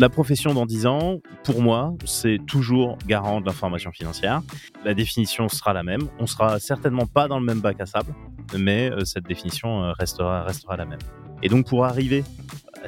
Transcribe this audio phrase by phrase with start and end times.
[0.00, 4.40] La profession dans 10 ans, pour moi, c'est toujours garant de l'information financière.
[4.82, 6.08] La définition sera la même.
[6.18, 8.14] On sera certainement pas dans le même bac à sable,
[8.58, 11.00] mais euh, cette définition euh, restera, restera la même.
[11.42, 12.24] Et donc pour arriver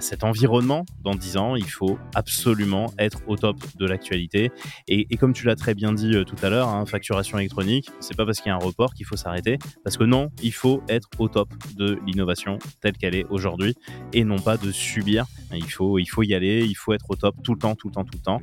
[0.00, 4.50] cet environnement dans 10 ans, il faut absolument être au top de l'actualité.
[4.88, 8.16] Et, comme tu l'as très bien dit euh, tout à l'heure, hein, facturation électronique, c'est
[8.16, 9.58] pas parce qu'il y a un report qu'il faut s'arrêter.
[9.84, 13.74] Parce que non, il faut être au top de l'innovation telle qu'elle est aujourd'hui
[14.12, 15.26] et non pas de subir.
[15.52, 17.88] Il faut, il faut y aller, il faut être au top tout le temps, tout
[17.88, 18.40] le temps, tout le temps.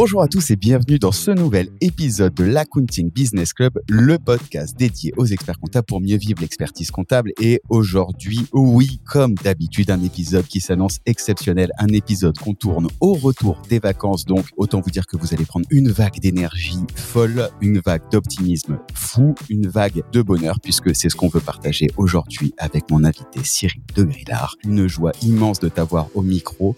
[0.00, 4.78] Bonjour à tous et bienvenue dans ce nouvel épisode de l'Accounting Business Club, le podcast
[4.78, 7.32] dédié aux experts comptables pour mieux vivre l'expertise comptable.
[7.40, 13.14] Et aujourd'hui, oui, comme d'habitude, un épisode qui s'annonce exceptionnel, un épisode qu'on tourne au
[13.14, 14.24] retour des vacances.
[14.24, 18.78] Donc, autant vous dire que vous allez prendre une vague d'énergie folle, une vague d'optimisme
[18.94, 23.40] fou, une vague de bonheur, puisque c'est ce qu'on veut partager aujourd'hui avec mon invité
[23.42, 24.54] Cyril de Grillard.
[24.62, 26.76] Une joie immense de t'avoir au micro.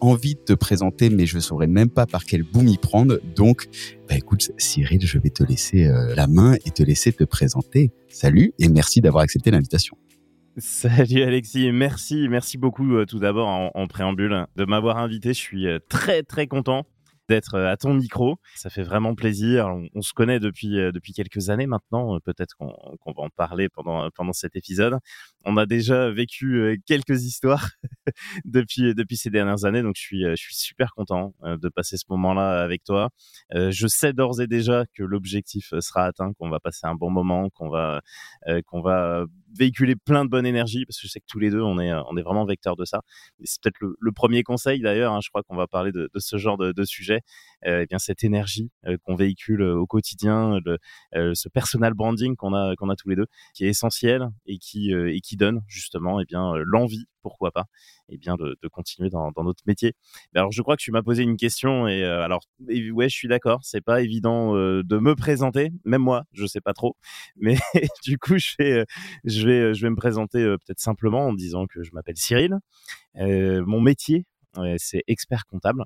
[0.00, 3.18] Envie de te présenter, mais je ne saurais même pas par quel bout m'y prendre.
[3.36, 3.66] Donc,
[4.08, 7.92] bah écoute, Cyril, je vais te laisser euh, la main et te laisser te présenter.
[8.08, 9.96] Salut et merci d'avoir accepté l'invitation.
[10.56, 15.28] Salut Alexis, merci, merci beaucoup euh, tout d'abord en, préambule de m'avoir invité.
[15.28, 16.86] Je suis euh, très très content
[17.30, 18.36] d'être euh, à ton micro.
[18.56, 19.68] Ça fait vraiment plaisir.
[19.94, 22.16] On, se connaît depuis euh, depuis quelques années maintenant.
[22.16, 24.98] Euh, peut-être qu'on va en parler pendant pendant cet épisode.
[25.44, 27.70] On a déjà vécu quelques histoires
[28.44, 29.82] depuis depuis ces dernières années.
[29.82, 33.10] Donc je suis je suis super content de passer ce moment-là avec toi.
[33.54, 37.48] Je sais d'ores et déjà que l'objectif sera atteint, qu'on va passer un bon moment,
[37.50, 38.02] qu'on va
[38.66, 39.24] qu'on va
[39.56, 41.92] véhiculer plein de bonne énergie parce que je sais que tous les deux on est
[41.92, 43.02] on est vraiment vecteurs de ça.
[43.44, 45.12] C'est peut-être le, premier conseil d'ailleurs.
[45.12, 47.20] Hein, je crois qu'on va parler de, ce genre de, de sujet euh,
[47.62, 50.58] eh bien cette énergie euh, qu'on véhicule euh, au quotidien,
[51.12, 54.92] ce personal branding qu'on a qu'on a tous les deux, qui est essentiel et qui
[54.92, 57.64] et qui donne justement et eh bien l'envie pourquoi pas
[58.08, 59.94] et eh bien de, continuer dans, notre métier.
[60.34, 63.60] alors je crois que tu m'as posé une question et alors ouais je suis d'accord,
[63.62, 66.96] c'est pas évident de me présenter, même moi je sais pas trop,
[67.36, 67.56] mais
[68.04, 68.84] du coup je vais
[69.24, 72.58] je vais je vais me présenter peut-être simplement en disant que je m'appelle Cyril,
[73.16, 74.24] mon métier
[74.78, 75.84] c'est expert comptable.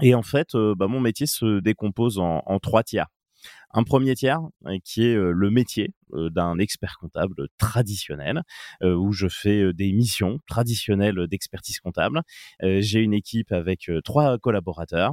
[0.00, 3.08] Et en fait, euh, bah, mon métier se décompose en, en trois tiers.
[3.74, 8.42] Un premier tiers euh, qui est euh, le métier d'un expert comptable traditionnel,
[8.82, 12.20] où je fais des missions traditionnelles d'expertise comptable.
[12.60, 15.12] J'ai une équipe avec trois collaborateurs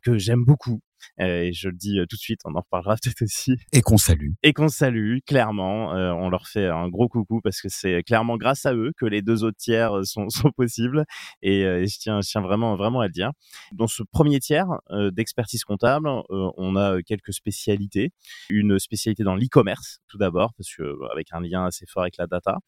[0.00, 0.80] que j'aime beaucoup,
[1.18, 3.56] et je le dis euh, tout de suite, on en reparlera peut-être aussi.
[3.72, 4.32] Et qu'on salue.
[4.42, 5.94] Et qu'on salue, clairement.
[5.94, 9.06] Euh, on leur fait un gros coucou parce que c'est clairement grâce à eux que
[9.06, 11.04] les deux autres tiers sont, sont possibles.
[11.42, 13.30] Et, je, tiens, je tiens vraiment, vraiment à le dire.
[13.72, 14.68] Dans ce premier tiers
[15.12, 18.12] d'expertise comptable, on a quelques spécialités.
[18.48, 22.26] Une spécialité dans l'e-commerce, tout d'abord, parce que avec un lien assez fort avec la
[22.26, 22.58] data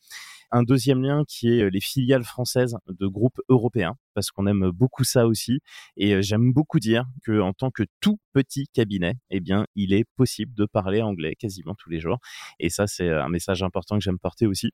[0.53, 5.05] un deuxième lien qui est les filiales françaises de groupes européens, parce qu'on aime beaucoup
[5.05, 5.61] ça aussi.
[5.97, 10.05] Et j'aime beaucoup dire que en tant que tout petit cabinet, eh bien, il est
[10.17, 12.19] possible de parler anglais quasiment tous les jours.
[12.59, 14.73] Et ça, c'est un message important que j'aime porter aussi.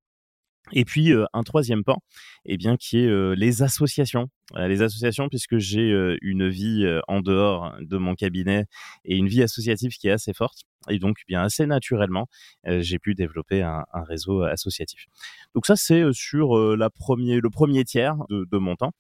[0.73, 2.03] Et puis un troisième pan,
[2.45, 4.29] eh bien, qui est les associations.
[4.57, 8.67] les associations, puisque j'ai une vie en dehors de mon cabinet
[9.05, 10.61] et une vie associative qui est assez forte.
[10.89, 12.29] Et donc, bien assez naturellement,
[12.65, 15.07] j'ai pu développer un, réseau associatif.
[15.55, 18.93] Donc ça, c'est sur la premier, le premier tiers de, de mon temps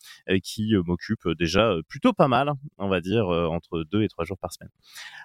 [0.42, 4.52] qui m'occupe déjà plutôt pas mal, on va dire, entre deux et trois jours par
[4.52, 4.70] semaine.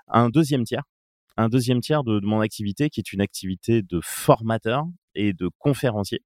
[0.08, 0.84] Un deuxième tiers,
[1.38, 4.86] un deuxième tiers de, mon activité qui est une activité de formateur
[5.16, 6.22] et de conférencier.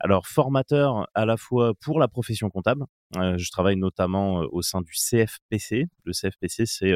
[0.00, 2.84] Alors formateur à la fois pour la profession comptable,
[3.16, 5.86] euh, je travaille notamment euh, au sein du CFPC.
[6.04, 6.92] Le CFPC, c'est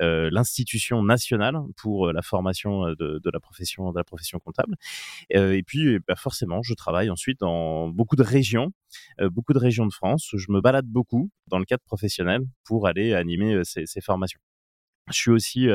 [0.00, 4.76] euh, l'institution nationale pour la formation de, la profession de la profession comptable.
[5.30, 8.72] et puis, bah, forcément, je travaille ensuite dans beaucoup de régions,
[9.20, 10.30] beaucoup de régions de France.
[10.34, 14.40] Je me balade beaucoup dans le cadre professionnel pour aller animer ces formations.
[15.08, 15.68] Je suis aussi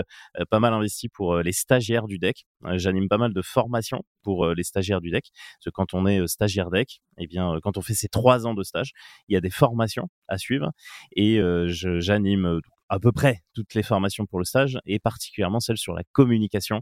[0.49, 2.45] pas mal investi pour les stagiaires du DEC.
[2.73, 5.25] J'anime pas mal de formations pour les stagiaires du DEC.
[5.31, 8.53] Parce que quand on est stagiaire DEC, eh bien, quand on fait ces trois ans
[8.53, 8.91] de stage,
[9.29, 10.71] il y a des formations à suivre.
[11.15, 15.93] Et j'anime à peu près toutes les formations pour le stage et particulièrement celles sur
[15.93, 16.81] la communication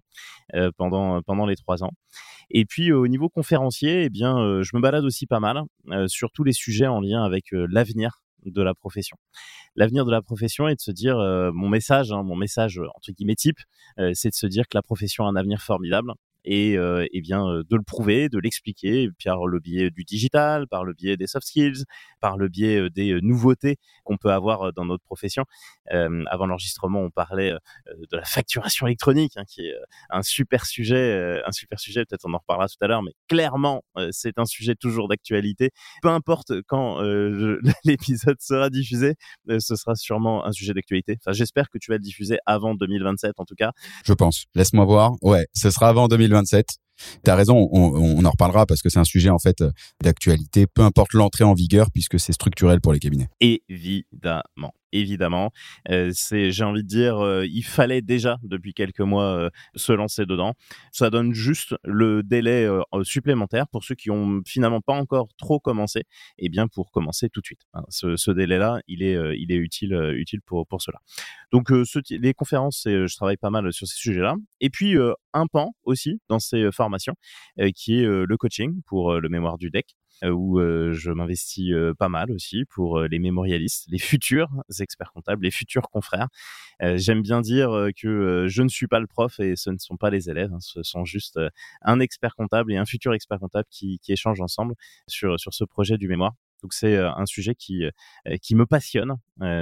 [0.77, 1.91] pendant pendant les trois ans.
[2.49, 5.61] Et puis au niveau conférencier, eh bien, je me balade aussi pas mal
[6.07, 9.17] sur tous les sujets en lien avec l'avenir de la profession.
[9.75, 13.11] L'avenir de la profession est de se dire, euh, mon message, hein, mon message entre
[13.11, 13.59] guillemets type,
[13.99, 16.13] euh, c'est de se dire que la profession a un avenir formidable
[16.45, 20.93] et eh bien de le prouver, de l'expliquer par le biais du digital, par le
[20.93, 21.83] biais des soft skills,
[22.19, 25.45] par le biais des nouveautés qu'on peut avoir dans notre profession.
[25.89, 29.75] avant l'enregistrement, on parlait de la facturation électronique, hein, qui est
[30.09, 32.05] un super sujet, un super sujet.
[32.05, 35.71] Peut-être on en reparlera tout à l'heure, mais clairement, c'est un sujet toujours d'actualité.
[36.01, 37.01] Peu importe quand
[37.83, 39.15] l'épisode sera diffusé,
[39.47, 41.17] ce sera sûrement un sujet d'actualité.
[41.21, 43.71] Enfin, j'espère que tu vas le diffuser avant 2027, en tout cas.
[44.05, 44.45] Je pense.
[44.55, 45.13] Laisse-moi voir.
[45.21, 46.28] Ouais, ce sera avant 2027.
[47.23, 49.63] T'as raison, on, on, en reparlera parce que c'est un sujet en fait
[50.03, 53.29] d'actualité, peu importe l'entrée en vigueur puisque c'est structurel pour les cabinets.
[53.39, 55.51] Évidemment évidemment.
[55.89, 59.91] Euh, c'est, j'ai envie de dire, euh, il fallait déjà depuis quelques mois euh, se
[59.93, 60.53] lancer dedans.
[60.91, 62.67] Ça donne juste le délai
[63.03, 67.29] supplémentaire pour ceux qui ont finalement pas encore trop commencé, et eh bien pour commencer
[67.29, 67.61] tout de suite.
[67.73, 67.83] Hein.
[67.89, 70.99] Ce, délai-là, il est, il est utile, utile pour pour cela.
[71.51, 71.69] Donc
[72.09, 74.35] les conférences, je travaille pas mal sur ces sujets-là.
[74.61, 74.95] Et puis
[75.33, 77.15] un pan aussi dans ces formations,
[77.75, 79.95] qui est le coaching pour le mémoire du deck.
[80.23, 84.49] Euh, où euh, je m'investis euh, pas mal aussi pour les mémorialistes, les futurs
[84.79, 86.27] experts comptables, les futurs confrères.
[86.95, 90.09] J'aime bien dire que je ne suis pas le prof et ce ne sont pas
[90.09, 91.37] les élèves, hein, ce sont juste
[91.81, 94.75] un expert comptable et un futur expert comptable qui, qui échangent ensemble
[95.05, 96.33] sur, sur ce projet du mémoire.
[96.61, 97.83] Donc c'est un sujet qui
[98.41, 99.15] qui me passionne.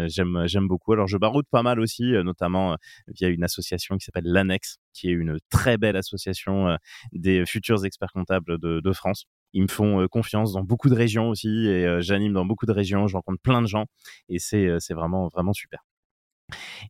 [0.07, 0.94] j'aime j'aime beaucoup.
[0.94, 2.77] Alors je baroude pas mal aussi, notamment
[3.07, 6.77] via une association qui s'appelle l'Annex, qui est une très belle association
[7.13, 9.25] des futurs experts comptables de, de France.
[9.53, 12.65] Ils me font euh, confiance dans beaucoup de régions aussi et euh, j'anime dans beaucoup
[12.65, 13.07] de régions.
[13.07, 13.85] Je rencontre plein de gens
[14.29, 15.85] et c'est euh, vraiment vraiment super.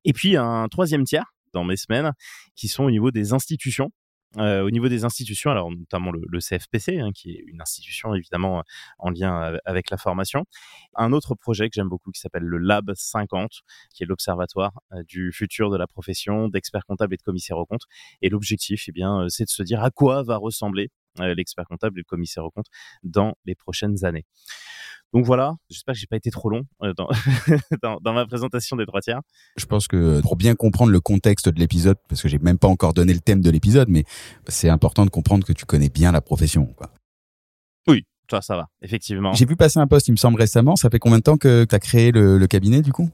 [0.05, 2.13] Et puis un troisième tiers dans mes semaines
[2.55, 3.89] qui sont au niveau des institutions.
[4.37, 8.63] au niveau des institutions, alors notamment le, CFPC, hein, qui est une institution évidemment
[8.99, 10.43] en lien avec la formation.
[10.95, 13.49] Un autre projet que j'aime beaucoup qui s'appelle le Lab 50,
[13.93, 14.73] qui est l'observatoire
[15.07, 17.87] du futur de la profession d'expert comptable et de commissaire aux comptes.
[18.21, 21.97] Et l'objectif, eh bien, c'est de se dire à quoi va ressembler euh, l'expert comptable
[21.97, 22.67] et le commissaire aux comptes
[23.03, 24.25] dans les prochaines années.
[25.13, 27.07] Donc voilà, j'espère que j'ai pas été trop long euh, dans,
[28.01, 29.21] dans, ma présentation des trois tiers.
[29.55, 32.67] Je pense que pour bien comprendre le contexte de l'épisode, parce que j'ai même pas
[32.67, 34.03] encore donné le thème de l'épisode, mais
[34.47, 36.65] c'est important de comprendre que tu connais bien la profession.
[36.65, 36.91] Quoi.
[37.87, 39.33] Oui, ça, ça va, effectivement.
[39.33, 40.75] J'ai vu passer un poste, il me semble récemment.
[40.75, 43.09] Ça fait combien de temps que tu as créé le cabinet du coup?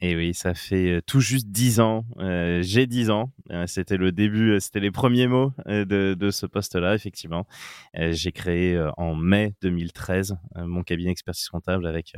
[0.00, 2.04] Et oui, ça fait tout juste dix ans.
[2.18, 3.32] Euh, j'ai dix ans.
[3.50, 7.46] Euh, c'était le début, c'était les premiers mots de, ce poste-là, effectivement.
[7.94, 12.14] j'ai créé en mai 2013 mon cabinet expertise comptable avec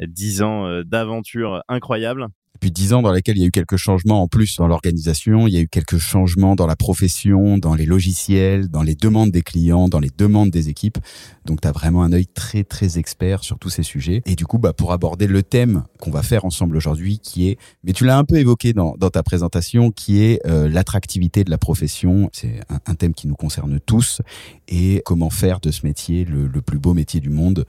[0.00, 2.28] dix ans d'aventure incroyable
[2.60, 5.46] depuis dix ans dans lesquels il y a eu quelques changements en plus dans l'organisation,
[5.46, 9.30] il y a eu quelques changements dans la profession, dans les logiciels, dans les demandes
[9.30, 10.98] des clients, dans les demandes des équipes.
[11.46, 14.20] Donc tu as vraiment un œil très très expert sur tous ces sujets.
[14.26, 17.56] Et du coup, bah, pour aborder le thème qu'on va faire ensemble aujourd'hui, qui est,
[17.82, 21.58] mais tu l'as un peu évoqué dans, ta présentation, qui est euh, l'attractivité de la
[21.58, 22.28] profession.
[22.34, 24.20] C'est un, thème qui nous concerne tous.
[24.68, 27.64] Et comment faire de ce métier le, le plus beau métier du monde?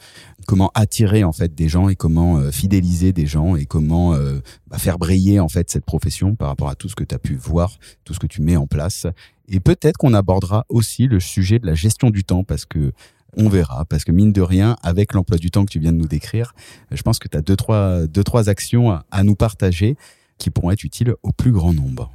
[0.47, 4.39] Comment attirer en fait des gens et comment euh, fidéliser des gens et comment euh,
[4.67, 7.19] bah, faire briller en fait cette profession par rapport à tout ce que tu as
[7.19, 9.05] pu voir, tout ce que tu mets en place.
[9.47, 12.91] Et peut-être qu'on abordera aussi le sujet de la gestion du temps parce que
[13.37, 15.97] on verra, parce que mine de rien, avec l'emploi du temps que tu viens de
[15.97, 16.53] nous décrire,
[16.91, 19.95] je pense que tu as deux trois, deux, trois actions à, nous partager
[20.37, 22.11] qui pourront être utiles au plus grand nombre.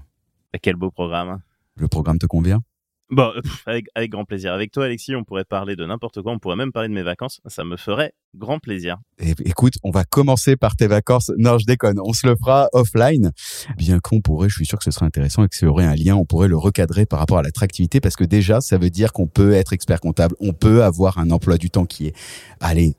[0.60, 1.40] Quel beau programme.
[1.76, 2.60] Le programme te convient?
[3.08, 3.30] Bon,
[3.66, 4.52] avec, avec, grand plaisir.
[4.52, 6.32] Avec toi, Alexis, on pourrait parler de n'importe quoi.
[6.32, 7.40] On pourrait même parler de mes vacances.
[7.46, 8.96] Ça me ferait grand plaisir.
[9.18, 11.30] Et, écoute, on va commencer par tes vacances.
[11.38, 12.00] Non, je déconne.
[12.04, 13.30] On se le fera offline.
[13.76, 15.94] Bien qu'on pourrait, je suis sûr que ce serait intéressant et que ça aurait un
[15.94, 16.16] lien.
[16.16, 19.28] On pourrait le recadrer par rapport à l'attractivité parce que déjà, ça veut dire qu'on
[19.28, 20.34] peut être expert comptable.
[20.40, 22.16] On peut avoir un emploi du temps qui est,
[22.60, 22.94] allez,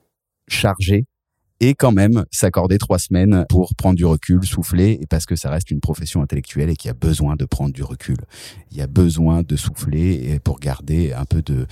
[0.48, 1.06] chargé,
[1.60, 5.50] et quand même s'accorder trois semaines pour prendre du recul, souffler, et parce que ça
[5.50, 8.18] reste une profession intellectuelle et qu'il y a besoin de prendre du recul.
[8.72, 11.66] Il y a besoin de souffler et pour garder un peu de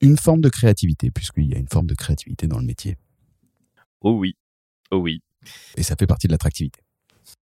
[0.00, 2.96] une forme de créativité, puisqu'il y a une forme de créativité dans le métier.
[4.00, 4.36] Oh oui,
[4.90, 5.22] oh oui.
[5.76, 6.80] Et ça fait partie de l'attractivité.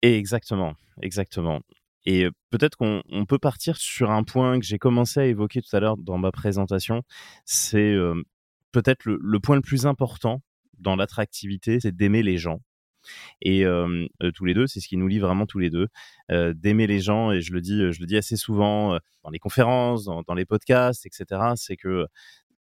[0.01, 1.61] Exactement, exactement.
[2.05, 5.79] Et peut-être qu'on peut partir sur un point que j'ai commencé à évoquer tout à
[5.79, 7.03] l'heure dans ma présentation,
[7.45, 8.23] c'est euh,
[8.71, 10.41] peut-être le, point le plus important
[10.77, 12.61] dans l'attractivité, c'est d'aimer les gens.
[13.41, 15.87] Et euh, tous les deux, c'est ce qui nous lie vraiment tous les deux,
[16.31, 17.31] euh, d'aimer les gens.
[17.31, 20.45] Et je le dis, je le dis assez souvent euh, dans les conférences, dans, les
[20.45, 21.41] podcasts, etc.
[21.55, 22.05] C'est que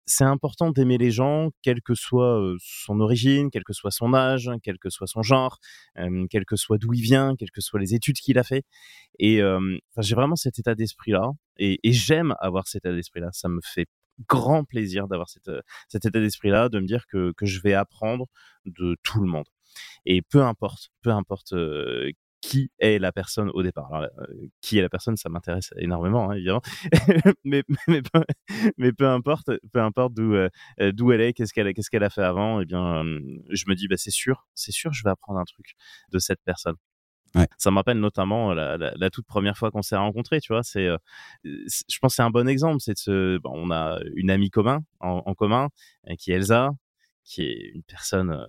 [0.04, 4.50] c'est important d'aimer les gens, quelle que soit son origine, quel que soit son âge,
[4.62, 5.58] quel que soit son genre,
[6.28, 8.64] quel que soit d'où il vient, quelles que soient les études qu'il a fait.
[9.20, 9.40] Et
[9.98, 13.30] j'ai vraiment cet état d'esprit-là, et j'aime avoir cet état d'esprit-là.
[13.32, 13.86] Ça me fait
[14.28, 18.26] grand plaisir d'avoir euh, cet état d'esprit-là, de me dire que, que je vais apprendre
[18.66, 19.48] de tout le monde.
[20.04, 23.92] Et peu importe, peu importe euh, qui est la personne au départ.
[23.94, 24.10] Alors,
[24.60, 26.60] qui est la personne, ça m'intéresse énormément, hein, évidemment.
[27.44, 28.24] mais, mais, peu,
[28.78, 30.34] mais, peu, importe, peu importe d'où
[30.80, 32.58] d'où elle est, qu'est-ce qu'elle qu'est-ce qu'elle a fait avant.
[32.58, 33.04] Et eh bien,
[33.50, 35.74] je me dis, bah, c'est sûr, c'est sûr, je vais apprendre un truc
[36.10, 36.74] de cette personne.
[37.58, 40.62] Ça me rappelle notamment la, la, toute première fois qu'on s'est rencontrés, tu vois.
[40.62, 40.88] C'est,
[41.44, 42.78] je pense, c'est un bon exemple.
[42.80, 45.68] C'est ce, bon, on a une amie commun en, commun
[46.18, 46.70] qui est Elsa,
[47.24, 48.46] qui est une personne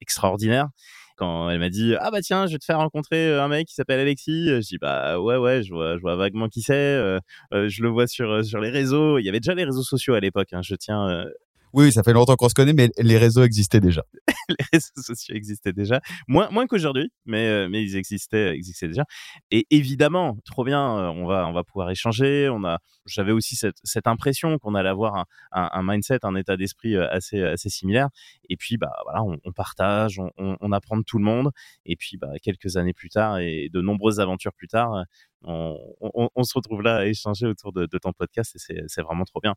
[0.00, 0.68] extraordinaire
[1.16, 3.74] quand elle m'a dit ah bah tiens je vais te faire rencontrer un mec qui
[3.74, 7.20] s'appelle Alexis je dis bah ouais ouais je vois je vois vaguement qui c'est euh,
[7.52, 10.20] je le vois sur sur les réseaux il y avait déjà les réseaux sociaux à
[10.20, 11.26] l'époque hein, je tiens
[11.72, 14.02] oui, ça fait longtemps qu'on se connaît, mais les réseaux existaient déjà.
[14.48, 19.04] les réseaux sociaux existaient déjà, moins moins qu'aujourd'hui, mais euh, mais ils existaient existaient déjà.
[19.50, 22.48] Et évidemment, trop bien, euh, on va on va pouvoir échanger.
[22.50, 26.56] On a, j'avais aussi cette cette impression qu'on allait avoir un, un, mindset, un état
[26.56, 28.08] d'esprit euh, assez assez similaire.
[28.48, 31.50] Et puis bah voilà, on, on partage, on, on, apprend de tout le monde.
[31.86, 35.04] Et puis bah quelques années plus tard et de nombreuses aventures plus tard,
[35.44, 39.54] on, se retrouve là à échanger autour de, ton podcast et c'est vraiment trop bien.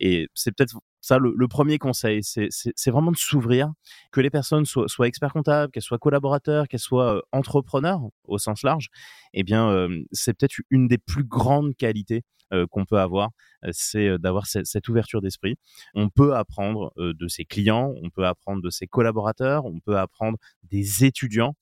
[0.00, 3.72] Et c'est peut-être ça le, premier conseil, c'est vraiment de s'ouvrir,
[4.12, 8.62] que les personnes soient, experts comptables, qu'elles soient collaborateurs, qu'elles soient euh, entrepreneurs au sens
[8.62, 8.88] large.
[9.32, 12.24] Eh bien, euh, c'est peut-être une des plus grandes qualités
[12.70, 13.30] qu'on peut avoir,
[13.64, 15.56] euh, c'est euh, d'avoir cette, ouverture d'esprit.
[15.94, 20.38] On peut apprendre de ses clients, on peut apprendre de ses collaborateurs, on peut apprendre
[20.70, 21.54] des étudiants.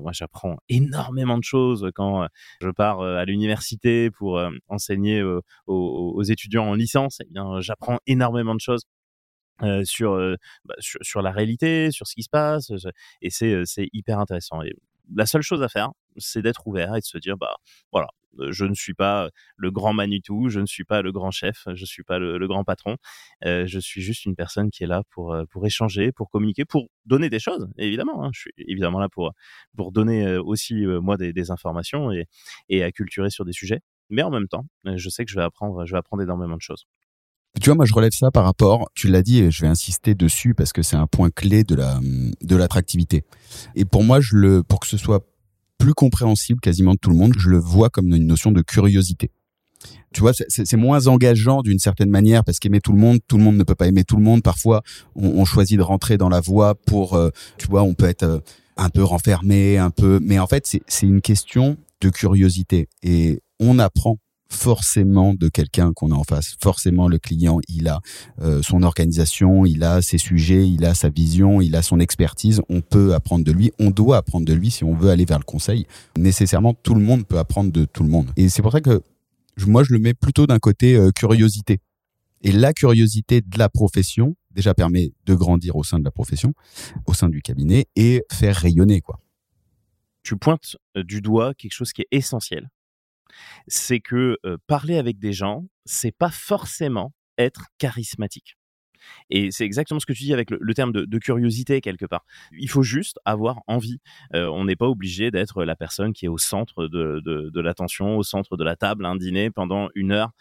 [0.00, 2.26] moi, j'apprends énormément de choses quand
[2.60, 5.22] je pars à l'université pour enseigner
[5.66, 7.18] aux, étudiants en licence.
[7.20, 8.82] Eh bien, j'apprends énormément de choses.
[9.84, 10.16] sur,
[10.64, 12.72] bah, sur, sur la réalité, sur ce qui se passe,
[13.22, 14.60] et c'est hyper intéressant.
[15.14, 17.56] La seule chose à faire, c'est d'être ouvert et de se dire bah
[17.92, 18.08] voilà,
[18.50, 21.84] je ne suis pas le grand Manitou, je ne suis pas le grand chef, je
[21.84, 22.96] suis pas le, grand patron.
[23.42, 27.30] Je suis juste une personne qui est là pour pour échanger, pour communiquer, pour donner
[27.30, 27.68] des choses.
[27.78, 28.30] Évidemment, hein.
[28.32, 29.32] je suis évidemment là pour
[29.76, 32.26] pour donner aussi moi des, des, informations et
[32.68, 33.80] et à culturer sur des sujets.
[34.10, 36.62] Mais en même temps, je sais que je vais apprendre, je vais apprendre énormément de
[36.62, 36.86] choses.
[37.60, 40.14] Tu vois, moi, je relève ça par rapport, tu l'as dit et je vais insister
[40.14, 42.00] dessus parce que c'est un point clé de la,
[42.42, 43.24] de l'attractivité.
[43.76, 45.24] Et pour moi, je le, pour que ce soit
[45.78, 49.30] plus compréhensible quasiment de tout le monde, je le vois comme une notion de curiosité.
[50.12, 53.42] Tu vois, c'est moins engageant d'une certaine manière parce qu'aimer tout le monde, tout le
[53.42, 54.42] monde ne peut pas aimer tout le monde.
[54.42, 54.82] Parfois,
[55.16, 58.38] on, choisit de rentrer dans la voie pour, euh, tu vois, on peut être euh,
[58.76, 63.78] un peu renfermé, un peu, mais en fait, c'est une question de curiosité et on
[63.78, 66.56] apprend forcément de quelqu'un qu'on a en face.
[66.62, 68.00] Forcément, le client, il a
[68.40, 72.60] euh, son organisation, il a ses sujets, il a sa vision, il a son expertise.
[72.68, 75.38] On peut apprendre de lui, on doit apprendre de lui si on veut aller vers
[75.38, 75.86] le conseil.
[76.16, 78.30] Nécessairement, tout le monde peut apprendre de tout le monde.
[78.36, 79.02] Et c'est pour ça que
[79.66, 81.80] moi, je le mets plutôt d'un côté euh, curiosité.
[82.42, 86.52] Et la curiosité de la profession, déjà permet de grandir au sein de la profession,
[87.06, 89.20] au sein du cabinet, et faire rayonner, quoi.
[90.22, 92.70] Tu pointes euh, du doigt quelque chose qui est essentiel
[93.68, 94.36] c'est que
[94.66, 98.56] parler avec des gens, c'est pas forcément être charismatique.
[99.30, 102.24] Et c'est exactement ce que tu dis avec le, terme de, curiosité quelque part.
[102.52, 104.00] Il faut juste avoir envie.
[104.32, 108.56] On n'est pas obligé d'être la personne qui est au centre de, l'attention, au centre
[108.56, 110.32] de la table, un dîner pendant une heure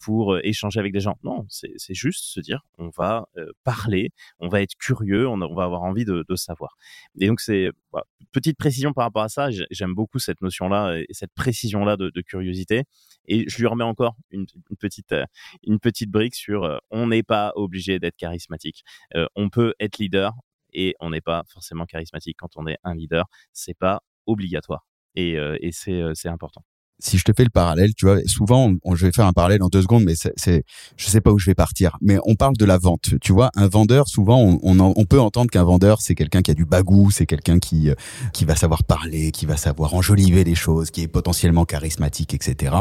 [0.00, 1.18] pour échanger avec des gens.
[1.22, 3.28] Non, c'est juste se dire, on va
[3.64, 6.76] parler, on va être curieux, on, va avoir envie de, savoir.
[7.18, 9.48] Et donc c'est bah, petite précision par rapport à ça.
[9.70, 12.84] J'aime beaucoup cette notion-là et cette précision-là de, curiosité.
[13.26, 14.46] Et je lui remets encore une,
[14.78, 15.14] petite
[15.62, 18.82] une petite brique sur on n'est pas obligé d'être charismatique.
[19.14, 20.32] Euh, on peut être leader
[20.72, 23.26] et on n'est pas forcément charismatique quand on est un leader.
[23.52, 26.64] C'est pas obligatoire et, euh, et c'est euh, important
[27.00, 29.68] si je te fais le parallèle, tu vois, souvent, je vais faire un parallèle en
[29.68, 30.64] deux secondes, mais c'est,
[30.96, 31.96] je sais pas où je vais partir.
[32.00, 33.50] Mais on parle de la vente, tu vois.
[33.54, 37.10] Un vendeur, souvent, on, on, peut entendre qu'un vendeur, c'est quelqu'un qui a du bagou,
[37.10, 37.90] c'est quelqu'un qui
[38.32, 42.74] qui va savoir parler, qui va savoir enjoliver les choses, qui est potentiellement charismatique, etc.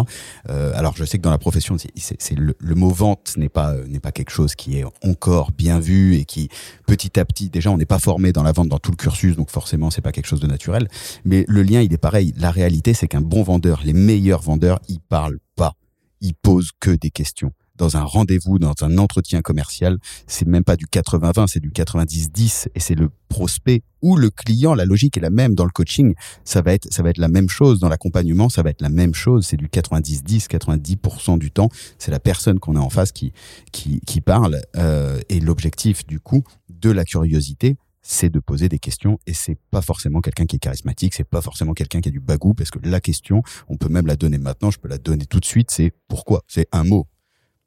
[0.50, 3.76] Euh, alors, je sais que dans la profession, c'est, le, le, mot vente n'est pas
[3.88, 6.50] n'est pas quelque chose qui est encore bien vu et qui
[6.86, 9.36] petit à petit, déjà, on n'est pas formé dans la vente dans tout le cursus,
[9.36, 10.88] donc forcément, c'est pas quelque chose de naturel.
[11.26, 12.34] Mais le lien, il est pareil.
[12.38, 15.74] La réalité, c'est qu'un bon vendeur, les meilleurs vendeurs, ils parlent pas.
[16.22, 17.52] Ils posent que des questions.
[17.76, 22.70] Dans un rendez-vous, dans un entretien commercial, c'est même pas du 80-20, c'est du 90-10
[22.74, 24.74] et c'est le prospect ou le client.
[24.74, 26.16] La logique est la même dans le coaching.
[26.46, 28.50] Ça va être, ça va être la même chose dans l'accompagnement.
[28.50, 29.46] Ça va être la même chose.
[29.46, 31.70] C'est du 90-10, 90% du temps.
[32.00, 33.34] C'est la personne qu'on a en face qui,
[33.72, 34.62] qui, qui parle.
[34.78, 39.58] Euh, et l'objectif, du coup, de la curiosité, c'est de poser des questions et c'est
[39.70, 42.72] pas forcément quelqu'un qui est charismatique, c'est pas forcément quelqu'un qui a du bagou parce
[42.72, 45.46] que la question, on peut même la donner maintenant, je peux la donner tout de
[45.46, 47.08] suite, c'est pourquoi, c'est un mot.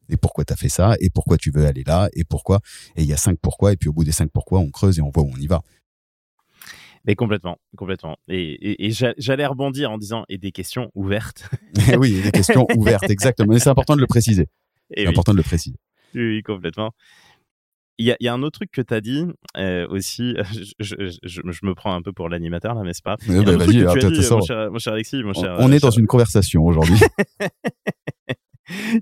[0.09, 0.95] Et pourquoi tu as fait ça?
[1.01, 2.09] Et pourquoi tu veux aller là?
[2.15, 2.61] Et pourquoi?
[2.97, 4.99] Et il y a cinq pourquoi et puis au bout des cinq pourquoi, on creuse
[4.99, 5.63] et on voit où on y va.
[7.05, 8.17] Mais complètement, complètement.
[8.29, 11.49] Et, et, j'allais rebondir en disant et des questions ouvertes.
[11.99, 13.53] oui, des questions ouvertes, exactement.
[13.53, 14.49] Mais c'est important de le préciser.
[14.97, 15.77] C'est important de le préciser.
[16.17, 16.91] Oui, complètement.
[18.01, 19.27] Il y, a, y, a, un autre truc que tu as dit
[19.59, 20.35] euh, aussi,
[20.79, 23.17] je, je, je, me prends un peu pour l'animateur là, mais c'est pas.
[23.29, 25.57] Bah, vas-y, mon, cher, mon cher Alexis, mon cher.
[25.59, 26.99] On, est dans une conversation aujourd'hui.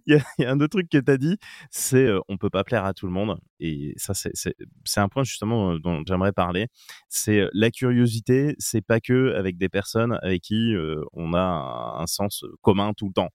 [0.07, 1.37] il, y a, un autre truc que tu as dit,
[1.71, 3.39] c'est euh, on peut pas plaire à tout le monde.
[3.61, 4.55] Et ça, c'est
[4.97, 6.69] un point justement euh, dont j'aimerais parler.
[7.09, 10.75] C'est euh, la curiosité, c'est pas que avec des personnes avec qui
[11.13, 13.31] on a un, un, sens commun tout le temps.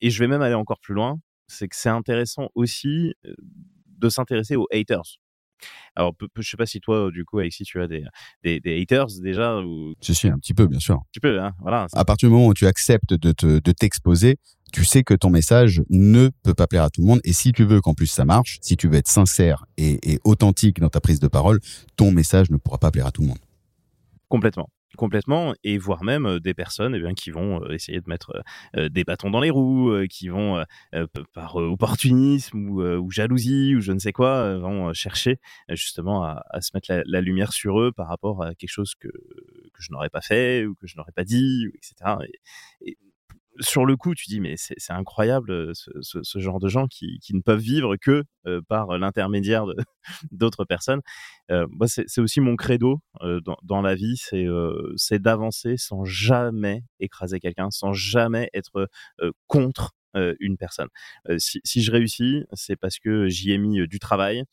[0.00, 3.14] Et je vais même aller encore plus loin, c'est que c'est intéressant aussi
[4.04, 5.18] de s'intéresser aux haters.
[5.96, 8.04] Alors, je sais pas si toi, du coup, Alexis, tu as des,
[8.42, 9.94] des, des haters déjà ou...
[10.02, 10.96] Je suis un petit peu, bien sûr.
[10.96, 11.86] Un petit peu, hein, voilà.
[11.94, 14.36] À partir du moment où tu acceptes de t'exposer,
[14.72, 17.20] tu sais que ton message ne peut pas plaire à tout le monde.
[17.24, 20.18] Et si tu veux qu'en plus ça marche, si tu veux être sincère et, et
[20.24, 21.60] authentique dans ta prise de parole,
[21.96, 23.38] ton message ne pourra pas plaire à tout le monde.
[24.28, 28.42] Complètement complètement et voire même des personnes eh bien, qui vont essayer de mettre
[28.76, 30.64] des bâtons dans les roues, qui vont
[31.32, 35.38] par opportunisme ou, jalousie ou je ne sais quoi, vont chercher
[35.70, 39.08] justement à, se mettre la, lumière sur eux par rapport à quelque chose que,
[39.78, 42.16] je n'aurais pas fait ou que je n'aurais pas dit, etc.
[42.82, 42.98] et
[43.60, 47.40] sur le coup, tu dis, mais c'est incroyable euh, ce, genre de gens qui, ne
[47.40, 49.64] peuvent vivre que euh, par l'intermédiaire
[50.30, 51.00] d'autres personnes.
[51.50, 53.00] Euh, moi, c'est aussi mon credo
[53.62, 54.16] dans, la vie,
[54.96, 58.88] c'est d'avancer sans jamais écraser quelqu'un, sans jamais être
[59.46, 60.03] contre euh,
[60.40, 60.88] une personne.
[61.28, 64.44] Euh, si, je réussis, c'est parce que j'y ai mis euh, du travail,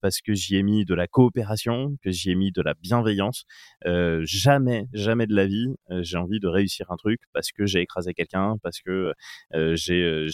[0.00, 3.44] parce que j'y ai mis de la coopération, que j'y ai mis de la bienveillance.
[3.84, 5.68] jamais, jamais de la vie,
[6.00, 9.12] j'ai envie de réussir un truc parce que j'ai écrasé quelqu'un, parce que
[9.52, 10.26] j'ai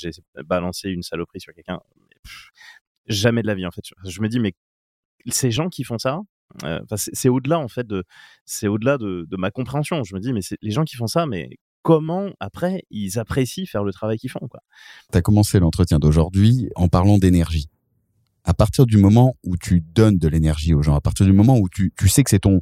[0.47, 1.79] balancé une saloperie sur quelqu'un.
[3.07, 3.83] Jamais de la vie en fait.
[4.07, 4.55] Je me dis mais
[5.29, 6.21] ces gens qui font ça,
[6.97, 8.05] c'est au-delà en fait de
[8.47, 10.05] c'est au-delà de, ma compréhension.
[10.05, 11.51] Je me dis mais les gens qui font ça, mais
[11.85, 14.41] comment après ils apprécient faire le travail qu'ils font.
[15.13, 17.69] Tu as commencé l'entretien d'aujourd'hui en parlant d'énergie.
[18.43, 21.59] À partir du moment où tu donnes de l'énergie aux gens, à partir du moment
[21.59, 22.61] où tu, tu sais que c'est ton,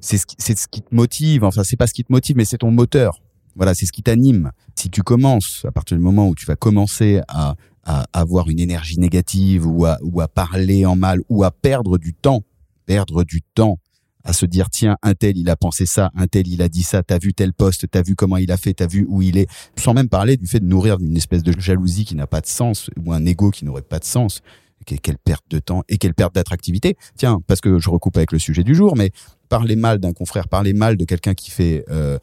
[0.00, 2.58] c'est ce, ce qui te motive, enfin c'est pas ce qui te motive, mais c'est
[2.58, 3.20] ton moteur.
[3.54, 4.52] Voilà, c'est ce qui t'anime.
[4.74, 8.60] Si tu commences, à partir du moment où tu vas commencer à, à avoir une
[8.60, 12.44] énergie négative ou à, ou à parler en mal ou à perdre du temps,
[12.86, 13.78] perdre du temps
[14.24, 16.82] à se dire tiens un tel il a pensé ça, un tel il a dit
[16.82, 19.38] ça, t'as vu tel poste, t'as vu comment il a fait, t'as vu où il
[19.38, 22.40] est, sans même parler du fait de nourrir une espèce de jalousie qui n'a pas
[22.40, 24.42] de sens ou un ego qui n'aurait pas de sens.
[24.84, 26.96] Quelle perte de temps et quelle perte d'attractivité.
[27.14, 29.10] Tiens, parce que je recoupe avec le sujet du jour, mais
[29.50, 32.18] parler mal d'un confrère, parler mal de quelqu'un qui fait euh,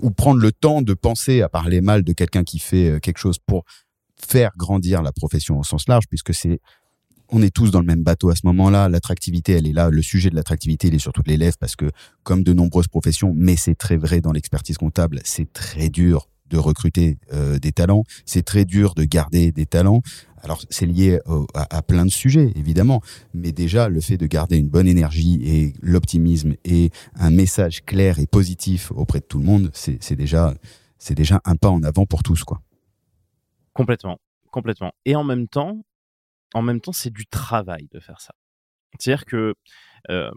[0.00, 3.18] ou prendre le temps de penser à parler mal de quelqu'un qui fait euh, quelque
[3.18, 3.64] chose pour
[4.16, 6.60] faire grandir la profession au sens large, puisque c'est
[7.30, 8.88] on est tous dans le même bateau à ce moment-là.
[8.88, 9.90] L'attractivité, elle est là.
[9.90, 11.90] Le sujet de l'attractivité, il est sur toutes les lèvres parce que,
[12.22, 16.58] comme de nombreuses professions, mais c'est très vrai dans l'expertise comptable, c'est très dur de
[16.58, 18.04] recruter euh, des talents.
[18.26, 20.02] C'est très dur de garder des talents.
[20.42, 21.20] Alors, c'est lié
[21.54, 23.00] à, plein de sujets, évidemment.
[23.32, 28.18] Mais déjà, le fait de garder une bonne énergie et l'optimisme et un message clair
[28.18, 30.54] et positif auprès de tout le monde, c'est déjà,
[30.98, 32.60] c'est déjà un pas en avant pour tous, quoi.
[33.72, 34.18] Complètement,
[34.50, 34.92] complètement.
[35.06, 35.82] Et en même temps,
[36.54, 38.34] en même temps, c'est du travail de faire ça.
[38.98, 39.54] C'est-à-dire que,
[40.10, 40.30] euh,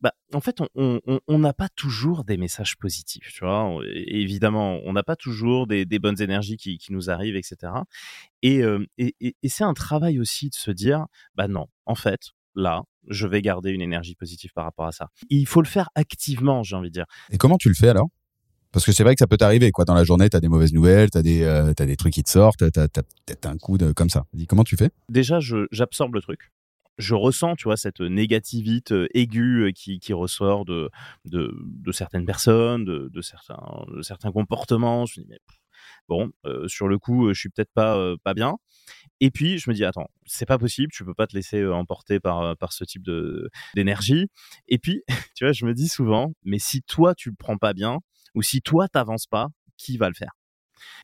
[0.00, 3.78] bah, en fait, on n'a pas toujours des messages positifs, tu vois.
[3.84, 7.72] évidemment, on n'a pas toujours des, bonnes énergies qui, nous arrivent, etc.
[8.42, 8.62] Et,
[8.98, 13.42] et, c'est un travail aussi de se dire, bah non, en fait, là, je vais
[13.42, 15.08] garder une énergie positive par rapport à ça.
[15.28, 17.06] il faut le faire activement, j'ai envie de dire.
[17.30, 18.08] Et comment tu le fais alors?
[18.72, 19.84] Parce que c'est vrai que ça peut t'arriver, quoi.
[19.84, 22.30] Dans la journée, t'as des mauvaises nouvelles, t'as des, euh, as des trucs qui te
[22.30, 24.26] sortent, t'as, t'as un coup de, comme ça.
[24.32, 24.90] Dis, comment tu fais?
[25.08, 25.38] Déjà,
[25.72, 26.52] j'absorbe le truc.
[26.98, 30.90] Je ressens, tu vois, cette négativité euh, aiguë euh, qui, qui ressort de,
[31.24, 33.58] de, certaines personnes, de, de, certains,
[34.02, 35.06] certains comportements.
[35.06, 35.38] Je me dis, mais
[36.08, 36.30] bon,
[36.66, 38.56] sur le coup, je suis peut-être pas, pas bien.
[39.20, 42.20] Et puis, je me dis, attends, c'est pas possible, tu peux pas te laisser emporter
[42.20, 43.08] par, par ce type
[43.74, 44.28] d'énergie.
[44.68, 45.02] Et puis,
[45.34, 48.00] tu vois, je me dis souvent, mais si toi, tu le prends pas bien,
[48.34, 50.32] ou si toi t'avances pas, qui va le faire?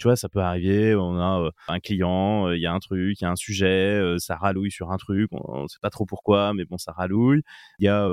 [0.01, 3.25] Tu vois, ça peut arriver, on a un client, il y a un truc, il
[3.25, 6.55] y a un sujet, ça râlouille sur un truc, on ne sait pas trop pourquoi,
[6.55, 7.43] mais bon, ça râlouille.
[7.79, 8.09] Il y a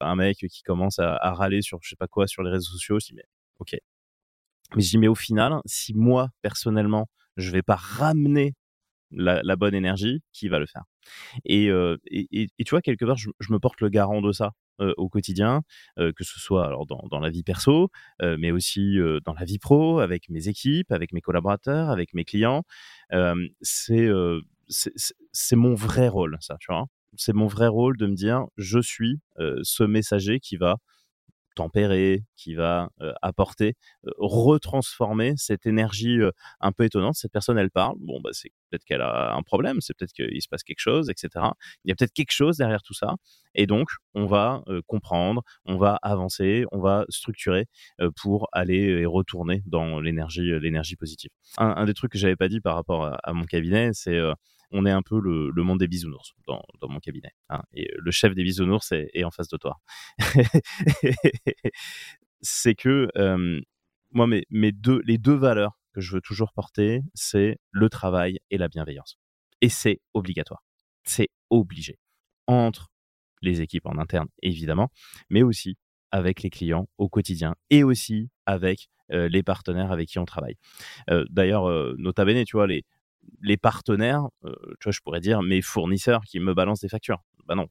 [0.00, 3.00] un mec qui commence à, râler sur je sais pas quoi sur les réseaux sociaux,
[3.00, 3.24] je dis mais
[3.58, 3.76] ok.
[4.76, 8.54] Mais je dis mais au final, si moi personnellement, je vais pas ramener
[9.10, 10.84] la, bonne énergie, qui va le faire
[11.44, 11.70] et,
[12.10, 14.52] et, tu vois, quelque part, je me porte le garant de ça.
[14.80, 15.62] Euh, au quotidien,
[15.98, 17.90] euh, que ce soit alors dans, dans la vie perso,
[18.22, 22.24] euh, mais aussi dans la vie pro, avec mes équipes, avec mes collaborateurs, avec mes
[22.24, 22.62] clients.
[23.60, 24.08] c'est
[25.32, 26.86] c'est mon vrai rôle, ça, tu vois.
[27.16, 29.20] C'est mon vrai rôle de me dire, je suis
[29.62, 30.76] ce messager qui va
[31.58, 32.90] tempérer, qui va
[33.20, 33.74] apporter,
[34.16, 36.18] retransformer cette énergie
[36.60, 37.16] un peu étonnante.
[37.16, 37.96] Cette personne, elle parle.
[37.98, 41.10] Bon, bah, c'est peut-être qu'elle a un problème, c'est peut-être qu'il se passe quelque chose,
[41.10, 41.46] etc.
[41.84, 43.16] Il y a peut-être quelque chose derrière tout ça.
[43.54, 47.66] Et donc, on va comprendre, on va avancer, on va structurer
[48.16, 51.30] pour aller et retourner dans l'énergie, l'énergie positive.
[51.56, 54.20] Un, des trucs que j'avais pas dit par rapport à, mon cabinet, c'est
[54.70, 57.32] on est un peu le, monde des bisounours dans, mon cabinet.
[57.48, 57.62] Hein.
[57.72, 59.80] et le chef des bisounours est, en face de toi.
[62.40, 63.08] c'est que
[64.10, 68.58] moi, mes, deux, les deux valeurs que je veux toujours porter, c'est le travail et
[68.58, 69.18] la bienveillance.
[69.60, 70.62] Et c'est obligatoire.
[71.04, 71.98] C'est obligé.
[72.46, 72.88] Entre
[73.42, 74.90] les équipes en interne, évidemment,
[75.30, 75.76] mais aussi
[76.10, 80.56] avec les clients au quotidien et aussi avec les partenaires avec qui on travaille.
[81.30, 82.84] D'ailleurs, nota bene, tu vois, les,
[83.42, 87.22] les partenaires, tu vois, je pourrais dire mes fournisseurs qui me balancent des factures.
[87.46, 87.68] Bah non,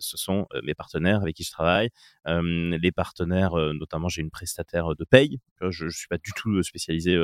[0.00, 1.90] ce sont mes partenaires avec qui je travaille.
[2.26, 5.38] les partenaires, notamment, j'ai une prestataire de paye.
[5.68, 7.16] Je ne suis pas du tout spécialisé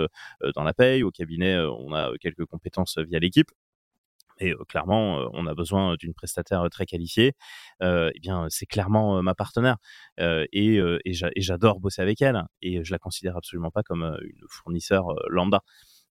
[0.55, 1.03] dans la paye.
[1.03, 3.51] Au cabinet, on a quelques compétences via l'équipe.
[4.39, 7.33] Et clairement, on a besoin d'une prestataire très qualifiée.
[7.81, 9.77] eh bien, c'est clairement ma partenaire.
[10.19, 12.43] et, et j'adore bosser avec elle.
[12.63, 15.63] Et je la considère absolument pas comme une fournisseur lambda.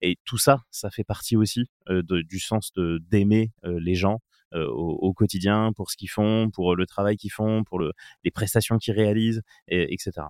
[0.06, 4.18] Et tout ça, ça fait partie aussi du sens d'aimer les gens
[4.52, 8.76] au, quotidien pour ce qu'ils font, pour le travail qu'ils font, pour le, les prestations
[8.78, 10.26] qu'ils réalisent, et, etc.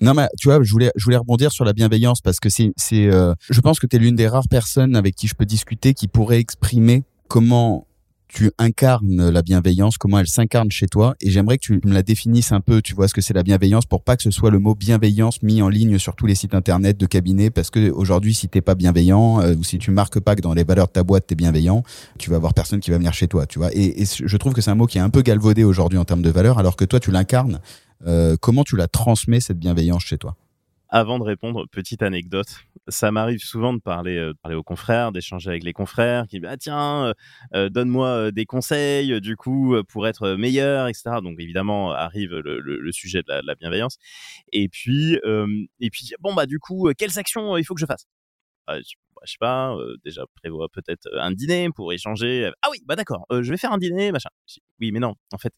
[0.00, 2.72] Non, mais tu vois, je voulais, je voulais rebondir sur la bienveillance parce que c'est,
[2.76, 5.94] c'est, je pense que tu es l'une des rares personnes avec qui je peux discuter
[5.94, 7.86] qui pourrait exprimer comment
[8.28, 11.14] tu incarnes la bienveillance, comment elle s'incarne chez toi.
[11.20, 13.42] Et j'aimerais que tu me la définisses un peu, tu vois, ce que c'est la
[13.42, 16.34] bienveillance, pour pas que ce soit le mot bienveillance mis en ligne sur tous les
[16.34, 19.90] sites internet de cabinet, parce que aujourd'hui, si t'es pas bienveillant, euh, ou si tu
[19.90, 21.82] marques pas que dans les valeurs de ta boîte, t'es bienveillant,
[22.18, 23.70] tu vas avoir personne qui va venir chez toi, tu vois.
[23.74, 26.22] Et, je trouve que c'est un mot qui est un peu galvaudé aujourd'hui en termes
[26.22, 27.60] de valeurs, alors que toi, tu l'incarnes.
[28.06, 30.36] Euh, comment tu la transmets, cette bienveillance chez toi?
[30.88, 32.48] Avant de répondre, petite anecdote.
[32.88, 36.48] Ça m'arrive souvent de parler, euh, parler aux confrères, d'échanger avec les confrères qui disent
[36.48, 37.14] ah, tiens, euh,
[37.54, 41.16] euh, donne-moi des conseils du coup pour être meilleur, etc.
[41.22, 43.98] Donc évidemment arrive le, sujet de la, bienveillance.
[44.52, 45.18] Et puis,
[45.80, 48.06] et puis bon bah du coup, quelles actions il faut que je fasse?
[48.66, 48.74] Bah,
[49.14, 52.50] bah, je sais pas, déjà prévoit peut-être un dîner pour échanger.
[52.62, 54.30] Ah oui, bah d'accord, je vais faire un dîner, machin.
[54.80, 55.52] Oui, mais non, en fait,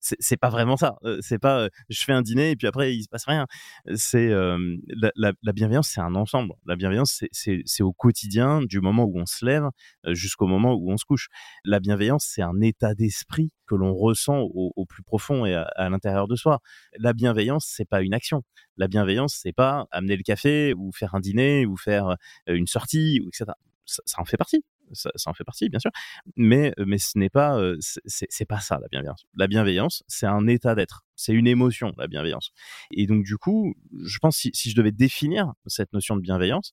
[0.00, 0.96] c'est pas vraiment ça.
[1.20, 3.46] c'est pas je fais un dîner et puis après il se passe rien.
[3.94, 6.54] C'est la, la, bienveillance, c'est un ensemble.
[6.66, 9.68] La bienveillance, c'est au quotidien, du moment où on se lève
[10.08, 11.28] jusqu'au moment où on se couche.
[11.64, 15.88] La bienveillance, c'est un état d'esprit que l'on ressent au, plus profond et à, à
[15.88, 16.60] l'intérieur de soi.
[16.98, 18.42] La bienveillance, c'est pas une action.
[18.76, 23.20] La bienveillance, c'est pas amener le café ou faire un dîner ou faire une sortie
[23.28, 23.52] etc.
[23.86, 24.64] Ça, en fait partie.
[24.92, 25.90] Ça, en fait partie, bien sûr.
[26.36, 29.24] Mais, mais ce n'est pas, c'est pas ça la bienveillance.
[29.36, 31.04] La bienveillance, c'est un état d'être.
[31.16, 32.50] C'est une émotion, la bienveillance.
[32.90, 36.72] Et donc, du coup, je pense si, si je devais définir cette notion de bienveillance,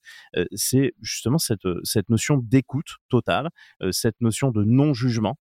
[0.54, 3.50] c'est justement cette, cette notion d'écoute totale,
[3.91, 5.38] cette notion de non-jugement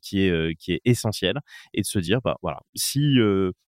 [0.00, 1.40] qui est qui est essentielle
[1.74, 3.18] et de se dire bah voilà si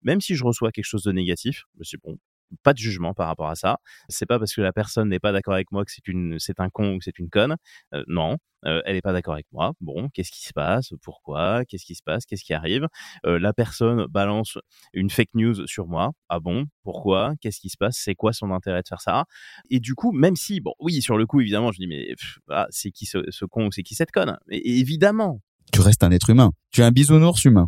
[0.02, 2.18] même si je reçois quelque chose de négatif bah, c'est bon
[2.62, 3.78] pas de jugement par rapport à ça.
[4.08, 6.60] C'est pas parce que la personne n'est pas d'accord avec moi que c'est une, c'est
[6.60, 7.56] un con ou que c'est une conne.
[7.94, 9.72] Euh, non, euh, elle n'est pas d'accord avec moi.
[9.80, 10.92] Bon, qu'est-ce qui se passe?
[11.02, 11.64] Pourquoi?
[11.66, 12.24] Qu'est-ce qui se passe?
[12.24, 12.86] Qu'est-ce qui arrive?
[13.26, 14.58] Euh, La personne balance
[14.92, 16.12] une fake news sur moi.
[16.28, 16.66] Ah bon?
[16.82, 17.34] Pourquoi?
[17.40, 17.96] Qu'est-ce qui se passe?
[17.98, 19.24] C'est quoi son intérêt de faire ça?
[19.70, 22.14] Et du coup, même si, bon, oui, sur le coup, évidemment, je dis mais
[22.50, 24.38] ah, c'est qui ce, con ou c'est qui cette conne?
[24.46, 25.40] Mais évidemment.
[25.72, 26.52] Tu restes un être humain.
[26.70, 27.66] Tu es un bisounours humain.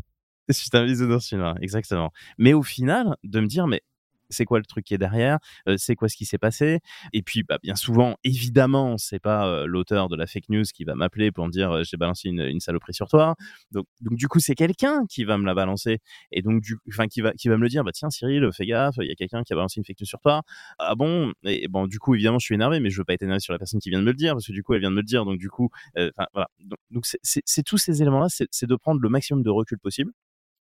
[0.48, 2.10] Je suis un bisounours humain, exactement.
[2.38, 3.82] Mais au final, de me dire mais
[4.30, 5.38] c'est quoi le truc qui est derrière,
[5.76, 6.80] c'est quoi ce qui s'est passé?
[7.12, 10.94] Et puis, bah, bien souvent, évidemment, c'est pas l'auteur de la fake news qui va
[10.94, 13.34] m'appeler pour me dire j'ai balancé une, saloperie sur toi.
[13.72, 15.98] Donc, du coup, c'est quelqu'un qui va me la balancer
[16.32, 18.96] et donc du, enfin, qui va, va me le dire bah tiens Cyril, fais gaffe,
[19.00, 20.42] il y a quelqu'un qui a balancé une fake news sur toi.
[20.78, 21.32] Ah bon?
[21.70, 23.58] Bon, du coup, évidemment, je suis énervé, mais je veux pas être énervé sur la
[23.58, 25.00] personne qui vient de me le dire parce que du coup, elle vient de me
[25.00, 25.24] le dire.
[25.24, 26.48] Donc du coup, voilà.
[26.90, 30.25] Donc, c'est tous ces éléments-là, c'est de prendre le maximum de recul possible euh,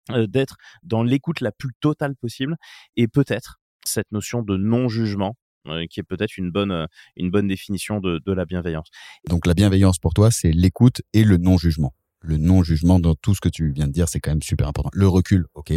[0.09, 2.57] d'être dans l'écoute la plus totale possible
[2.95, 5.35] et peut-être cette notion de non-jugement
[5.67, 8.87] euh, qui est peut-être une bonne, euh, une bonne définition de, de, la bienveillance.
[9.29, 11.93] Donc la bienveillance pour toi, c'est l'écoute et le non-jugement.
[12.19, 14.89] Le non-jugement dans tout ce que tu viens de dire, c'est quand même super important.
[14.93, 15.71] Le recul, ok,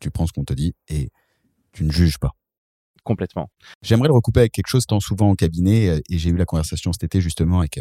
[0.00, 1.10] tu prends ce qu'on te dit et
[1.72, 2.32] tu ne juges pas.
[3.04, 3.50] Complètement.
[3.82, 6.92] J'aimerais le recouper avec quelque chose tant souvent au cabinet et j'ai eu la conversation
[6.92, 7.78] cet été justement avec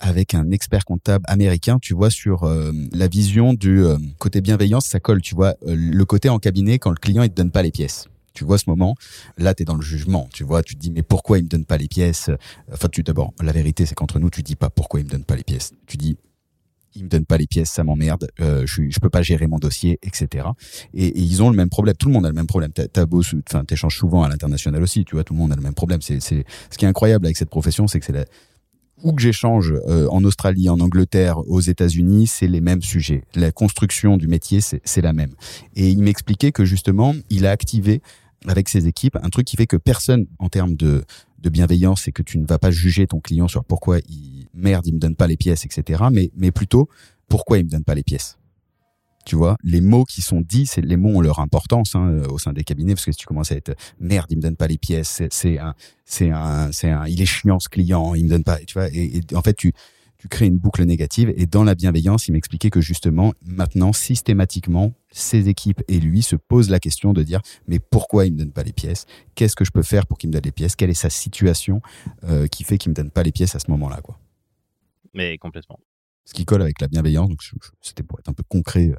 [0.00, 4.86] avec un expert comptable américain, tu vois, sur euh, la vision du euh, côté bienveillance,
[4.86, 7.50] ça colle, tu vois, euh, le côté en cabinet quand le client il te donne
[7.50, 8.08] pas les pièces.
[8.32, 8.94] Tu vois ce moment,
[9.38, 11.48] là tu es dans le jugement, tu vois, tu te dis mais pourquoi il me
[11.48, 12.30] donne pas les pièces?
[12.72, 15.24] Enfin tu d'abord la vérité c'est qu'entre nous tu dis pas pourquoi il me donne
[15.24, 15.72] pas les pièces.
[15.86, 16.16] Tu dis
[16.94, 19.58] il me donne pas les pièces, ça m'emmerde, euh, je, je peux pas gérer mon
[19.58, 20.48] dossier, etc.
[20.94, 21.94] Et, ils ont le même problème.
[21.96, 22.72] Tout le monde a le même problème.
[22.72, 25.62] T'as beau, enfin, t'échanges souvent à l'international aussi, tu vois, tout le monde a le
[25.62, 26.00] même problème.
[26.02, 28.24] C'est, c'est, ce qui est incroyable avec cette profession, c'est que c'est la,
[29.02, 33.24] où que j'échange euh, en Australie, en Angleterre, aux États-Unis, c'est les mêmes sujets.
[33.34, 35.34] La construction du métier, c'est la même.
[35.74, 38.02] Et il m'expliquait que justement, il a activé
[38.46, 41.04] avec ses équipes un truc qui fait que personne, en termes de,
[41.40, 44.86] de bienveillance, c'est que tu ne vas pas juger ton client sur pourquoi il merde,
[44.86, 46.04] il me donne pas les pièces, etc.
[46.12, 46.88] Mais, mais plutôt
[47.28, 48.39] pourquoi il me donne pas les pièces.
[49.30, 52.26] Tu vois, les mots qui sont dits, c'est les mots ont leur importance hein, euh,
[52.30, 54.56] au sein des cabinets parce que si tu commences à être merde, il me donne
[54.56, 58.24] pas les pièces, c'est un, c'est un, c'est un, il est chiant ce client, il
[58.24, 59.72] me donne pas, tu vois, et, en fait tu
[60.18, 64.94] tu crées une boucle négative et dans la bienveillance, il m'expliquait que justement maintenant systématiquement
[65.12, 68.50] ses équipes et lui se posent la question de dire mais pourquoi il me donne
[68.50, 69.06] pas les pièces?
[69.36, 70.74] Qu'est-ce que je peux faire pour qu'il me donne les pièces?
[70.74, 71.82] Quelle est sa situation
[72.24, 74.18] euh, qui fait qu'il me donne pas les pièces à ce moment-là quoi?
[75.14, 75.78] Mais complètement
[76.30, 77.30] ce qui colle avec la bienveillance.
[77.80, 78.92] C'était pour être un peu concret.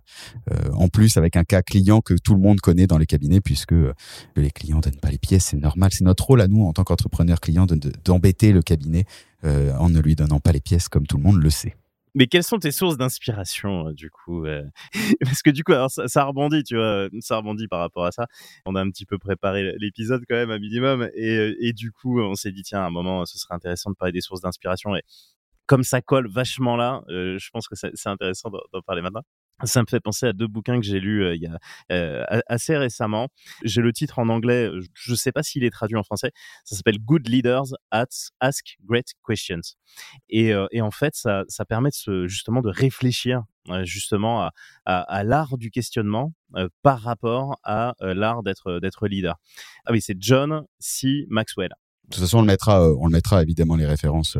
[0.52, 3.39] Euh, en plus, avec un cas client que tout le monde connaît dans les cabinets,
[3.39, 3.94] puisque euh,
[4.36, 5.91] les clients donnent pas les pièces, c'est normal.
[5.94, 7.65] C'est notre rôle à nous, en tant qu'entrepreneur client,
[8.04, 9.06] d'embêter le cabinet
[9.46, 11.76] euh, en ne lui donnant pas les pièces, comme tout le monde le sait.
[12.13, 14.44] Mais quelles sont tes sources d'inspiration, du coup
[15.24, 18.28] Parce que du coup, ça, rebondit, tu vois, ça rebondit par rapport à ça.
[18.65, 21.10] On a un petit peu préparé l'épisode quand même, un minimum.
[21.15, 23.96] Et, et du coup, on s'est dit, tiens, à un moment, ce serait intéressant de
[23.96, 24.94] parler des sources d'inspiration.
[24.98, 25.04] Et
[25.65, 29.21] comme ça colle vachement là, euh, je pense que c'est intéressant d'en parler maintenant.
[29.63, 31.58] Ça me fait penser à deux bouquins que j'ai lus euh, il y a
[31.91, 33.28] euh, assez récemment.
[33.63, 36.32] J'ai le titre en anglais, je ne sais pas s'il est traduit en français.
[36.65, 39.62] Ça s'appelle Good Leaders Ask Great Questions.
[40.30, 41.91] Et, en fait, ça, permet
[42.26, 43.43] justement de réfléchir
[43.84, 44.50] justement
[44.86, 46.34] à, l'art du questionnement
[46.82, 49.38] par rapport à l'art d'être leader.
[49.86, 51.28] Ah oui, c'est John C.
[51.30, 51.71] Maxwell.
[52.10, 54.38] De toute façon, on on le mettra évidemment les références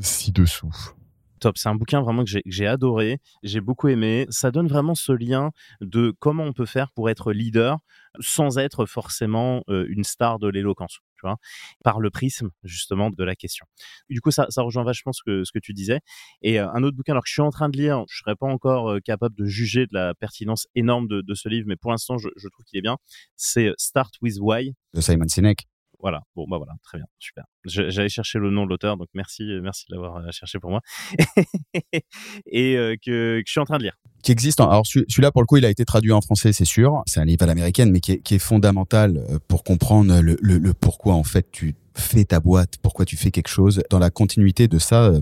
[0.00, 0.94] ci-dessous.
[1.40, 4.26] Top, c'est un bouquin vraiment que j'ai adoré, j'ai beaucoup aimé.
[4.28, 7.78] Ça donne vraiment ce lien de comment on peut faire pour être leader
[8.18, 11.38] sans être forcément euh, une star de l'éloquence, tu vois,
[11.82, 13.64] par le prisme justement de la question.
[14.10, 16.00] Du coup, ça, ça rejoint vachement ce que, ce que tu disais.
[16.42, 18.36] Et euh, un autre bouquin, alors que je suis en train de lire, je serais
[18.36, 21.76] pas encore euh, capable de juger de la pertinence énorme de, de ce livre, mais
[21.76, 22.98] pour l'instant, je, je trouve qu'il est bien.
[23.36, 25.69] C'est Start with Why de Simon Sinek.
[26.02, 26.22] Voilà.
[26.34, 27.44] Bon, bah voilà, très bien, super.
[27.64, 30.70] J'allais chercher le nom de l'auteur, donc merci, euh, merci de l'avoir euh, cherché pour
[30.70, 30.80] moi.
[32.46, 33.96] et euh, que, je suis en train de lire.
[34.22, 34.60] Qui existe.
[34.60, 37.02] Alors celui-là, pour le coup, il a été traduit en français, c'est sûr.
[37.06, 41.50] C'est un livre à l'américaine, mais qui est, fondamental pour comprendre le, pourquoi en fait
[41.50, 43.82] tu fais ta boîte, pourquoi tu fais quelque chose.
[43.90, 45.12] Dans la continuité de ça,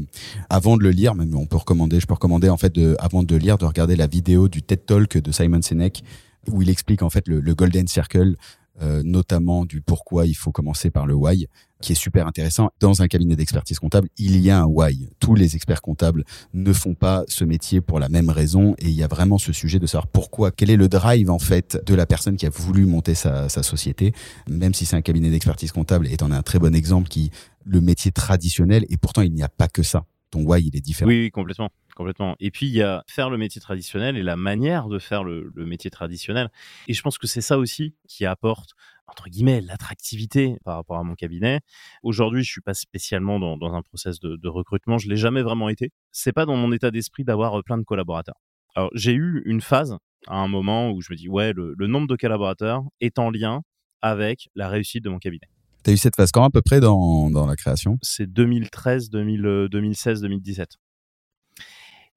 [0.51, 3.37] avant de le lire, même on peut recommander, je peux recommander en fait avant de
[3.37, 6.03] lire, de regarder la vidéo du TED Talk de Simon Sinek
[6.51, 8.37] où il explique en fait le Golden Circle,
[8.81, 11.47] euh, notamment du pourquoi il faut commencer par le why,
[11.81, 12.71] qui est super intéressant.
[12.81, 15.09] Dans un cabinet d'expertise comptable, il y a un why.
[15.21, 18.95] Tous les experts comptables ne font pas ce métier pour la même raison et il
[18.95, 21.95] y a vraiment ce sujet de savoir pourquoi, quel est le drive en fait de
[21.95, 24.12] la personne qui a voulu monter sa, sa société,
[24.49, 27.31] même si c'est un cabinet d'expertise comptable et en un très bon exemple qui
[27.64, 30.05] le métier traditionnel et pourtant il n'y a pas que ça.
[30.31, 31.09] Ton why il est différent.
[31.09, 32.37] Oui complètement complètement.
[32.39, 35.53] Et puis, il y a faire le métier traditionnel et la manière de faire le,
[35.57, 36.49] métier traditionnel.
[36.87, 38.71] Et je pense que c'est ça aussi qui apporte,
[39.09, 41.61] entre guillemets, l'attractivité par rapport à mon cabinet.
[42.05, 44.97] Aujourd'hui, je suis pas spécialement dans, un process de, recrutement.
[44.97, 45.91] Je l'ai jamais vraiment été.
[46.13, 48.41] C'est pas dans mon état d'esprit d'avoir euh, plein de collaborateurs.
[48.77, 49.97] Alors, j'ai eu une phase
[50.29, 53.63] à un moment où je me dis, ouais, le, nombre de collaborateurs est en lien
[54.03, 55.49] avec la réussite de mon cabinet.
[55.83, 57.99] Tu as eu cette phase quand à peu près dans, dans la création?
[58.03, 60.79] C'est 2013, 2016, 2017.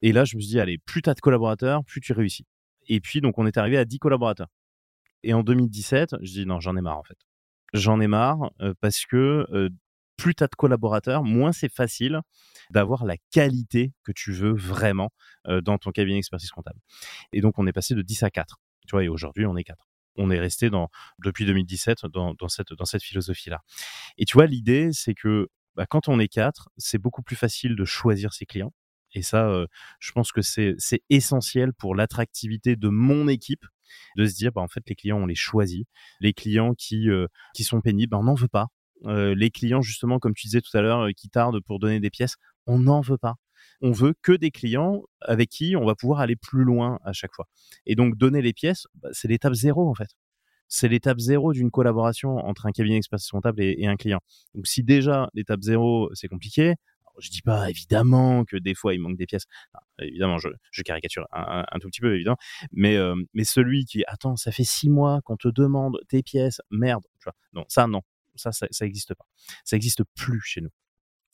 [0.01, 2.45] Et là, je me suis dit, allez, plus tu as de collaborateurs, plus tu réussis.
[2.87, 4.47] Et puis, donc, on est arrivé à 10 collaborateurs.
[5.23, 7.17] Et en 2017, je dis, non, j'en ai marre, en fait.
[7.73, 9.69] J'en ai marre euh, parce que euh,
[10.17, 12.19] plus tu as de collaborateurs, moins c'est facile
[12.69, 15.09] d'avoir la qualité que tu veux vraiment
[15.47, 16.79] euh, dans ton cabinet d'expertise comptable.
[17.33, 18.57] Et donc, on est passé de 10 à 4.
[18.87, 19.77] Tu vois, et aujourd'hui, on est 4
[20.17, 20.69] on est resté
[21.19, 23.61] depuis 2017 dans, cette, dans cette philosophie-là.
[24.17, 27.75] Et tu vois, l'idée, c'est que bah, quand on est quatre, c'est beaucoup plus facile
[27.75, 28.73] de choisir ses clients.
[29.13, 29.65] Et ça,
[29.99, 30.77] je pense que c'est
[31.09, 33.65] essentiel pour l'attractivité de mon équipe
[34.15, 35.87] de se dire, bah, en fait, les clients, on les choisit.
[36.21, 37.07] Les clients qui,
[37.53, 38.67] qui sont pénibles, bah, on n'en veut pas.
[39.05, 42.35] les clients, justement, comme tu disais tout à l'heure, qui tardent pour donner des pièces,
[42.67, 43.35] on n'en veut pas.
[43.81, 47.33] On veut que des clients avec qui on va pouvoir aller plus loin à chaque
[47.33, 47.47] fois.
[47.85, 50.09] Et donc, donner les pièces, bah, c'est l'étape zéro, en fait
[50.71, 54.21] c'est l'étape zéro d'une collaboration entre un cabinet d'expertise comptable et, un client.
[54.55, 56.75] Donc si déjà l'étape zéro c'est compliqué,
[57.19, 59.45] je dis pas évidemment que des fois il manque des pièces.
[59.99, 60.49] évidemment, je,
[60.83, 62.37] caricature un, tout petit peu évidemment,
[62.71, 66.61] mais euh, mais celui qui attends, ça fait six mois qu'on te demande tes pièces,
[66.71, 67.03] merde.
[67.19, 68.01] Tu vois, non, ça non,
[68.35, 69.25] ça ça n'existe pas.
[69.63, 70.71] Ça n'existe plus chez nous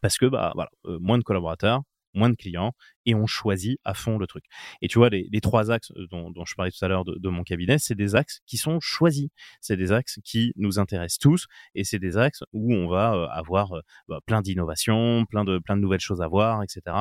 [0.02, 1.82] parce que bah voilà, euh, moins de collaborateurs,
[2.17, 2.73] moins de clients
[3.06, 4.43] et on choisit à fond le truc.
[4.82, 7.77] Et tu vois, les, trois axes dont, je parlais tout à l'heure de, mon cabinet,
[7.80, 9.30] c'est des axes qui sont choisis.
[9.62, 13.73] C'est des axes qui nous intéressent tous et c'est des axes où on va avoir
[14.10, 16.95] bah, plein d'innovations, plein de, plein de nouvelles choses à voir, etc.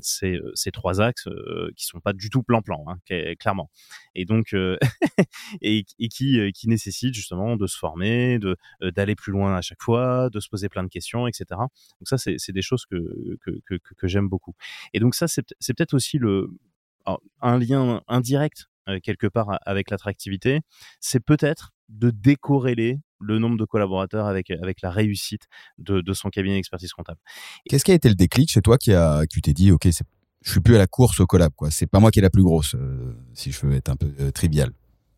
[0.00, 1.28] c'est ces trois axes
[1.76, 3.70] qui sont pas du tout plan-plan, hein, clairement.
[4.14, 4.54] Et donc,
[5.60, 9.82] et, et, qui, qui nécessitent justement de se former, de d'aller plus loin à chaque
[9.82, 11.44] fois, de se poser plein de questions, etc.
[11.50, 12.96] Donc ça, c'est des choses que,
[13.42, 14.35] que, que, que j'aime beaucoup.
[14.92, 15.42] Et donc ça, c'est
[15.74, 16.50] peut-être aussi le,
[17.40, 18.66] un lien indirect
[19.02, 20.60] quelque part avec l'attractivité,
[21.00, 25.46] c'est peut-être de décorréler le nombre de collaborateurs avec, avec la réussite
[25.78, 27.20] de, de son cabinet d'expertise comptable.
[27.68, 29.88] Qu'est-ce qui a été le déclic chez toi qui a, tu t'es dit, OK,
[30.42, 31.70] je suis plus à la course au collab, quoi.
[31.70, 32.76] C'est pas moi qui est la plus grosse,
[33.32, 34.70] si je veux être un peu trivial.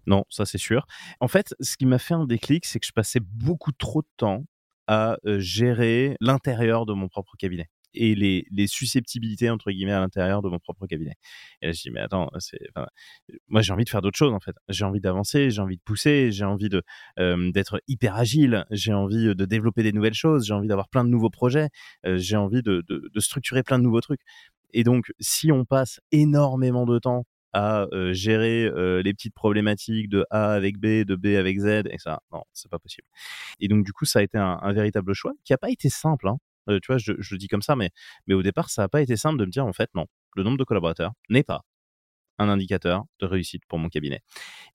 [0.06, 0.86] Non, ça c'est sûr.
[1.20, 4.08] En fait, ce qui m'a fait un déclic, c'est que je passais beaucoup trop de
[4.16, 4.44] temps
[4.86, 10.48] à gérer l'intérieur de mon propre cabinet et les, susceptibilités entre guillemets à l'intérieur de
[10.48, 11.14] mon propre cabinet.
[11.62, 12.30] Et là, je dis mais attends,
[13.48, 14.54] moi j'ai envie de faire d'autres choses en fait.
[14.68, 16.82] J'ai envie d'avancer, j'ai envie de pousser, j'ai envie de
[17.50, 21.10] d'être hyper agile, j'ai envie de développer des nouvelles choses, j'ai envie d'avoir plein de
[21.10, 21.68] nouveaux projets,
[22.04, 22.84] j'ai envie de,
[23.18, 24.20] structurer plein de nouveaux trucs.
[24.72, 28.70] Et donc, si on passe énormément de temps à gérer
[29.02, 32.70] les petites problématiques de A avec B, de B avec Z, et ça, non, c'est
[32.70, 33.06] pas possible.
[33.60, 36.28] Et donc, du coup, ça a été un, véritable choix qui a pas été simple.
[36.28, 36.38] Hein.
[36.68, 37.90] Euh, tu vois, je, le dis comme ça, mais,
[38.26, 40.42] mais au départ, ça n'a pas été simple de me dire, en fait, non, le
[40.42, 41.62] nombre de collaborateurs n'est pas
[42.38, 44.20] un indicateur de réussite pour mon cabinet.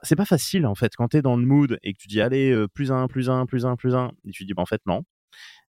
[0.01, 2.21] C'est pas facile, en fait, quand tu es dans le mood et que tu dis,
[2.21, 4.65] allez, euh, plus un, plus un, plus un, plus un, et tu dis, bah, en
[4.65, 5.03] fait, non,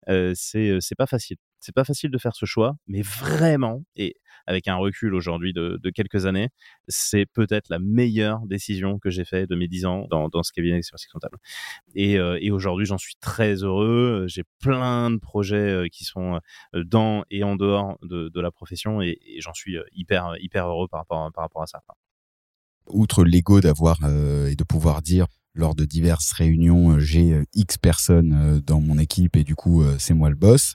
[0.09, 1.39] euh, c'est pas facile.
[1.63, 4.17] C'est pas facile de faire ce choix, mais vraiment, et
[4.49, 6.49] avec un recul aujourd'hui de, quelques années,
[6.89, 10.75] c'est peut-être la meilleure décision que j'ai faite de mes 10 ans dans, ce cabinet
[10.75, 11.39] d'expertise comptable.
[11.95, 14.27] Et, euh, et aujourd'hui, j'en suis très heureux.
[14.27, 16.41] J'ai plein de projets euh, qui sont
[16.75, 20.99] euh, dans et en dehors de, la profession et, j'en suis hyper, hyper heureux par
[20.99, 21.81] rapport, par rapport à ça.
[22.89, 23.99] Outre l'ego d'avoir
[24.49, 28.81] et de pouvoir dire lors de diverses réunions, euh, j'ai euh, X personnes euh, dans
[28.81, 30.75] mon équipe et du coup, c'est moi le boss,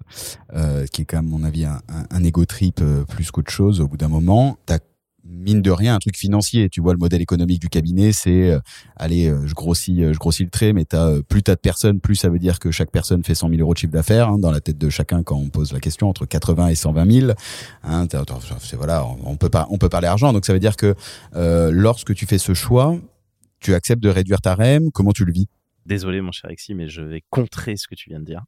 [0.92, 3.82] qui est quand même, à mon avis, un, un, ego trip plus qu'autre chose.
[3.82, 4.80] Au bout d'un moment, t'as
[5.24, 6.70] mine de rien un truc financier.
[6.70, 8.58] Tu vois, le modèle économique du cabinet, c'est
[8.96, 12.30] allez, je grossis, je grossis le trait, mais t'as plus t'as de personnes, plus ça
[12.30, 14.62] veut dire que chaque personne fait 100 000 euros de chiffre d'affaires hein, dans la
[14.62, 17.32] tête de chacun quand on pose la question entre 80 et 120 000.
[17.84, 18.08] Hein,
[18.78, 20.34] voilà, on peut pas, on peut parler argent.
[20.34, 20.96] Donc ça veut dire que
[21.34, 22.98] lorsque tu fais ce choix,
[23.68, 25.50] tu acceptes de réduire ta REM Comment tu le vis?
[25.86, 28.46] Désolé, mon cher Alexis, mais je vais contrer ce que tu viens de dire.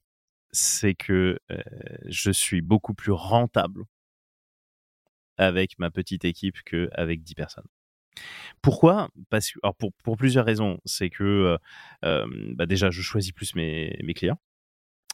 [0.53, 1.57] C'est que euh,
[2.05, 3.83] je suis beaucoup plus rentable
[5.35, 7.67] avec ma petite équipe qu'avec 10 personnes.
[8.61, 9.09] Pourquoi?
[9.29, 10.79] Parce que, alors pour, plusieurs raisons.
[10.85, 11.57] C'est que euh,
[12.05, 14.39] euh, bah déjà, je choisis plus mes clients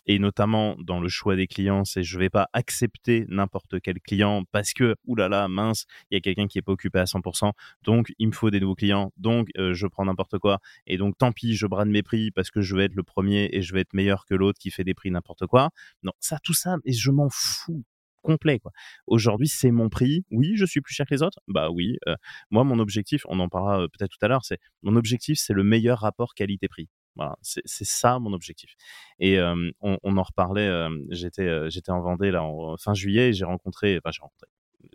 [0.08, 4.44] et notamment dans le choix des clients, c'est je vais pas accepter n'importe quel client
[4.52, 8.14] parce que oulala mince, il y a quelqu'un qui est pas occupé à 100%, donc
[8.20, 11.32] il me faut des nouveaux clients, donc euh, je prends n'importe quoi et donc tant
[11.32, 13.82] pis, je brade mes prix parce que je vais être le premier et je vais
[13.82, 15.70] être meilleur que l'autre qui fait des prix n'importe quoi.
[16.04, 17.84] Non, ça tout ça et je m'en fous
[18.26, 18.72] complet quoi.
[19.08, 20.26] Aujourd'hui, c'est mon prix.
[20.32, 21.40] Oui, je suis plus cher que les autres?
[21.48, 21.98] Bah oui.
[22.08, 22.16] Euh,
[22.50, 25.54] moi, mon objectif, on en parlera euh, peut-être tout à l'heure, c'est mon objectif, c'est
[25.54, 26.90] le meilleur rapport qualité-prix.
[27.16, 28.76] Voilà, c'est ça mon objectif.
[29.20, 29.40] Et
[29.82, 30.70] on, en reparlait.
[31.10, 33.34] j'étais j'étais en Vendée là en fin juillet.
[33.34, 34.48] J'ai rencontré, enfin j'ai rencontré,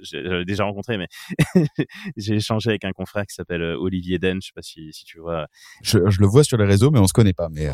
[0.03, 1.09] j'ai déjà rencontré, mais
[2.17, 4.41] j'ai échangé avec un confrère qui s'appelle Olivier Den.
[4.43, 5.47] Je sais pas si, si tu vois.
[5.83, 7.49] Je, je, le vois sur les réseaux, mais on se connaît pas.
[7.49, 7.69] Mais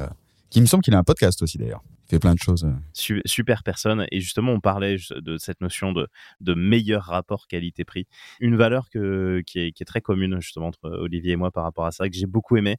[0.50, 1.82] qui me semble qu'il a un podcast aussi d'ailleurs.
[2.06, 2.66] Il fait plein de choses.
[2.92, 4.06] Super personne.
[4.12, 6.06] Et justement, on parlait de cette notion de,
[6.40, 8.06] de meilleur rapport qualité-prix.
[8.40, 11.90] Une valeur que, qui, est, très commune justement entre Olivier et moi par rapport à
[11.90, 12.76] ça, que j'ai beaucoup aimé.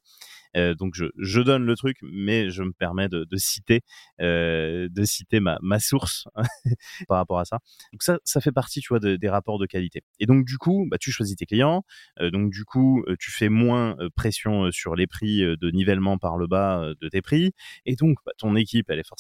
[0.55, 3.81] Euh, donc je, donne le truc, mais je me permets de, citer,
[4.21, 6.27] euh, de citer ma, source
[7.07, 7.59] par rapport à ça.
[7.91, 10.01] Donc ça, ça fait partie, tu vois, des rapports de qualité.
[10.19, 11.83] Et donc du coup, bah, tu choisis tes clients.
[12.21, 16.17] Euh, donc du coup, euh, tu fais moins euh, pression sur les prix de nivellement
[16.17, 17.51] par le bas de tes prix.
[17.85, 19.16] Et donc, bah, ton équipe, elle est forcément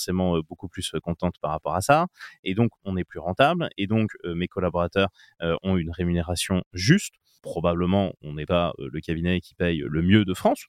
[0.47, 2.07] beaucoup plus contente par rapport à ça.
[2.43, 3.69] Et donc, on est plus rentable.
[3.77, 5.09] Et donc, mes collaborateurs
[5.63, 10.33] ont une rémunération juste probablement on n'est pas le cabinet qui paye le mieux de
[10.33, 10.65] France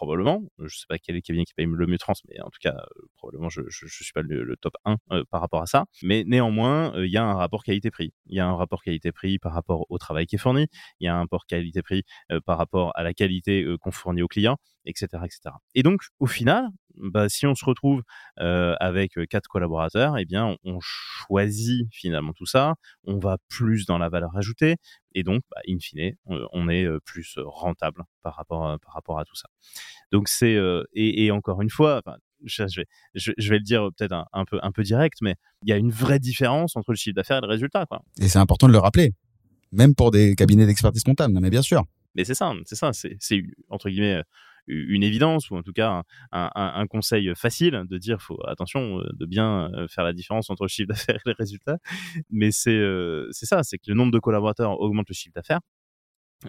[0.00, 0.42] probablement.
[0.58, 2.48] Je ne sais pas quel est le cabinet qui paye le mieux trans, mais en
[2.48, 5.66] tout cas, euh, probablement, je ne suis pas le, top 1 euh, par rapport à
[5.66, 5.84] ça.
[6.02, 8.14] Mais néanmoins, euh, il y a un rapport qualité-prix.
[8.26, 10.68] Il y a un rapport qualité-prix par rapport au travail qui est fourni.
[11.00, 12.04] Il y a un rapport qualité-prix
[12.46, 15.54] par rapport à la qualité qu'on fournit aux clients, etc., etc.
[15.74, 18.02] Et donc, au final, bah, si on se retrouve
[18.36, 22.74] avec quatre collaborateurs, eh bien, on, choisit finalement tout ça.
[23.04, 24.76] On va plus dans la valeur ajoutée
[25.12, 29.48] et donc, bah, in fine, on, est plus rentable par rapport à tout ça.
[30.12, 30.56] Donc c'est
[30.94, 32.02] et, et, encore une fois,
[32.44, 35.72] je, vais, je, vais le dire peut-être un, peu, un peu direct, mais il y
[35.72, 37.86] a une vraie différence entre le chiffre d'affaires et le résultat.
[37.86, 38.02] Quoi.
[38.20, 39.12] Et c'est important de le rappeler,
[39.72, 41.84] même pour des cabinets d'expertise comptable, mais bien sûr.
[42.14, 44.22] Mais c'est ça, c'est ça, c'est entre guillemets
[44.66, 49.26] une évidence ou en tout cas un, conseil facile de dire faut attention euh, de
[49.26, 51.78] bien euh, faire la différence entre le chiffre d'affaires et les résultats
[52.30, 55.60] mais c'est euh, c'est ça c'est que le nombre de collaborateurs augmente le chiffre d'affaires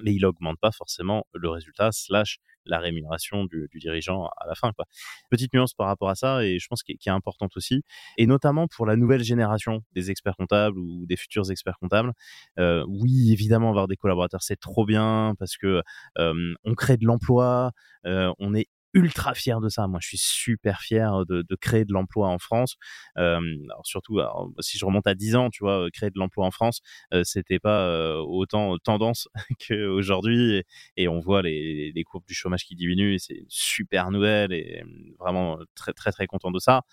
[0.03, 4.71] mais il augmente pas forcément le résultat slash la rémunération du, dirigeant à la fin.
[4.73, 4.85] Quoi.
[5.29, 7.83] Petite nuance par rapport à ça, et je pense qui est, importante aussi,
[8.17, 12.13] et notamment pour la nouvelle génération des experts comptables ou des futurs experts comptables.
[12.59, 15.81] Euh, oui, évidemment, avoir des collaborateurs, c'est trop bien parce que
[16.17, 17.71] euh, on crée de l'emploi,
[18.05, 19.87] euh, on est ultra fier de ça.
[19.87, 22.75] Moi, je suis super fier de, de créer de l'emploi en France.
[23.17, 24.19] Euh, alors surtout,
[24.59, 26.81] si je remonte à 10 ans, tu vois, créer de l'emploi en France,
[27.13, 29.27] euh, c'était pas euh, autant tendance
[29.67, 30.55] qu'aujourd'hui.
[30.55, 30.65] Et,
[30.97, 33.17] et, on voit les, les, courbes du chômage qui diminuent.
[33.19, 34.83] C'est une super nouvelle et
[35.19, 36.83] vraiment très très très content de ça.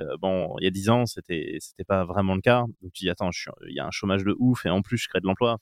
[0.00, 2.64] Euh, bon, il y a 10 ans, c'était c'était pas vraiment le cas.
[2.82, 3.30] Donc tu dis attends,
[3.66, 5.58] il y a un chômage de ouf et en plus je crée de l'emploi.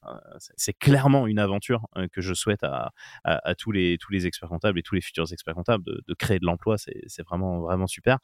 [0.56, 2.92] c'est clairement une aventure que je souhaite à,
[3.24, 6.38] à, tous les tous les experts comptables et tous les futurs experts comptables de, créer
[6.38, 8.18] de l'emploi, c'est vraiment vraiment super.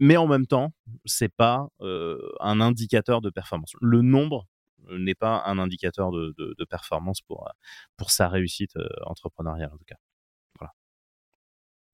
[0.00, 0.72] Mais en même temps,
[1.06, 3.72] c'est pas euh, un indicateur de performance.
[3.80, 4.46] Le nombre
[4.90, 7.48] n'est pas un indicateur de, de, performance pour
[7.96, 9.96] pour sa réussite euh, entrepreneuriale en tout cas.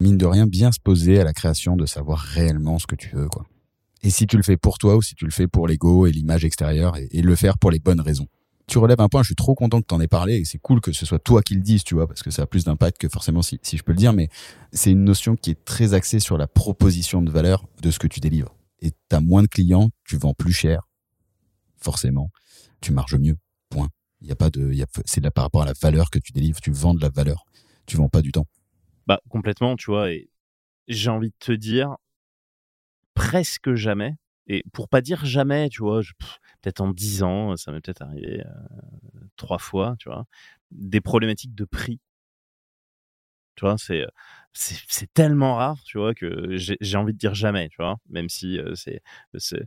[0.02, 3.14] Mine de rien, bien se poser à la création de savoir réellement ce que tu
[3.14, 3.46] veux, quoi.
[4.02, 6.12] Et si tu le fais pour toi ou si tu le fais pour l'ego et
[6.12, 8.26] l'image extérieure et le faire pour les bonnes raisons
[8.66, 10.58] tu relèves un point, je suis trop content que tu en aies parlé et c'est
[10.58, 12.64] cool que ce soit toi qui le dises, tu vois, parce que ça a plus
[12.64, 14.28] d'impact que forcément si, si je peux le dire, mais
[14.72, 18.06] c'est une notion qui est très axée sur la proposition de valeur de ce que
[18.06, 18.54] tu délivres.
[18.80, 20.88] Et tu as moins de clients, tu vends plus cher,
[21.76, 22.30] forcément,
[22.80, 23.36] tu marges mieux,
[23.68, 23.88] point.
[24.20, 24.72] Il y a pas de,
[25.04, 27.44] c'est par rapport à la valeur que tu délivres, tu vends de la valeur,
[27.86, 28.46] tu vends pas du temps.
[29.06, 30.30] Bah, complètement, tu vois, et
[30.88, 31.96] j'ai envie de te dire,
[33.14, 36.00] presque jamais, et pour pas dire jamais, tu vois,
[36.60, 40.26] peut-être en dix ans, ça m'est peut-être arrivé euh, trois fois, tu vois,
[40.70, 42.00] des problématiques de prix.
[43.54, 44.04] Tu vois, c'est
[44.54, 48.58] c'est tellement rare, tu vois, que j'ai envie de dire jamais, tu vois, même si
[48.58, 49.02] euh, c'est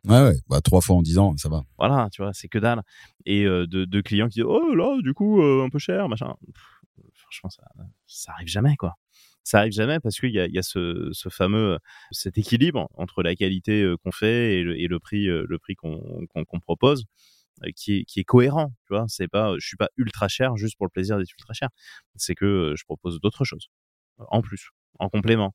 [0.05, 1.63] ouais ouais, bah trois fois en dix ans, ça va.
[1.77, 2.81] Voilà, tu vois, c'est que dalle.
[3.25, 6.33] Et euh, de, de, clients qui disent oh là, du coup, un peu cher, machin.
[7.13, 7.63] franchement, ça
[8.07, 8.95] ça arrive jamais, quoi
[9.45, 11.77] ça arrive jamais parce qu'il y a, ce, fameux
[12.11, 16.59] cet équilibre entre la qualité euh, qu'on fait et le, prix euh, le prix qu'on
[16.59, 17.05] propose
[17.63, 19.05] euh, qui est, qui est cohérent tu vois?
[19.07, 21.69] C'est pas je suis pas ultra cher juste pour le plaisir d'être ultra cher.
[22.15, 23.69] C'est que je propose d'autres choses
[24.17, 25.53] en plus en complément.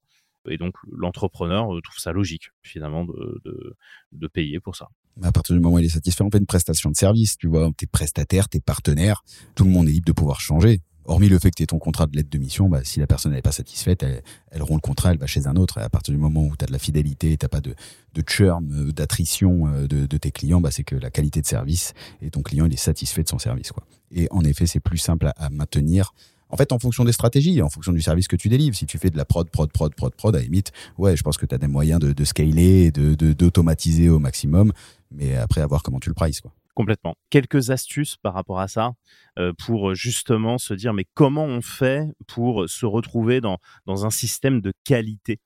[0.49, 3.77] Et donc l'entrepreneur trouve ça logique finalement de, de,
[4.13, 4.89] de payer pour ça.
[5.23, 7.49] À partir du moment où il est satisfait, on fait une prestation de service, tu
[7.49, 9.23] vois, t'es prestataire, t'es partenaire,
[9.55, 10.81] tout le monde est libre de pouvoir changer
[11.11, 13.33] hormis le fait que tu ton contrat de lettre de mission, bah, si la personne
[13.33, 15.79] n'est pas satisfaite, elle, elle rompt le contrat, elle va chez un autre.
[15.79, 17.75] Et à partir du moment où tu as de la fidélité, tu pas de,
[18.15, 21.47] de churn, euh, d'attrition euh, de, de, tes clients, bah, c'est que la qualité de
[21.47, 23.73] service et ton client il est satisfait de son service.
[23.73, 23.85] Quoi.
[24.13, 26.15] Et en effet, c'est plus simple à, maintenir.
[26.49, 28.99] En fait, en fonction des stratégies, en fonction du service que tu délivres, si tu
[28.99, 31.55] fais de la prod, prod, prod, prod, prod, à limite, ouais, je pense que tu
[31.55, 34.73] as des moyens de, de scaler, de, d'automatiser au maximum,
[35.13, 36.41] mais après, à voir comment tu le prices.
[36.41, 36.53] Quoi.
[36.81, 37.15] Complètement.
[37.29, 38.95] Quelques astuces par rapport à ça
[39.39, 44.11] euh, pour justement se dire mais comment on fait pour se retrouver dans, dans un
[44.11, 45.41] système de qualité?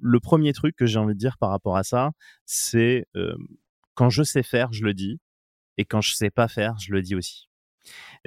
[0.00, 2.12] Le premier truc que j'ai envie de dire par rapport à ça,
[2.46, 3.34] c'est euh,
[3.92, 5.20] quand je sais faire, je le dis,
[5.76, 7.50] et quand je sais pas faire, je le dis aussi.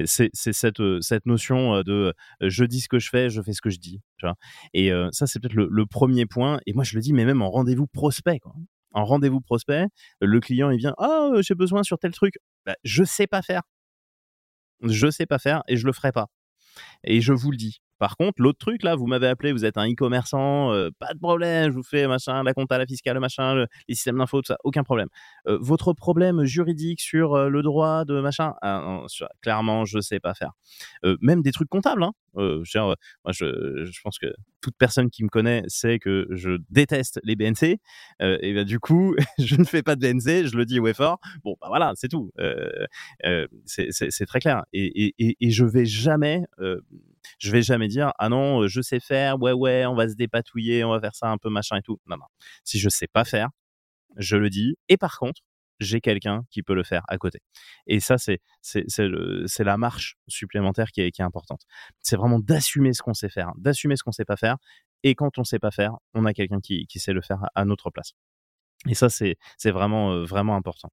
[0.04, 3.62] C'est cette, euh, cette notion de je dis ce que je fais, je fais ce
[3.62, 4.02] que je dis.
[4.76, 6.60] Et ça, c'est peut-être le, premier point.
[6.68, 8.40] Et moi, je le dis, mais même en rendez-vous prospect.
[8.96, 9.86] En rendez-vous prospect,
[10.22, 12.36] le client il vient ah j'ai besoin sur tel truc,
[12.66, 13.64] bah, je sais pas faire,
[14.84, 16.28] je sais pas faire et je le ferai pas.
[17.04, 17.82] Et je vous le dis.
[17.98, 21.20] Par contre, l'autre truc là, vous m'avez appelé, vous êtes un e-commerçant, euh, pas de
[21.20, 24.58] problème, je vous fais machin, la compta, la fiscale, machin, les systèmes d'info, tout ça,
[24.64, 25.08] aucun problème.
[25.48, 29.06] Euh, votre problème juridique sur euh, le droit de machin, ah,
[29.42, 30.52] clairement, je sais pas faire.
[31.22, 32.12] même des trucs comptables, hein.
[32.36, 32.64] Moi,
[33.32, 34.28] je, pense que
[34.62, 37.80] toute personne qui me connaît sait que je déteste les BNC.
[38.20, 41.20] et ben du coup, je ne fais pas de BNC, je le dis au fort.
[41.46, 42.32] Bon, bah voilà, c'est tout.
[43.66, 44.64] c'est très clair.
[44.74, 46.44] Et, et, et, je vais jamais
[47.40, 50.16] je vais jamais dire ah non, euh, je sais faire, ouais ouais, on va se
[50.16, 52.00] dépatouiller, on va faire ça un peu machin et tout.
[52.08, 52.26] Non non.
[52.64, 53.50] Si je sais pas faire,
[54.18, 54.76] je le dis.
[54.90, 55.42] Et par contre,
[55.80, 57.40] j'ai quelqu'un qui peut le faire à côté.
[57.88, 61.62] Et ça, c'est c'est la marche supplémentaire qui est, qui est importante.
[62.02, 64.58] C'est vraiment d'assumer ce qu'on sait faire, d'assumer ce qu'on sait pas faire.
[65.04, 67.66] Et quand on sait pas faire, on a quelqu'un qui, qui sait le faire à,
[67.66, 68.14] notre place.
[68.88, 69.38] Et ça, c'est
[69.72, 70.92] vraiment euh, vraiment important.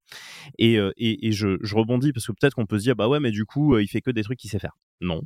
[0.57, 3.07] Et, euh, et, et je, je, rebondis parce que peut-être qu'on peut se dire bah
[3.07, 4.77] ouais, mais du coup, il fait que des trucs qu'il sait faire.
[5.01, 5.21] Non,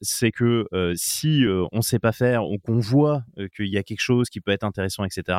[0.00, 3.22] c'est que si on ne sait pas faire ou qu'on voit
[3.56, 5.38] qu'il y a quelque chose qui peut être intéressant, etc.,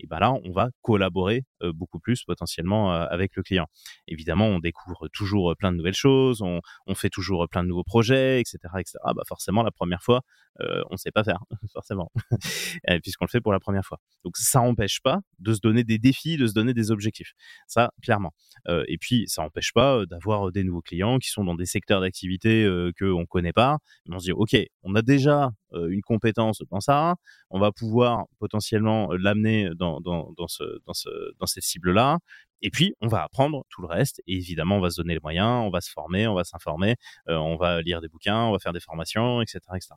[0.00, 3.66] et ben là, on va collaborer beaucoup plus potentiellement avec le client.
[4.08, 6.60] Évidemment, on découvre toujours plein de nouvelles choses, on,
[6.94, 8.98] fait toujours plein de nouveaux projets, etc., etc.
[9.16, 10.20] Bah forcément, la première fois,
[10.60, 11.40] on ne sait pas faire,
[11.72, 12.12] forcément,
[13.02, 13.98] puisqu'on le fait pour la première fois.
[14.24, 17.32] Donc ça n'empêche pas de se donner des défis, de se donner des objectifs.
[17.66, 18.32] Ça, clairement.
[18.68, 22.68] et puis, ça n'empêche pas d'avoir des nouveaux clients qui sont dans des secteurs d'activité
[22.98, 23.78] qu'on connaît pas.
[24.06, 27.16] Mais on se dit, OK, on a déjà une compétence dans ça,
[27.50, 32.18] on va pouvoir potentiellement l'amener dans, dans, ce, dans, ce, cette cible-là.
[32.62, 34.22] Et puis, on va apprendre tout le reste.
[34.26, 36.94] Et évidemment, on va se donner les moyens, on va se former, on va s'informer,
[37.26, 39.60] on va lire des bouquins, on va faire des formations, etc.
[39.74, 39.94] etc.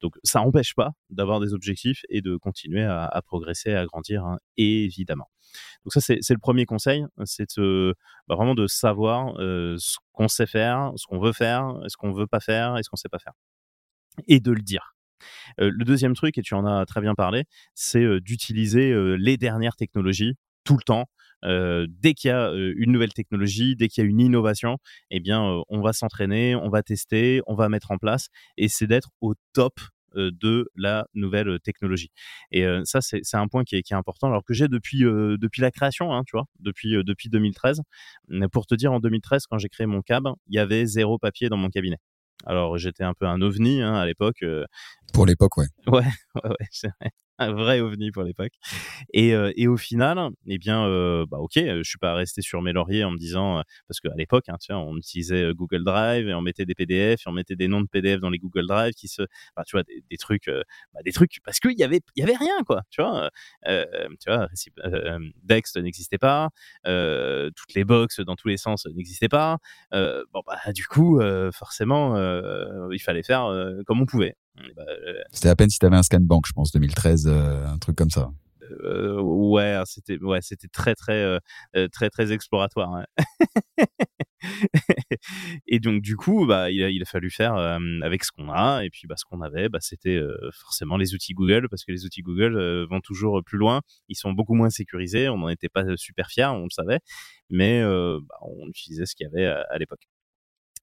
[0.00, 4.38] Donc, ça n'empêche pas d'avoir des objectifs et de continuer à, progresser, à grandir, hein,
[4.56, 5.28] évidemment.
[5.84, 10.92] Donc ça, c'est le premier conseil, c'est bah, vraiment de savoir ce qu'on sait faire,
[10.96, 13.34] ce qu'on veut faire, ce qu'on veut pas faire et ce qu'on sait pas faire.
[14.28, 14.94] Et de le dire.
[15.58, 17.44] le deuxième truc, et tu en as très bien parlé,
[17.74, 21.06] c'est d'utiliser les dernières technologies tout le temps.
[21.42, 24.78] dès qu'il y a une nouvelle technologie, dès qu'il y a une innovation,
[25.10, 28.86] eh bien, on va s'entraîner, on va tester, on va mettre en place, et c'est
[28.86, 29.74] d'être au top
[30.16, 32.10] de la nouvelle technologie.
[32.50, 35.60] Et ça, c'est un point qui est, qui est, important, alors que j'ai depuis, depuis
[35.60, 37.82] la création, hein, tu vois, depuis, depuis 2013.
[38.52, 41.48] Pour te dire, en 2013, quand j'ai créé mon cab, il y avait zéro papier
[41.48, 41.98] dans mon cabinet.
[42.46, 44.44] Alors j'étais un peu un ovni hein, à l'époque.
[45.14, 45.66] Pour l'époque, ouais.
[45.86, 46.04] Ouais,
[46.34, 48.52] ouais, ouais c'est vrai un vrai ovni pour l'époque.
[49.12, 52.62] Et, euh, et, au final, eh bien, euh, bah ok, je suis pas resté sur
[52.62, 56.42] mes lauriers en me disant parce qu'à l'époque, hein, on utilisait Google Drive et on
[56.42, 59.08] mettait des PDF et on mettait des noms de PDF dans les Google Drive qui
[59.08, 59.22] se,
[59.56, 60.48] bah, tu vois, des, trucs,
[60.92, 63.30] bah, des trucs parce qu'il y avait, il y avait rien quoi, tu vois,
[63.66, 64.48] tu vois,
[65.42, 66.50] Dext n'existait pas,
[66.84, 69.58] toutes les box dans tous les sens n'existaient pas.
[69.92, 71.20] bon bah du coup,
[71.52, 72.16] forcément,
[72.90, 73.50] il fallait faire
[73.86, 74.36] comme on pouvait.
[74.76, 74.84] Bah,
[75.32, 77.96] C'était à peine si tu avais un scan bank, je pense, 2013, euh, un truc
[77.96, 78.30] comme ça.
[78.82, 81.38] Euh, ouais, c'était ouais, c'était très très euh,
[81.76, 83.04] euh, très très exploratoire.
[85.66, 88.84] Et donc du coup, bah il a, il a fallu faire avec ce qu'on a
[88.84, 90.20] et puis bah ce qu'on avait, bah c'était
[90.52, 93.80] forcément les outils Google parce que les outils Google vont toujours plus loin.
[94.08, 95.28] Ils sont beaucoup moins sécurisés.
[95.28, 97.00] On n'en était pas super fiers, on le savait,
[97.50, 100.06] mais bah, on utilisait ce qu'il y avait à l'époque.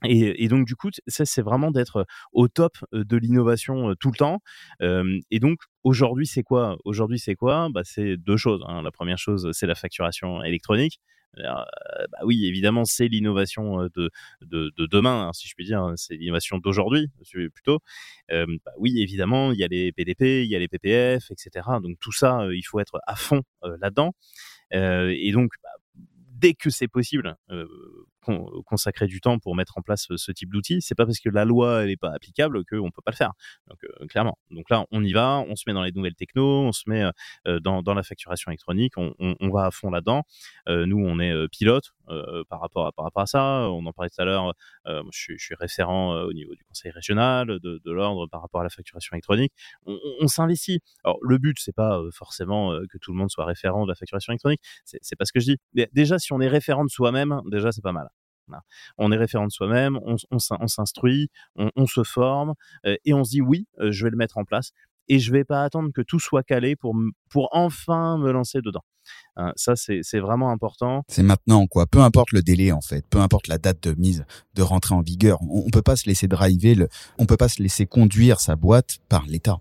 [0.03, 4.17] Et, et, donc du coup, ça c'est vraiment d'être au top de l'innovation tout le
[4.17, 4.39] temps.
[4.81, 7.69] et donc aujourd'hui, c'est quoi Aujourd'hui, c'est quoi?
[7.71, 8.63] Bah, C'est deux choses.
[8.67, 8.81] Hein.
[8.81, 10.99] La première chose, c'est la facturation électronique.
[11.37, 11.65] bah
[12.23, 14.09] oui, évidemment, c'est l'innovation de,
[14.41, 15.81] de, de, demain, hein, si je puis dire.
[15.81, 15.93] Hein.
[15.97, 17.07] C'est l'innovation d'aujourd'hui,
[17.53, 17.79] plutôt.
[18.29, 21.67] bah oui, évidemment, il y a les PDP, il y a les PPF, etc.
[21.83, 24.13] Donc tout ça, il faut être à fond là-dedans.
[24.71, 25.69] et donc, bah,
[26.41, 27.67] dès que c'est possible, euh,
[28.65, 30.81] consacrer du temps pour mettre en place ce, type d'outil.
[30.81, 33.33] C'est pas parce que la loi n'est pas applicable qu'on peut pas le faire.
[33.67, 34.37] Donc clairement.
[34.49, 37.03] Donc là, on y va, on se met dans les nouvelles techno, on se met
[37.45, 40.23] dans, la facturation électronique, on, va à fond là-dedans.
[40.67, 41.93] nous, on est pilote
[42.49, 43.69] par rapport à ça.
[43.69, 44.53] On en parlait tout à l'heure.
[44.85, 49.15] Je, suis référent au niveau du conseil régional de, l'ordre par rapport à la facturation
[49.15, 49.53] électronique.
[49.85, 50.79] On, on s'investit.
[51.03, 54.31] Alors le but, c'est pas forcément que tout le monde soit référent de la facturation
[54.33, 54.61] électronique.
[54.85, 55.57] C'est pas ce que je dis.
[55.73, 58.10] Mais déjà, si on est référent de soi-même, déjà c'est pas mal.
[58.97, 62.53] On est référent de soi-même, on, s'instruit, on, se forme
[62.85, 64.71] euh, et on se dit oui, euh, je vais le mettre en place
[65.07, 66.95] et je vais pas attendre que tout soit calé pour,
[67.29, 68.83] pour enfin me lancer dedans.
[69.35, 71.03] Hein, ça, c'est vraiment important.
[71.07, 71.85] C'est maintenant, quoi.
[71.85, 73.05] Peu importe le délai, en fait.
[73.09, 75.41] Peu importe la date de mise, de rentrée en vigueur.
[75.41, 78.55] On, ne peut pas se laisser driver, le, on peut pas se laisser conduire sa
[78.55, 79.59] boîte par l'État.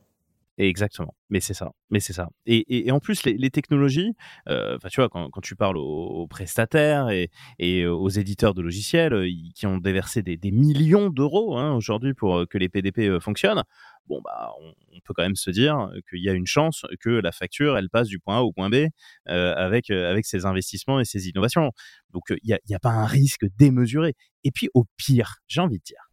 [0.63, 1.15] Exactement.
[1.31, 1.73] Mais c'est ça.
[1.89, 2.29] Mais c'est ça.
[2.45, 4.13] Et, en plus, les, technologies,
[4.49, 9.67] euh, tu vois, quand, tu parles aux, prestataires et, aux éditeurs de logiciels euh, qui
[9.67, 13.63] ont déversé des, millions d'euros hein, aujourd'hui pour euh, que les PDP euh, fonctionnent,
[14.07, 17.33] bon, bah, on, peut quand même se dire qu'il y a une chance que la
[17.33, 18.89] facture, elle passe du point A au point B
[19.29, 21.73] euh, avec, avec ces investissements et ces innovations.
[22.11, 24.15] Donc, il n'y a, y a pas un risque démesuré.
[24.45, 26.11] Et puis, au pire, j'ai envie de dire,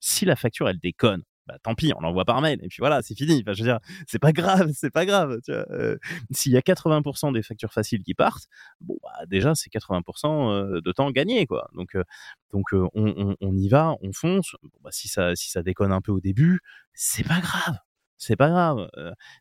[0.00, 3.02] si la facture, elle déconne, bah, tant pis, on l'envoie par mail et puis voilà,
[3.02, 3.42] c'est fini.
[3.42, 5.40] Enfin, je veux dire, c'est pas grave, c'est pas grave.
[5.48, 5.96] Euh,
[6.30, 8.46] s'il y a 80% des factures faciles qui partent,
[8.80, 11.68] bon, bah, déjà c'est 80% euh, de temps gagné, quoi.
[11.74, 12.04] Donc, euh,
[12.52, 14.54] donc on, y va, on fonce.
[14.82, 16.60] Bah, si ça, si ça déconne un peu au début,
[16.94, 17.78] c'est pas grave,
[18.16, 18.88] c'est pas grave.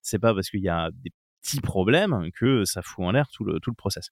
[0.02, 1.12] c'est pas parce qu'il y a des
[1.44, 4.10] petits problèmes que ça fout en l'air tout le, tout le process.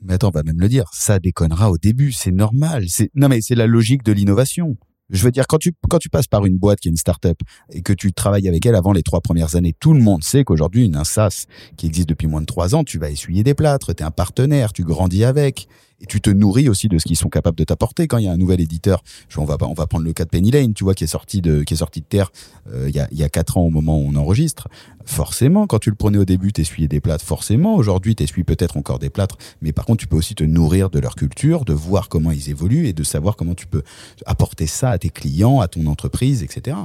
[0.00, 2.86] Mais attends, on va même le dire, ça déconnera au début, c'est normal.
[3.14, 4.76] Non mais c'est la logique de l'innovation.
[5.10, 7.38] Je veux dire, quand tu, quand tu passes par une boîte qui est une start-up
[7.70, 10.42] et que tu travailles avec elle avant les trois premières années, tout le monde sait
[10.44, 11.46] qu'aujourd'hui, une SaaS
[11.76, 14.10] qui existe depuis moins de trois ans, tu vas essuyer des plâtres, tu es un
[14.10, 15.68] partenaire, tu grandis avec.
[16.00, 18.28] Et tu te nourris aussi de ce qu'ils sont capables de t'apporter quand il y
[18.28, 19.02] a un nouvel éditeur.
[19.36, 21.40] on va on va prendre le cas de Penny Lane, tu vois, qui est sorti
[21.40, 22.30] de qui est sorti de terre
[22.72, 24.68] euh, il y a il y a quatre ans au moment où on enregistre.
[25.04, 27.24] Forcément, quand tu le prenais au début, t'essuyais des plâtres.
[27.24, 30.90] Forcément, aujourd'hui, t'essuies peut-être encore des plâtres, mais par contre, tu peux aussi te nourrir
[30.90, 33.82] de leur culture, de voir comment ils évoluent et de savoir comment tu peux
[34.26, 36.76] apporter ça à tes clients, à ton entreprise, etc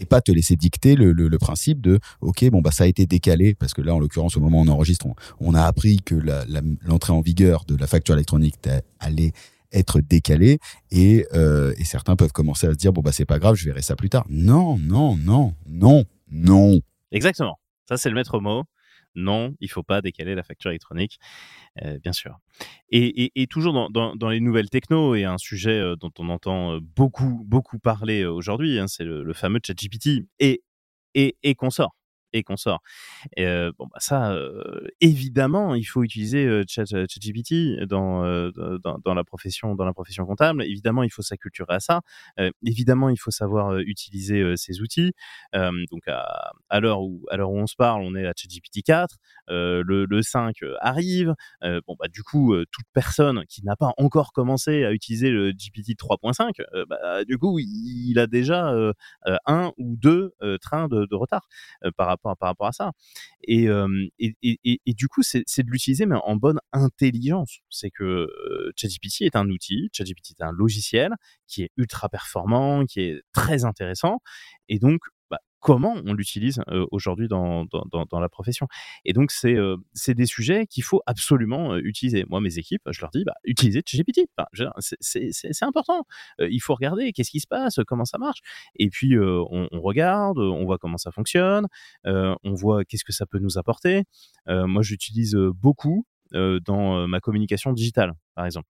[0.00, 3.06] et pas te laisser dicter le, le, principe de ok bon bah ça a été
[3.06, 5.06] décalé parce que là en l'occurrence au moment où on enregistre
[5.40, 6.14] on, a appris que
[6.84, 8.56] l'entrée en vigueur de la facture électronique
[8.98, 9.32] allait
[9.72, 10.58] être décalée
[10.90, 13.64] et, euh, et certains peuvent commencer à se dire bon bah c'est pas grave je
[13.64, 14.24] verrai ça plus tard.
[14.28, 16.80] Non non non non non.
[17.12, 17.58] Exactement.
[17.88, 18.64] Ça c'est le maître mot
[19.14, 21.18] non, il faut pas décaler la facture électronique,
[21.82, 22.38] euh, bien sûr.
[22.90, 27.44] Et, toujours dans, les nouvelles techno, et un sujet euh, dont on entend euh, beaucoup,
[27.46, 30.62] beaucoup parler aujourd'hui, hein, c'est le, fameux ChatGPT et,
[31.14, 31.94] et, et consort
[32.32, 32.80] et qu'on sort.
[33.36, 33.46] Et
[33.78, 34.36] bon, bah ça,
[35.00, 40.62] évidemment, il faut utiliser ChatGPT dans, dans, dans, la profession, dans la profession comptable.
[40.64, 42.00] Évidemment, il faut s'acculturer à ça.
[42.64, 45.12] évidemment, il faut savoir utiliser ces outils.
[45.54, 48.82] donc, à, à l'heure où, à l'heure où on se parle, on est à ChatGPT
[48.84, 49.16] 4.
[49.48, 51.34] le, le 5 arrive.
[51.62, 55.98] bon, bah, du coup, toute personne qui n'a pas encore commencé à utiliser le GPT
[55.98, 56.52] 3.5,
[56.88, 58.72] bah, du coup, il, a déjà
[59.46, 61.48] un ou deux trains de, de retard
[61.96, 62.92] par rapport par rapport à ça.
[63.44, 63.68] Et,
[64.18, 67.60] et, et, du coup, c'est de l'utiliser, mais en bonne intelligence.
[67.70, 68.28] C'est que
[68.76, 71.12] ChatGPT est un outil, ChatGPT est un logiciel
[71.46, 74.20] qui est ultra performant, qui est très intéressant.
[74.68, 75.00] Et donc,
[75.60, 78.66] comment on l'utilise aujourd'hui dans, dans, dans, la profession.
[79.04, 79.56] Et donc, c'est
[79.92, 82.24] c'est des sujets qu'il faut absolument utiliser.
[82.28, 84.22] Moi, mes équipes, je leur dis, bah, utilisez ChatGPT.
[85.00, 86.04] C'est important.
[86.38, 88.40] il faut regarder qu'est-ce qui se passe, comment ça marche.
[88.76, 91.66] Et puis, on, on, regarde, on voit comment ça fonctionne,
[92.04, 94.04] on voit qu'est-ce que ça peut nous apporter.
[94.46, 98.68] moi, j'utilise beaucoup dans ma communication digitale, par exemple.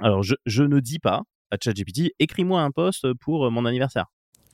[0.00, 4.06] Alors, je, je ne dis pas à ChatGPT, écris-moi un post pour mon anniversaire.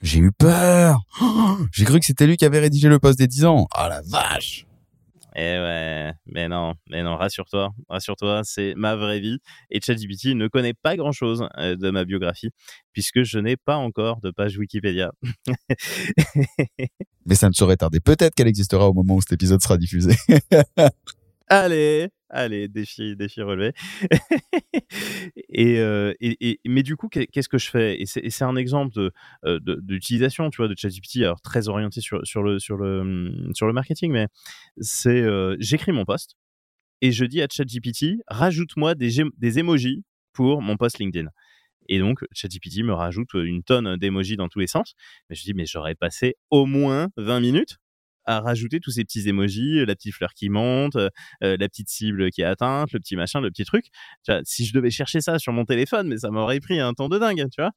[0.04, 1.00] J'ai eu peur.
[1.72, 3.66] J'ai cru que c'était lui qui avait rédigé le poste des 10 ans.
[3.72, 4.66] Ah la vache.
[5.34, 9.38] Eh ouais, mais non, mais non, rassure-toi, rassure-toi, c'est ma vraie vie.
[9.70, 12.50] Et ChatGPT ne connaît pas grand-chose euh, de ma biographie,
[12.92, 15.10] puisque je n'ai pas encore de page Wikipédia.
[17.26, 17.98] mais ça ne saurait tarder.
[17.98, 20.14] Peut-être qu'elle existera au moment où cet épisode sera diffusé.
[21.48, 23.72] Allez, allez, défi, défi relevé.
[25.56, 28.00] Euh, et, mais du coup, qu'est-ce que je fais?
[28.00, 29.10] Et c'est un exemple
[29.44, 33.66] euh, d'utilisation, tu vois, de ChatGPT, alors très orienté sur, le, sur, le, hum, sur
[33.66, 34.26] le marketing, mais
[34.80, 36.36] c'est euh, j'écris mon post
[37.02, 41.28] et je dis à ChatGPT, rajoute-moi des, des emojis pour mon post LinkedIn.
[41.88, 44.94] Et donc, ChatGPT me rajoute une tonne d'emojis dans tous les sens.
[45.30, 47.78] Mais je dis, mais j'aurais passé au moins 20 minutes
[48.26, 51.08] à rajouter tous ces petits emojis, la petite fleur qui monte, euh,
[51.40, 53.86] la petite cible qui est atteinte, le petit machin, le petit truc.
[54.24, 56.92] Tu vois, si je devais chercher ça sur mon téléphone, mais ça m'aurait pris un
[56.94, 57.70] temps de dingue, tu vois.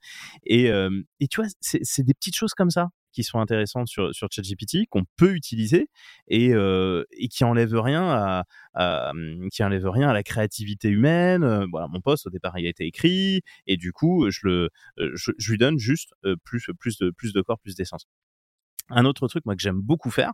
[0.45, 0.89] Et, euh,
[1.19, 4.85] et tu vois, c'est des petites choses comme ça qui sont intéressantes sur, sur ChatGPT,
[4.89, 5.89] qu'on peut utiliser
[6.27, 8.43] et, euh, et qui enlèvent rien
[8.75, 11.65] à, hum, qui enlève rien à la créativité humaine.
[11.71, 15.31] Voilà, mon poste au départ il a été écrit et du coup je le, je,
[15.37, 18.05] je lui donne juste plus, plus de, plus de corps, plus d'essence.
[18.89, 20.31] Un autre truc, moi, que j'aime beaucoup faire,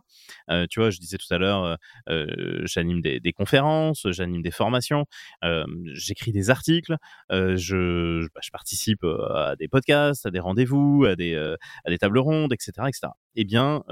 [0.50, 1.76] euh, tu vois, je disais tout à l'heure, euh,
[2.08, 5.06] euh j'anime des, des, conférences, j'anime des formations,
[5.42, 6.96] euh, j'écris des articles,
[7.32, 11.98] euh, je, bah, je, participe à des podcasts, à des rendez-vous, à des, à des
[11.98, 13.12] tables rondes, etc., etc.
[13.34, 13.82] Eh bien,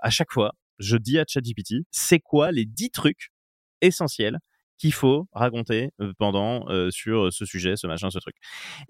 [0.00, 3.30] à chaque fois, je dis à ChatGPT, c'est quoi les 10 trucs
[3.80, 4.38] essentiels
[4.78, 8.36] qu'il faut raconter pendant sur ce sujet, ce machin, ce truc.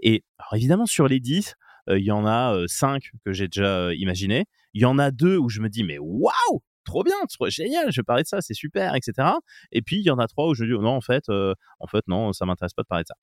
[0.00, 1.54] Et alors évidemment, sur les 10,
[1.88, 4.44] il y en a 5 que j'ai déjà imaginé.
[4.74, 7.90] Il y en a deux où je me dis, mais waouh, trop bien, trop génial,
[7.92, 9.28] je vais parler de ça, c'est super, etc.
[9.70, 11.86] Et puis il y en a trois où je dis, non, en fait, euh, en
[11.86, 13.14] fait, non, ça m'intéresse pas de parler de ça.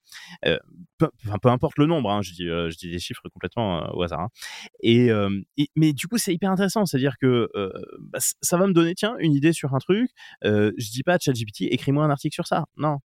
[0.46, 0.58] Euh,
[0.98, 1.10] peu,
[1.42, 4.22] peu, importe le nombre, hein, je dis, euh, je dis des chiffres complètement au hasard.
[4.22, 4.30] Hein.
[4.82, 5.10] Et,
[5.76, 7.50] mais du coup, c'est hyper intéressant, c'est-à-dire que
[8.00, 10.10] bah, ça va me donner, tiens, une idée sur un truc.
[10.44, 12.66] je dis pas ChatGPT, écris-moi un article sur ça.
[12.78, 13.00] Non,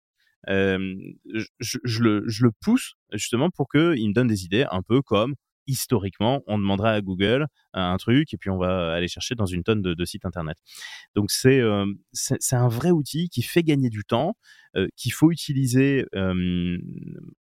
[0.48, 5.36] je, le, je, le, pousse justement pour qu'il me donne des idées un peu comme
[5.68, 9.64] historiquement, on demandera à Google un truc et puis on va aller chercher dans une
[9.64, 10.58] tonne de, sites internet.
[11.16, 14.36] Donc c'est euh, c'est un vrai outil qui fait gagner du temps,
[14.76, 16.78] euh, qu'il faut utiliser euh,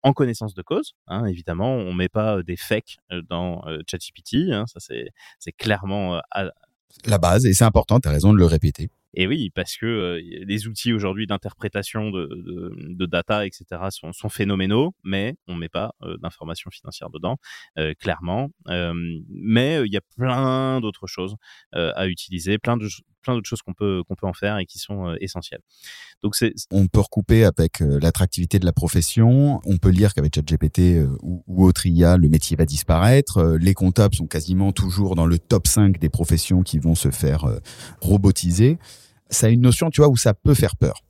[0.03, 0.93] en connaissance de cause.
[1.07, 2.97] Hein, évidemment, on met pas des fakes
[3.29, 6.21] dans ChatGPT, hein, ça c'est clairement
[7.05, 7.99] la base et c'est important.
[7.99, 8.89] Tu as raison de le répéter.
[9.13, 12.29] Et oui, parce que euh, les outils aujourd'hui d'interprétation de,
[12.87, 17.37] de, data, etc., sont, sont phénoménaux, mais on met pas euh, d'informations financières dedans,
[17.77, 18.49] euh, clairement.
[18.67, 21.35] mais il y a plein d'autres choses
[21.73, 22.77] à utiliser, plein
[23.21, 25.61] plein d'autres choses qu'on peut qu'on peut en faire et qui sont essentielles.
[26.23, 29.61] Donc c'est on peut recouper avec l'attractivité de la profession.
[29.65, 33.57] On peut lire qu'avec ChatGPT ou, ou autre IA, le métier va disparaître.
[33.59, 37.45] les comptables sont quasiment toujours dans le top 5 des professions qui vont se faire
[38.01, 38.77] robotiser.
[39.29, 41.01] Ça a une notion, tu vois, où ça peut faire peur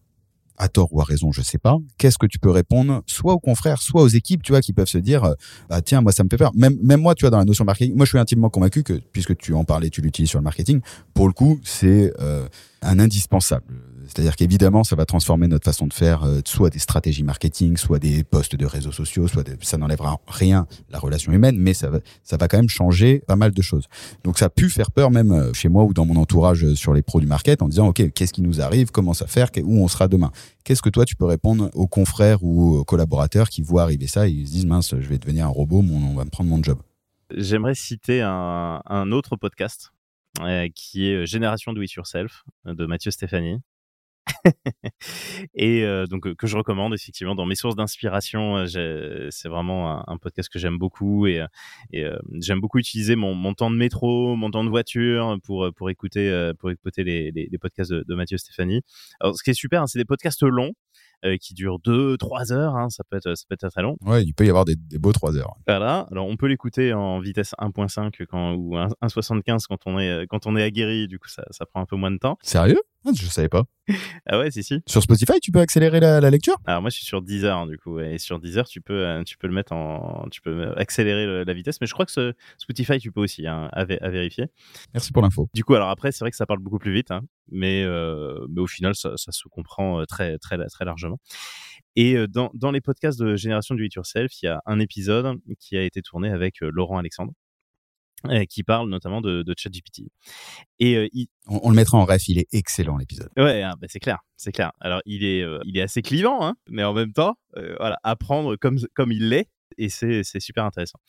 [0.57, 1.77] à tort ou à raison, je sais pas.
[1.97, 4.87] Qu'est-ce que tu peux répondre, soit aux confrères, soit aux équipes, tu vois, qui peuvent
[4.87, 5.35] se dire,
[5.69, 6.51] bah tiens, moi ça me fait peur.
[6.55, 8.93] Même même moi, tu vois, dans la notion marketing, moi je suis intimement convaincu que
[9.11, 10.81] puisque tu en parlais, tu l'utilises sur le marketing,
[11.13, 12.47] pour le coup, c'est euh,
[12.81, 13.90] un indispensable.
[14.13, 17.97] C'est-à-dire qu'évidemment, ça va transformer notre façon de faire, euh, soit des stratégies marketing, soit
[17.97, 21.99] des posts de réseaux sociaux, soit ça n'enlèvera rien la relation humaine, mais ça va,
[22.21, 23.87] ça va quand même changer pas mal de choses.
[24.25, 26.75] Donc ça a pu faire peur même euh, chez moi ou dans mon entourage euh,
[26.75, 29.47] sur les pros du market en disant ok, qu'est-ce qui nous arrive, comment ça faire,
[29.63, 30.31] où on sera demain?
[30.65, 34.27] Qu'est-ce que toi tu peux répondre aux confrères ou aux collaborateurs qui voient arriver ça
[34.27, 36.61] et ils se disent mince, je vais devenir un robot, on va me prendre mon
[36.61, 36.79] job?
[37.33, 39.91] J'aimerais citer un, un autre podcast
[40.75, 43.59] qui est Génération Do It Yourself de Mathieu Stéphanie.
[45.55, 48.65] et donc que je recommande effectivement dans mes sources d'inspiration.
[48.67, 51.43] c'est vraiment un, podcast que j'aime beaucoup et,
[52.39, 56.71] j'aime beaucoup utiliser mon, temps de métro, mon temps de voiture pour pour écouter pour
[56.71, 58.81] écouter les, les, podcasts de, Mathieu Stéphanie.
[59.19, 60.73] Alors ce qui est super, hein, c'est des podcasts longs.
[61.39, 63.95] qui durent 2-3 heures, hein, ça, peut être, ça peut être très long.
[64.01, 65.55] Ouais, il peut y avoir des, beaux 3 heures.
[65.67, 70.47] Voilà, alors on peut l'écouter en vitesse 1.5 quand, ou 1.75 quand on est, quand
[70.47, 72.37] on est aguerri, du coup ça, ça prend un peu moins de temps.
[72.41, 72.81] Sérieux?
[73.05, 73.63] Ah, Je savais pas.
[74.25, 74.81] ah ouais, si, si.
[74.87, 76.57] Sur Spotify, tu peux accélérer la, lecture?
[76.65, 77.99] Alors moi, je suis sur Deezer, hein, du coup.
[77.99, 80.27] Et sur Deezer, tu peux, euh, tu peux le mettre en.
[80.31, 81.79] Tu peux accélérer la vitesse.
[81.81, 84.47] Mais je crois que ce Spotify, tu peux aussi, hein, à, vérifier.
[84.93, 85.49] Merci pour l'info.
[85.53, 87.11] Du coup, alors après, c'est vrai que ça parle beaucoup plus vite.
[87.11, 87.21] Hein,
[87.51, 91.19] mais, euh, mais au final, ça, ça, se comprend euh, très, très, très largement.
[91.97, 95.37] Et dans, dans les podcasts de Génération du It Yourself, il y a un épisode
[95.59, 97.33] qui a été tourné avec Laurent Alexandre
[98.49, 100.03] qui parle notamment de, de ChatGPT.
[100.79, 101.07] Et euh,
[101.47, 103.29] on, le mettra en ref, il est excellent l'épisode.
[103.37, 104.71] Ouais, hein, bah, c'est clair, c'est clair.
[104.79, 107.97] Alors il est, euh, il est assez clivant, hein, mais en même temps, euh, voilà,
[108.03, 110.99] apprendre comme comme il l'est, et c'est c'est super intéressant.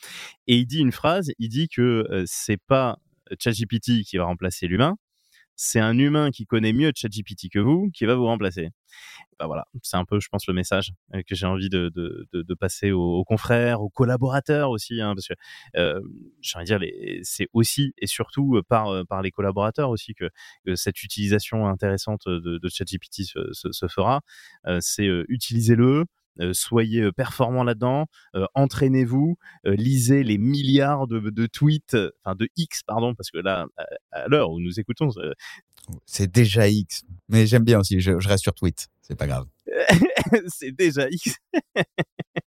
[0.46, 2.98] Et il dit une phrase, il dit que c'est pas
[3.38, 4.96] ChatGPT qui va remplacer l'humain,
[5.56, 8.70] c'est un humain qui connaît mieux ChatGPT que vous qui va vous remplacer.
[9.38, 12.28] Bah voilà, c'est un peu, je pense, le message euh, que j'ai envie de, de,
[12.32, 15.34] de, passer aux, confrères, aux collaborateurs aussi, hein, parce que
[15.76, 16.00] euh,
[16.40, 20.14] j'ai envie de dire, c'est aussi et surtout euh, par, euh, par les collaborateurs aussi
[20.14, 20.28] que,
[20.74, 24.20] cette utilisation intéressante de, de ChatGPT se, se, fera.
[24.80, 26.04] c'est utilisez-le, euh,
[26.52, 28.06] soyez performants là-dedans,
[28.54, 33.66] entraînez-vous, lisez les milliards de, tweets, enfin de X, pardon, parce que là,
[34.10, 35.10] à, l'heure où nous écoutons,
[36.06, 37.02] c'est déjà X.
[37.28, 39.46] Mais j'aime bien aussi, je, je reste sur tweet, c'est pas grave.
[40.48, 41.36] c'est déjà X.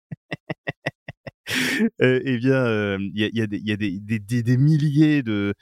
[2.02, 5.54] euh, eh bien, il y a, des, milliers de,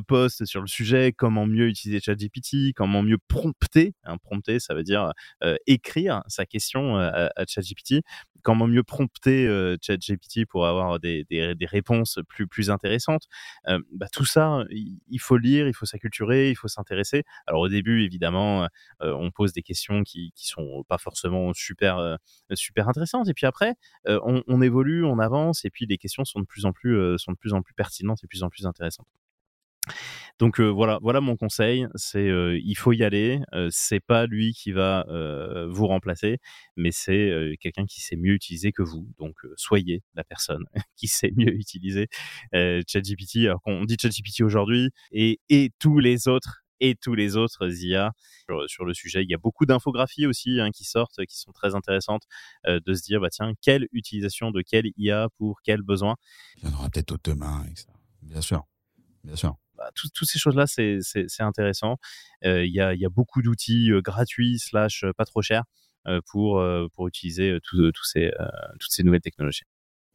[0.00, 3.94] posts sur le sujet, comment mieux utiliser ChatGPT, comment mieux prompter.
[4.04, 5.12] Hein, prompter, ça veut dire
[5.66, 8.02] écrire sa question à, à ChatGPT
[8.46, 13.24] comment mieux prompter euh, ChatGPT pour avoir des, des, des, réponses plus, plus intéressantes.
[13.66, 17.24] Euh, bah, tout ça, il faut lire, il faut s'acculturer, il faut s'intéresser.
[17.48, 18.68] Alors au début, évidemment,
[19.02, 22.18] euh, on pose des questions qui, qui sont pas forcément super,
[22.54, 23.28] super intéressantes.
[23.28, 23.74] Et puis après,
[24.06, 27.32] on, on, évolue, on avance, et puis les questions sont de plus en plus, sont
[27.32, 29.08] de plus en plus pertinentes et de plus en plus intéressantes.
[30.38, 33.40] Donc euh, voilà, voilà mon conseil, c'est euh, il faut y aller.
[33.54, 35.04] Euh, c'est pas lui qui va
[35.68, 36.38] vous remplacer,
[36.76, 39.08] mais c'est quelqu'un qui sait mieux utiliser que vous.
[39.18, 40.64] Donc soyez la personne
[40.96, 42.08] qui sait mieux utiliser
[42.52, 43.46] ChatGPT.
[43.46, 48.12] Alors qu'on dit ChatGPT aujourd'hui et, et tous les autres et tous les autres IA
[48.66, 49.22] sur, le sujet.
[49.22, 52.24] Il y a beaucoup d'infographies aussi hein, qui sortent, qui sont très intéressantes,
[52.66, 56.16] de se dire, bah tiens, quelle utilisation de quelle IA pour quel besoin?
[56.58, 57.92] Il y en aura peut-être demain ça.
[58.22, 58.66] Bien sûr,
[59.24, 59.56] bien sûr.
[59.86, 61.00] Bah, toutes ces choses-là, c'est
[61.40, 61.96] intéressant.
[62.44, 65.64] Euh, il y, a, beaucoup d'outils euh, gratuits slash euh, pas trop chers
[66.30, 66.62] pour,
[67.06, 69.64] utiliser toutes ces nouvelles technologies.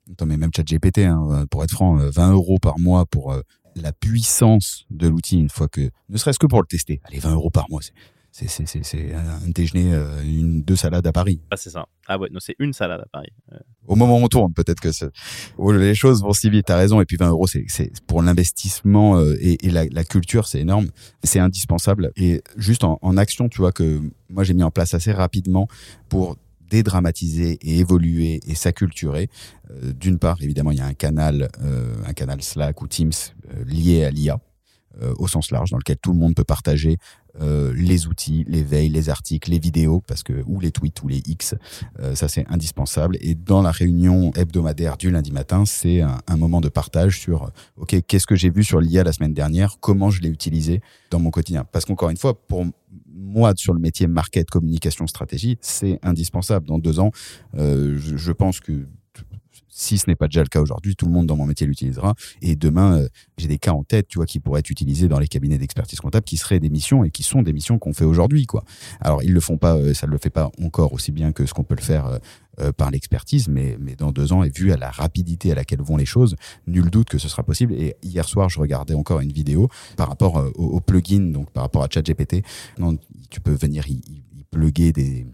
[0.10, 3.36] Attends, mais même ChatGPT, hein, pour être franc, 20 euros par mois pour
[3.76, 7.02] la puissance de l'outil une fois que, ne serait-ce que pour le tester.
[7.04, 7.82] Allez, 20 euros par mois,
[8.32, 11.42] c'est un déjeuner, euh, une, deux salades à Paris.
[11.52, 11.86] Ah, c'est ça.
[12.08, 13.32] Ah ouais, non, c'est une salade à Paris.
[13.88, 14.90] Au moment où on tourne, peut-être que
[15.78, 16.68] les choses vont si vite.
[16.68, 17.02] T'as raison.
[17.02, 20.88] Et puis 20 euros, c'est pour l'investissement euh, et, et la, la, culture, c'est énorme.
[21.24, 22.12] C'est indispensable.
[22.16, 25.68] Et juste en, en, action, tu vois que moi j'ai mis en place assez rapidement
[26.08, 26.38] pour
[26.70, 29.30] dédramatiser et évoluer et s'acculturer.
[29.72, 33.12] Euh, D'une part, évidemment, il y a un canal, euh, un canal Slack ou Teams
[33.66, 34.40] lié à l'IA.
[35.02, 36.98] Euh, au sens large, dans lequel tout le monde peut partager
[37.40, 41.08] euh, les outils, les veilles, les articles, les vidéos, parce que ou les tweets ou
[41.08, 41.56] les X,
[42.00, 43.18] euh, ça c'est indispensable.
[43.22, 47.96] Et dans la réunion hebdomadaire du lundi matin, c'est un, moment de partage sur ok
[48.08, 51.30] qu'est-ce que j'ai vu sur l'IA la semaine dernière, comment je l'ai utilisé dans mon
[51.30, 51.66] quotidien?
[51.72, 52.66] Parce qu'encore une fois, pour
[53.14, 56.68] moi, sur le métier market, communication, stratégie, c'est indispensable.
[56.68, 57.12] Dans deux ans,
[57.58, 58.86] euh, je, je, pense que
[59.72, 62.14] si ce n'est pas déjà le cas aujourd'hui, tout le monde dans mon métier l'utilisera.
[62.42, 63.08] Et demain, euh,
[63.38, 66.00] j'ai des cas en tête, tu vois, qui pourraient être utilisés dans les cabinets d'expertise
[66.00, 68.64] comptable, qui seraient des missions et qui sont des missions qu'on fait aujourd'hui, quoi.
[69.00, 71.46] Alors, ils le font pas, euh, ça ne le fait pas encore aussi bien que
[71.46, 72.20] ce qu'on peut le faire
[72.60, 75.82] euh, par l'expertise, mais, mais dans deux ans, et vu à la rapidité à laquelle
[75.82, 76.36] vont les choses,
[76.68, 77.74] nul doute que ce sera possible.
[77.74, 81.84] Et hier soir, je regardais encore une vidéo par rapport au, plugin, donc par rapport
[81.84, 82.44] à ChatGPT.
[83.30, 84.02] Tu peux venir y,
[84.36, 85.26] y plugger des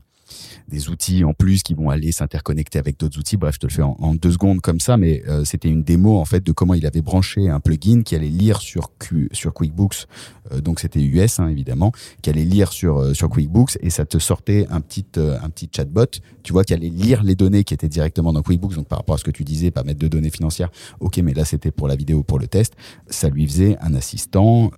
[0.68, 3.38] des outils en plus qui vont aller s'interconnecter avec d'autres outils.
[3.38, 6.18] Bref, je te le fais en, deux secondes comme ça, mais euh, c'était une démo
[6.18, 9.54] en fait de comment il avait branché un plugin qui allait lire sur Q, sur
[9.54, 10.08] QuickBooks.
[10.52, 11.92] Euh, donc c'était US hein, évidemment,
[12.22, 15.50] qui allait lire sur euh, sur QuickBooks et ça te sortait un petit euh, un
[15.50, 16.06] petit chatbot,
[16.44, 18.76] tu vois, qui allait lire les données qui étaient directement dans QuickBooks.
[18.76, 20.70] Donc par rapport à ce que tu disais, pas mettre de données financières.
[21.00, 22.74] Ok, mais là c'était pour la vidéo, pour le test.
[23.08, 24.72] Ça lui faisait un assistant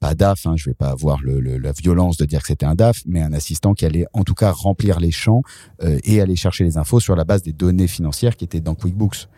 [0.00, 2.66] pas DAF, hein, je vais pas avoir le, le, la violence de dire que c'était
[2.66, 5.42] un DAF, mais un assistant qui allait en tout cas remplir les champs
[5.82, 8.74] euh, et aller chercher les infos sur la base des données financières qui étaient dans
[8.74, 9.28] QuickBooks.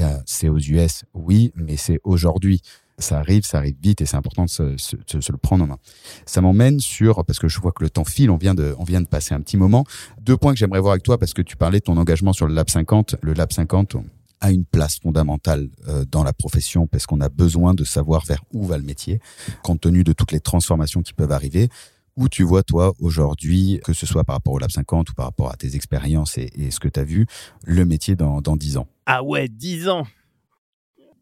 [0.00, 2.60] Euh, c'est aux US, oui, mais c'est aujourd'hui.
[2.98, 5.66] Ça arrive, ça arrive vite et c'est important de se, se, se, le prendre en
[5.66, 5.78] main.
[6.26, 8.84] Ça m'emmène sur, parce que je vois que le temps file, on vient de, on
[8.84, 9.84] vient de passer un petit moment.
[10.20, 12.46] Deux points que j'aimerais voir avec toi parce que tu parlais de ton engagement sur
[12.46, 13.16] le Lab 50.
[13.22, 13.96] Le Lab 50,
[14.42, 18.42] a une place fondamentale euh, dans la profession parce qu'on a besoin de savoir vers
[18.52, 19.20] où va le métier,
[19.62, 21.68] compte tenu de toutes les transformations qui peuvent arriver.
[22.16, 25.24] Où tu vois, toi, aujourd'hui, que ce soit par rapport au Lab 50 ou par
[25.24, 27.26] rapport à tes expériences et, et ce que tu as vu,
[27.64, 30.06] le métier dans, dans 10 ans Ah ouais, 10 ans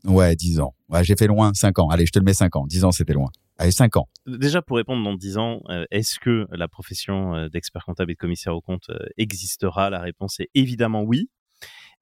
[0.05, 0.75] Ouais, 10 ans.
[0.89, 1.91] Ouais, j'ai fait loin, 5 ans.
[1.91, 2.67] Allez, je te le mets 5 ans.
[2.67, 3.31] 10 ans, c'était loin.
[3.59, 4.09] Allez, 5 ans.
[4.27, 8.15] Déjà, pour répondre dans 10 ans, euh, est-ce que la profession euh, d'expert comptable et
[8.15, 9.91] de commissaire au compte existera?
[9.91, 11.29] La réponse est évidemment oui.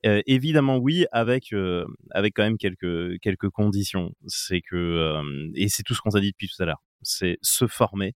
[0.07, 4.13] Euh, évidemment oui, avec euh, avec quand même quelques quelques conditions.
[4.27, 6.83] C'est que euh, et c'est tout ce qu'on t'a dit depuis tout à l'heure.
[7.03, 8.15] C'est se former,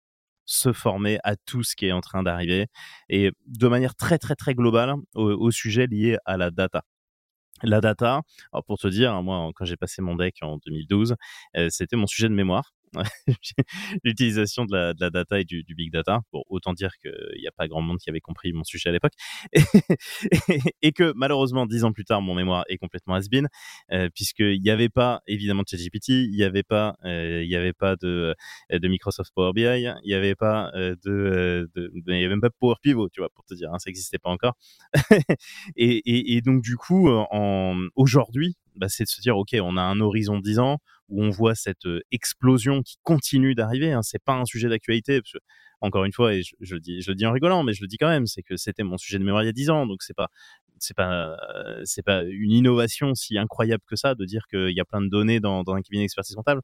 [0.46, 2.68] se former à tout ce qui est en train d'arriver
[3.10, 6.84] et de manière très très très globale au, sujet lié à la data.
[7.64, 8.22] La data,
[8.68, 11.16] pour te dire, moi quand j'ai passé mon deck en 2012,
[11.70, 12.74] c'était mon sujet de mémoire.
[14.04, 16.22] l'utilisation de la, de la, data et du, du, big data.
[16.32, 18.92] Bon, autant dire qu'il n'y a pas grand monde qui avait compris mon sujet à
[18.92, 19.14] l'époque.
[20.82, 23.48] et, que malheureusement, dix ans plus tard, mon mémoire est complètement has-been,
[23.92, 27.56] euh, puisqu'il n'y avait pas évidemment de ChatGPT, il n'y avait pas, euh, il y
[27.56, 28.36] avait pas de,
[28.72, 32.30] de Microsoft Power BI, il n'y avait pas euh, de, de, de, il y avait
[32.30, 34.56] même pas Power Pivot, tu vois, pour te dire, hein, ça n'existait pas encore.
[35.76, 37.10] et, donc, du coup,
[37.96, 40.80] aujourd'hui, bah, c'est de se dire, OK, on a un horizon de 10 ans
[41.10, 43.92] où on voit cette explosion qui continue d'arriver.
[43.92, 44.02] Hein.
[44.02, 45.22] C'est pas un sujet d'actualité.
[45.82, 47.98] Encore une fois, et je, dis, je le dis en rigolant, mais je le dis
[47.98, 50.04] quand même, c'est que c'était mon sujet de mémoire il y a 10 ans, donc
[50.04, 50.30] c'est pas
[50.80, 51.38] c'est pas
[51.84, 55.10] c'est pas une innovation si incroyable que ça de dire qu'il y a plein de
[55.10, 56.62] données dans, dans un cabinet d'expertise comptable.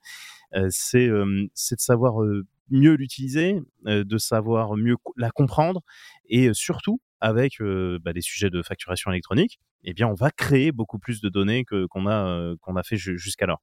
[0.55, 5.81] Euh, c'est euh, c'est de savoir euh, mieux l'utiliser, de savoir mieux la comprendre
[6.27, 10.99] et surtout avec bah, des sujets de facturation électronique, eh bien, on va créer beaucoup
[10.99, 13.61] plus de données que qu'on a euh, qu'on a fait jusqu'alors.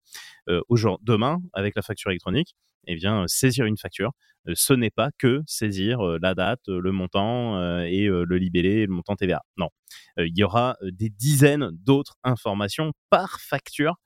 [0.49, 2.55] Euh, aujourd'hui, demain, avec la facture électronique,
[2.87, 4.13] eh bien, saisir une facture,
[4.49, 8.87] euh, ce n'est pas que saisir euh, la date, le montant euh, et le libellé,
[8.87, 9.43] le montant TVA.
[9.57, 9.69] Non,
[10.19, 13.97] il y aura des dizaines d'autres informations par facture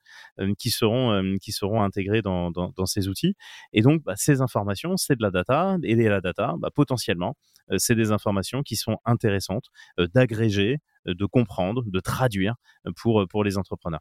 [0.57, 3.35] qui seront qui seront intégrées dans, dans, ces outils.
[3.73, 7.35] Et donc, bah, ces informations, c'est de la data et la data, bah, potentiellement,
[7.77, 9.65] c'est des informations qui sont intéressantes
[9.97, 12.55] d'agréger, de comprendre, de traduire
[12.95, 13.99] pour les entrepreneurs.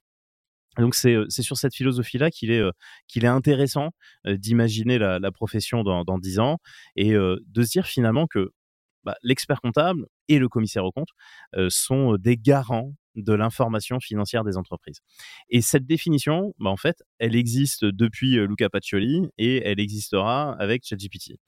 [0.78, 2.62] Donc c'est sur cette philosophie-là qu'il est,
[3.08, 3.90] qu'il est intéressant
[4.24, 6.58] d'imaginer la, profession dans, dans 10 ans
[6.94, 8.50] et de se dire finalement que
[9.04, 11.08] bah, l'expert comptable et le commissaire au compte
[11.68, 15.00] sont des garants de l'information financière des entreprises.
[15.48, 20.52] Et cette définition, bah, en fait, elle existe depuis euh, Luca Pacioli et elle existera
[20.58, 21.38] avec ChatGPT.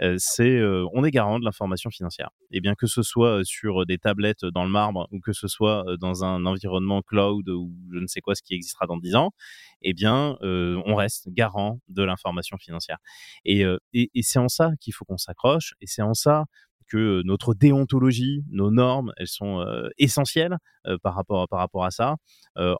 [0.00, 2.30] Euh, c'est, euh, on est garant de l'information financière.
[2.50, 5.84] Et bien que ce soit sur des tablettes dans le marbre ou que ce soit
[6.00, 9.32] dans un environnement cloud ou je ne sais quoi, ce qui existera dans 10 ans,
[9.82, 12.98] eh bien, on reste garant de l'information financière.
[13.44, 16.46] Et, et c'est en ça qu'il faut qu'on s'accroche et c'est en ça
[16.88, 19.64] que notre déontologie, nos normes, elles sont
[19.98, 20.56] essentielles
[21.02, 22.16] par rapport par rapport à ça.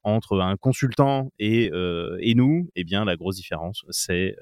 [0.04, 1.70] Entre un consultant et
[2.20, 4.36] et nous, eh bien la grosse différence, c'est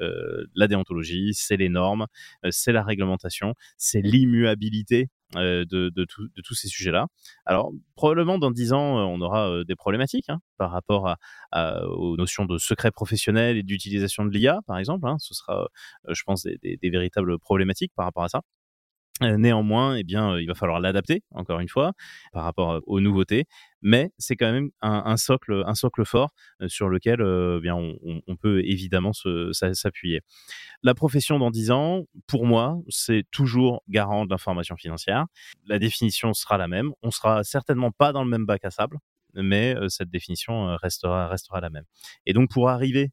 [0.55, 2.07] la déontologie, c'est les normes,
[2.51, 7.07] c'est la réglementation, c'est l'immuabilité de, de, tous ces sujets-là.
[7.45, 11.15] Alors, probablement dans dix ans, on aura des problématiques hein, par rapport
[11.55, 15.07] aux notions de secret professionnel et d'utilisation de l'IA, par exemple.
[15.09, 15.17] Hein.
[15.19, 15.69] Ce sera,
[16.09, 18.43] je pense, des, véritables problématiques par rapport à ça.
[19.21, 21.93] Néanmoins, eh bien, il va falloir l'adapter, encore une fois,
[22.33, 23.45] par rapport aux nouveautés.
[23.83, 26.31] Mais c'est quand même un, socle, un socle fort
[26.67, 29.13] sur lequel eh bien, on, peut évidemment
[29.53, 30.21] s'appuyer.
[30.83, 35.27] La profession dans 10 ans, pour moi, c'est toujours garant de l'information financière.
[35.67, 36.93] La définition sera la même.
[37.03, 38.99] On sera certainement pas dans le même bac à sable,
[39.35, 41.85] mais cette définition restera, restera la même.
[42.27, 43.13] Et donc, pour arriver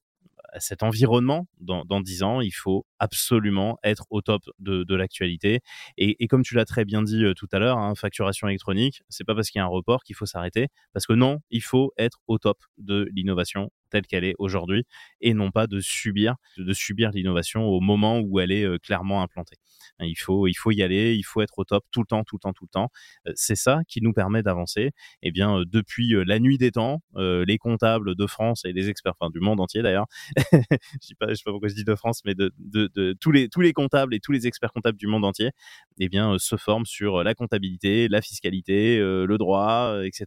[0.60, 5.62] cet environnement dans, dans 10 ans, il faut absolument être au top de, de l'actualité.
[5.98, 9.04] Et, et, comme tu l'as très bien dit euh, tout à l'heure, hein, facturation électronique,
[9.10, 11.62] c'est pas parce qu'il y a un report qu'il faut s'arrêter, parce que non, il
[11.62, 14.86] faut être au top de l'innovation telle qu'elle est aujourd'hui
[15.22, 19.58] et non pas de subir de subir l'innovation au moment où elle est clairement implantée.
[20.00, 22.38] Il faut il faut y aller, il faut être au top tout le temps, tout
[22.38, 22.90] le temps, tout le temps.
[23.36, 24.82] C'est ça qui nous permet d'avancer.
[24.82, 24.92] Et
[25.30, 29.40] eh bien depuis la nuit des temps, les comptables de France et les experts, du
[29.40, 30.08] monde entier d'ailleurs,
[30.52, 30.58] je
[31.02, 33.74] je sais pas pourquoi je dis de France, mais de, de, tous les tous les
[33.74, 35.52] comptables et tous les experts comptables du monde entier,
[36.00, 40.26] eh bien se forment sur la comptabilité, la fiscalité, le droit, etc.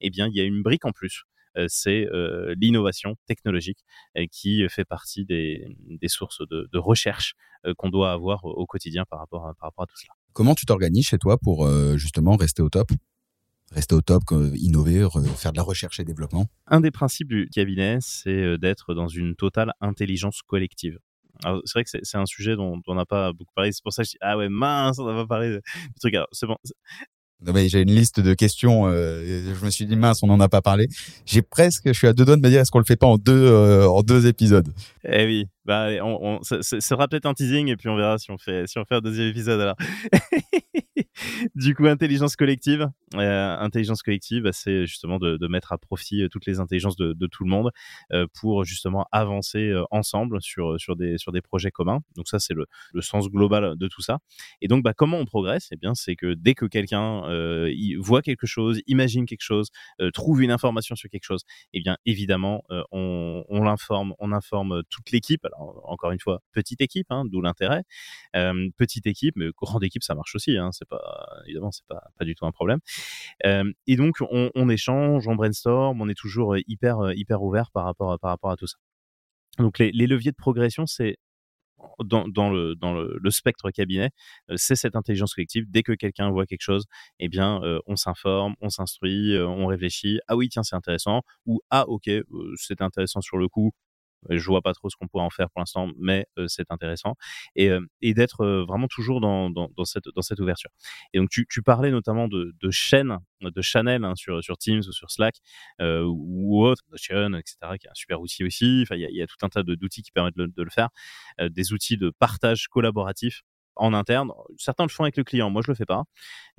[0.00, 1.24] Eh bien il y a une brique en plus
[1.68, 3.78] c'est euh, l'innovation technologique
[4.16, 5.66] euh, qui fait partie des,
[6.06, 7.34] sources de, recherche
[7.78, 10.12] qu'on doit avoir au quotidien par rapport, à, par rapport à tout cela.
[10.32, 12.90] Comment tu t'organises chez toi pour justement rester au top?
[13.72, 14.22] Rester au top,
[14.54, 16.46] innover, faire de la recherche et développement?
[16.68, 20.98] Un des principes du cabinet, c'est d'être dans une totale intelligence collective.
[21.42, 23.72] C'est vrai que c'est un sujet dont, on n'a pas beaucoup parlé.
[23.72, 25.60] C'est pour ça que je dis ah ouais mince, on n'a pas parlé du
[26.00, 26.14] truc.
[26.14, 26.56] Alors c'est bon,
[27.66, 28.86] j'ai une liste de questions.
[28.86, 30.88] Euh, je me suis dit mince, on n'en a pas parlé.
[31.24, 33.06] J'ai presque, je suis à deux doigts de me dire est-ce qu'on le fait pas
[33.06, 34.68] en deux euh, en deux épisodes?
[35.04, 38.38] Eh oui, bah on, ça, sera peut-être un teasing et puis on verra si on
[38.38, 39.76] fait si on fait un deuxième épisode alors.
[41.54, 42.88] du coup, intelligence collective.
[43.14, 47.26] Euh, intelligence collective, bah, c'est justement de, mettre à profit euh, toutes les intelligences de,
[47.26, 47.70] tout le monde
[48.12, 52.00] euh, pour justement avancer ensemble sur, sur, des, sur des projets communs.
[52.16, 54.18] Donc ça, c'est le, le, sens global de tout ça.
[54.60, 55.68] Et donc, bah, comment on progresse?
[55.72, 57.22] Eh bien, c'est que dès que quelqu'un
[57.98, 59.70] voit quelque chose, imagine quelque chose,
[60.12, 65.10] trouve une information sur quelque chose, eh bien, évidemment, on, on l'informe, on informe toute
[65.10, 65.44] l'équipe.
[65.44, 67.84] Alors, encore une fois, petite équipe, hein, d'où l'intérêt.
[68.76, 70.56] petite équipe, mais grande équipe, ça marche aussi.
[70.56, 71.05] Hein, c'est pas
[71.46, 72.80] évidemment, c'est pas, pas du tout un problème.
[73.44, 77.70] Euh, et donc, on, échange, on brainstorm, on est toujours euh, hyper, euh, hyper ouvert
[77.70, 78.76] par rapport, par rapport à tout ça.
[79.58, 81.16] Donc, les, leviers de progression, c'est
[82.04, 84.10] dans, dans, le, dans le, spectre cabinet,
[84.56, 85.64] c'est cette intelligence collective.
[85.68, 86.84] Dès que quelqu'un voit quelque chose,
[87.20, 90.18] eh bien, on s'informe, on s'instruit, on réfléchit.
[90.28, 91.22] Ah oui, tiens, c'est intéressant.
[91.46, 92.10] Ou ah ok,
[92.56, 93.72] c'est intéressant sur le coup.
[94.30, 97.14] Je vois pas trop ce qu'on pourrait en faire pour l'instant, mais c'est intéressant
[97.54, 97.70] et,
[98.02, 99.50] et d'être vraiment toujours dans,
[99.84, 100.70] cette ouverture.
[101.12, 105.36] Et donc tu, parlais notamment de, chaînes, de channel hein, sur Teams ou sur Slack
[105.80, 107.56] euh, ou autre, Notion, etc.
[107.78, 108.80] qui est un super outil aussi.
[108.82, 110.88] Enfin, il y a, y a, tout un tas d'outils qui permettent de, le faire,
[111.40, 113.42] euh, des outils de partage collaboratif
[113.76, 114.30] en interne.
[114.56, 116.04] Certains le font avec le client, moi je le fais pas.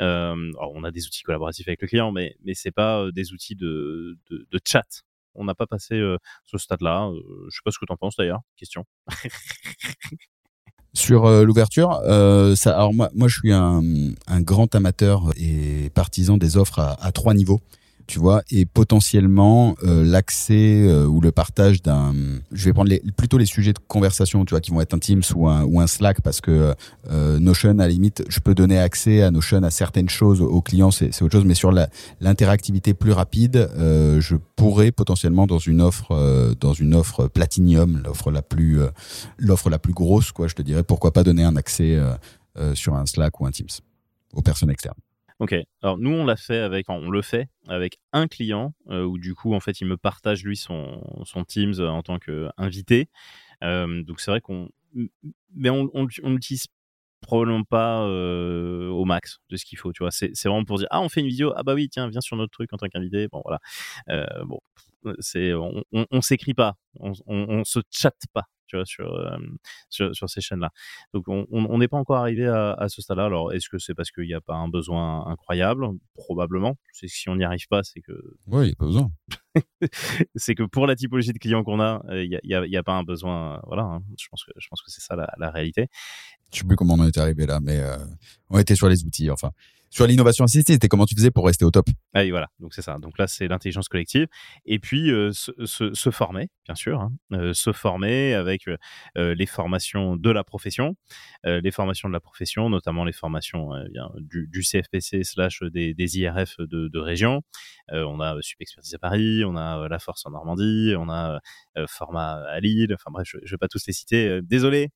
[0.01, 3.55] Euh, on a des outils collaboratifs avec le client, mais mais c'est pas des outils
[3.55, 4.18] de
[4.65, 5.03] chat
[5.38, 5.99] on n'a pas passé
[6.45, 7.09] ce stade-là.
[7.49, 8.41] Je sais pas ce que tu en penses d'ailleurs.
[8.57, 8.85] Question.
[10.93, 13.81] Sur l'ouverture, alors moi, moi je suis un,
[14.41, 17.61] grand amateur et partisan des offres à trois niveaux
[18.08, 22.14] tu vois, et potentiellement euh, l'accès euh, ou le partage d'un.
[22.51, 24.99] Je vais prendre les, plutôt les sujets de conversation, tu vois, qui vont être un
[24.99, 26.74] Teams ou un, ou un Slack, parce que
[27.12, 30.62] euh, Notion, à la limite, je peux donner accès à Notion à certaines choses aux
[30.62, 31.72] clients, c'est autre chose, mais sur
[32.22, 38.41] l'interactivité plus rapide, je pourrais potentiellement dans une offre, dans une offre Platinum, l'offre la
[38.41, 38.80] plus,
[39.38, 41.99] l'offre la plus grosse, quoi, je te dirais, pourquoi pas donner un accès
[42.74, 43.68] sur un Slack ou un Teams
[44.34, 44.95] aux personnes externes.
[45.39, 45.55] Ok.
[45.83, 49.35] Alors nous on l'a fait avec, on le fait avec un client euh, où du
[49.35, 53.07] coup en fait il me partage lui son, son Teams euh, en tant qu'invité.
[53.63, 54.69] Euh, donc c'est vrai qu'on,
[55.53, 56.65] mais on, on, l'utilise
[57.21, 59.93] probablement pas euh, au max de ce qu'il faut.
[59.93, 62.09] Tu vois, c'est vraiment pour dire ah on fait une vidéo ah bah oui tiens
[62.09, 63.27] viens sur notre truc en tant qu'invité.
[63.27, 63.59] Bon voilà.
[64.45, 64.59] Bon
[65.19, 69.37] c'est on, on, on s'écrit pas, on, on, se chatte pas tu vois, sur, euh,
[69.89, 70.69] sur, sur, ces chaînes-là.
[71.13, 73.25] Donc, on n'est pas encore arrivé à, à ce stade-là.
[73.25, 75.87] Alors, est-ce que c'est parce qu'il n'y a pas un besoin incroyable?
[76.13, 76.75] Probablement.
[76.91, 78.11] C'est si on n'y arrive pas, c'est que.
[78.47, 79.11] Oui, il n'y a pas besoin.
[80.35, 82.93] c'est que pour la typologie de clients qu'on a, il n'y a, y a, pas
[82.93, 83.61] un besoin.
[83.65, 84.01] Voilà, hein.
[84.19, 85.87] je pense que, je pense que c'est ça la, la, réalité.
[86.51, 87.97] Je sais plus comment on en est arrivé là, mais euh,
[88.49, 89.51] on était sur les outils, enfin.
[89.89, 92.73] Sur l'innovation assistée, c'était comment tu faisais pour rester au top ah oui, voilà, donc
[92.73, 92.97] c'est ça.
[92.97, 94.25] Donc là, c'est l'intelligence collective.
[94.65, 97.11] Et puis, euh, se, former, bien sûr, hein.
[97.33, 100.95] euh, se former avec euh, les formations de la profession,
[101.43, 103.69] les formations de la profession, notamment les formations
[104.17, 107.43] du, du, CFPC slash des, IRF de, région.
[107.91, 111.39] on a Expertise à Paris, on a La Force en Normandie, on a
[111.88, 112.95] Format à Lille.
[112.95, 114.41] Enfin bref, je ne vais pas tous les citer.
[114.41, 114.89] désolé,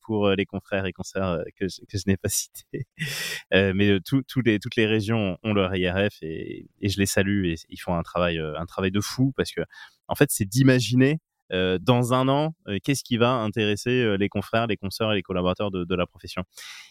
[0.00, 2.86] pour euh, les confrères et concerts euh, que je, que je n'ai pas cités.
[3.74, 8.02] mais toutes les régions ont leur IRF et, je les salue et ils font un
[8.02, 9.62] travail, un travail de fou parce que
[10.08, 11.18] en fait, c'est d'imaginer
[11.50, 15.84] dans un an, qu'est-ce qui va intéresser les confrères, les concerts et les collaborateurs de,
[15.84, 16.42] de la profession.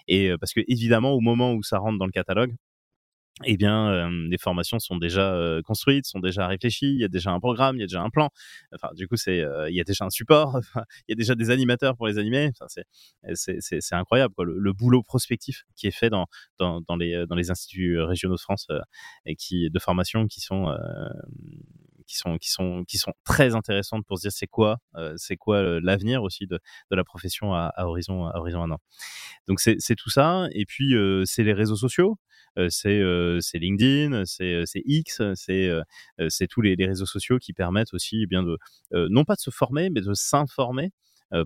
[0.07, 2.55] Et parce que évidemment, au moment où ça rentre dans le catalogue,
[3.45, 6.93] eh bien, les formations sont déjà construites, sont déjà réfléchies.
[6.93, 8.29] Il y a déjà un programme, il y a déjà un plan.
[8.73, 10.59] Enfin, du coup, c'est, il y a déjà un support.
[11.07, 12.51] il y a déjà des animateurs pour les animer.
[12.53, 12.85] Enfin, c'est,
[13.33, 14.45] c'est, c'est, incroyable, quoi.
[14.45, 16.27] Le, boulot prospectif qui est fait dans,
[16.59, 18.67] dans, dans, les, dans les instituts régionaux de France
[19.25, 20.67] et qui, de formation qui sont,
[22.13, 24.77] qui sont, qui sont, qui sont très intéressantes pour se dire c'est quoi,
[25.17, 26.59] c'est quoi l'avenir aussi de,
[26.91, 28.79] de la profession à, horizon, horizon un an.
[29.47, 30.47] Donc, c'est, tout ça.
[30.51, 30.95] Et puis,
[31.25, 32.17] c'est les réseaux sociaux.
[32.59, 38.21] Euh, euh, c'est LinkedIn, c'est euh, X, c'est tous les, réseaux sociaux qui permettent aussi
[38.23, 38.57] eh bien de
[38.91, 40.91] non pas de se former, mais de s'informer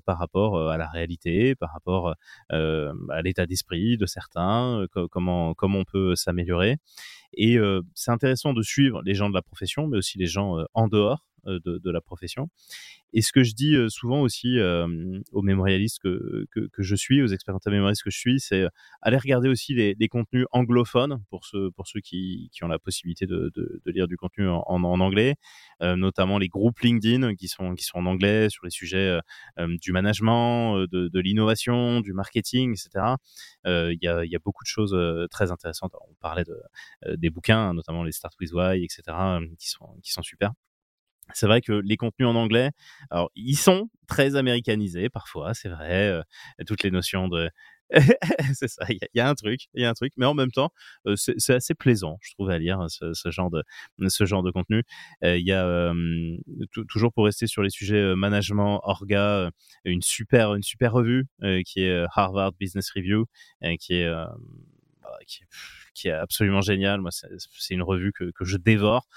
[0.06, 2.14] par rapport à la réalité, par rapport
[2.50, 6.78] à l'état d'esprit de certains, comment comment on peut s'améliorer.
[7.34, 7.58] Et
[7.94, 11.27] c'est intéressant de suivre les gens de la profession, mais aussi les gens en dehors
[11.48, 12.50] de, de, la profession.
[13.14, 17.22] Et ce que je dis euh, souvent aussi euh, aux mémorialistes que, que, je suis,
[17.22, 18.70] aux experts mémorialistes que je suis, c'est euh,
[19.02, 23.26] aller regarder aussi les, contenus anglophones pour ceux, pour ceux qui, qui ont la possibilité
[23.26, 25.36] de, de, lire du contenu en, anglais,
[25.82, 29.20] euh, notamment les groupes LinkedIn qui sont, qui sont en anglais sur les sujets
[29.58, 33.16] du management, de, l'innovation, du marketing, etc.
[33.66, 34.96] Il y, a, y a beaucoup de choses
[35.32, 35.94] très intéressantes.
[36.10, 39.18] on parlait de, des bouquins, notamment les Start with Why, etc.,
[39.58, 40.52] qui sont, qui sont super
[41.34, 42.72] c'est vrai que les contenus en anglais,
[43.10, 46.22] alors ils sont très américanisés parfois, c'est vrai, euh,
[46.66, 47.50] toutes les notions de
[48.54, 50.52] c'est ça, il y, a un truc, il y a un truc, mais en même
[50.52, 50.72] temps,
[51.08, 53.64] euh, c'est assez plaisant, je trouve, à lire ce, ce genre de
[54.10, 54.84] ce genre de contenu.
[55.24, 55.94] Euh, il y a
[56.90, 59.52] toujours pour rester sur les sujets management, orga,
[59.86, 61.28] une super une super revue
[61.66, 63.26] qui est Harvard Business Review,
[63.80, 64.12] qui est
[65.26, 65.48] qui est,
[65.94, 67.02] qui est absolument géniale.
[67.02, 69.08] Moi, c'est une revue que, que je dévore.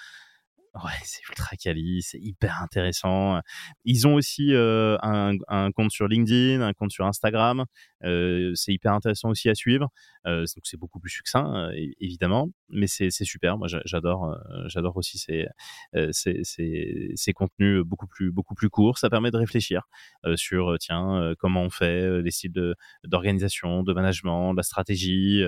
[0.76, 3.40] Ouais, c'est ultra quali, c'est hyper intéressant.
[3.84, 5.32] Ils ont aussi un,
[5.74, 7.64] compte sur LinkedIn, un compte sur Instagram.
[8.02, 9.88] C'est hyper intéressant aussi à suivre.
[10.24, 13.58] Donc c'est beaucoup plus succinct, évidemment, mais c'est super.
[13.58, 15.46] Moi, j'adore, j'adore aussi ces,
[16.12, 18.98] ces, ces, contenus beaucoup plus beaucoup plus courts.
[18.98, 19.88] Ça permet de réfléchir
[20.36, 25.42] sur tiens comment on fait, les styles d'organisation, de management, de la stratégie.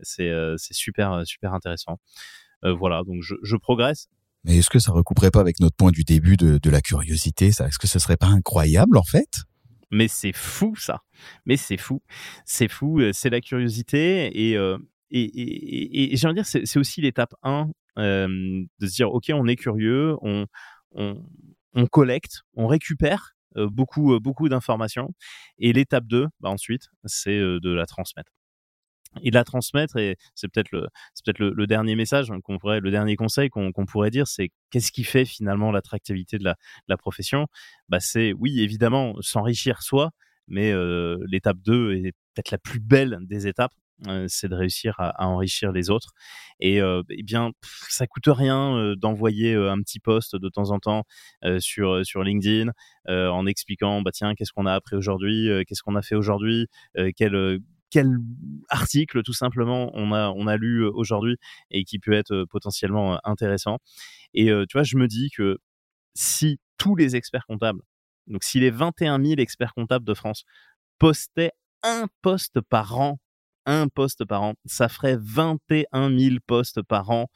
[0.00, 0.34] c'est
[0.72, 1.98] super super intéressant.
[2.62, 4.10] voilà, donc je progresse
[4.46, 7.48] mais est-ce que ça recouperait pas avec notre point du début de, de la curiosité
[7.48, 9.42] Est-ce que ce serait pas incroyable en fait?
[9.90, 11.00] Mais c'est fou ça.
[11.46, 12.00] Mais c'est fou.
[12.44, 13.00] C'est fou.
[13.00, 14.78] Euh, c'est la curiosité et, euh,
[15.10, 19.30] et, et, j'ai envie de dire, c'est aussi l'étape 1 euh, de se dire, OK,
[19.32, 20.46] on est curieux, on,
[20.92, 21.22] on,
[21.74, 25.14] on collecte, on récupère beaucoup, beaucoup d'informations.
[25.58, 28.35] Et l'étape 2, bah ensuite, c'est de la transmettre
[29.22, 32.80] et de la transmettre et c'est peut-être le c'est peut-être le, dernier message qu'on pourrait
[32.80, 37.46] le dernier conseil qu'on pourrait dire c'est qu'est-ce qui fait finalement l'attractivité de la, profession?
[37.88, 40.10] Bah c'est oui évidemment s'enrichir soi
[40.48, 43.72] mais euh, l'étape 2 est peut-être la plus belle des étapes
[44.06, 46.10] euh, c'est de réussir à, enrichir les autres
[46.60, 47.52] et euh, eh bien
[47.88, 51.04] ça coûte rien euh, d'envoyer un petit post de temps en temps
[51.58, 52.72] sur sur LinkedIn
[53.08, 56.66] en expliquant bah tiens qu'est-ce qu'on a appris aujourd'hui qu'est-ce qu'on a fait aujourd'hui
[57.16, 57.60] quel
[57.90, 58.18] quel
[58.68, 61.36] article tout simplement on a on a lu aujourd'hui
[61.70, 63.78] et qui peut être potentiellement intéressant.
[64.34, 65.58] Et tu vois, je me dis que
[66.14, 67.82] si tous les experts comptables,
[68.26, 70.44] donc si les 21 000 experts comptables de France
[70.98, 73.18] postaient un poste par an
[73.66, 74.54] un poste par an.
[74.64, 77.26] Ça ferait 21 000 postes par an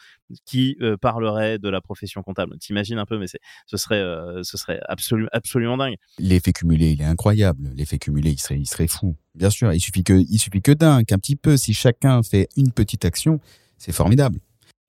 [0.46, 2.56] qui euh, parleraient de la profession comptable.
[2.58, 5.96] T'imagines un peu, mais ce serait, euh, ce serait absolument, dingue.
[6.18, 7.70] L'effet cumulé, il est incroyable.
[7.74, 9.16] L'effet cumulé, il serait, il serait fou.
[9.34, 12.48] Bien sûr, il suffit que, il suffit que d'un, qu'un petit peu, si chacun fait
[12.56, 13.40] une petite action,
[13.76, 14.38] c'est formidable.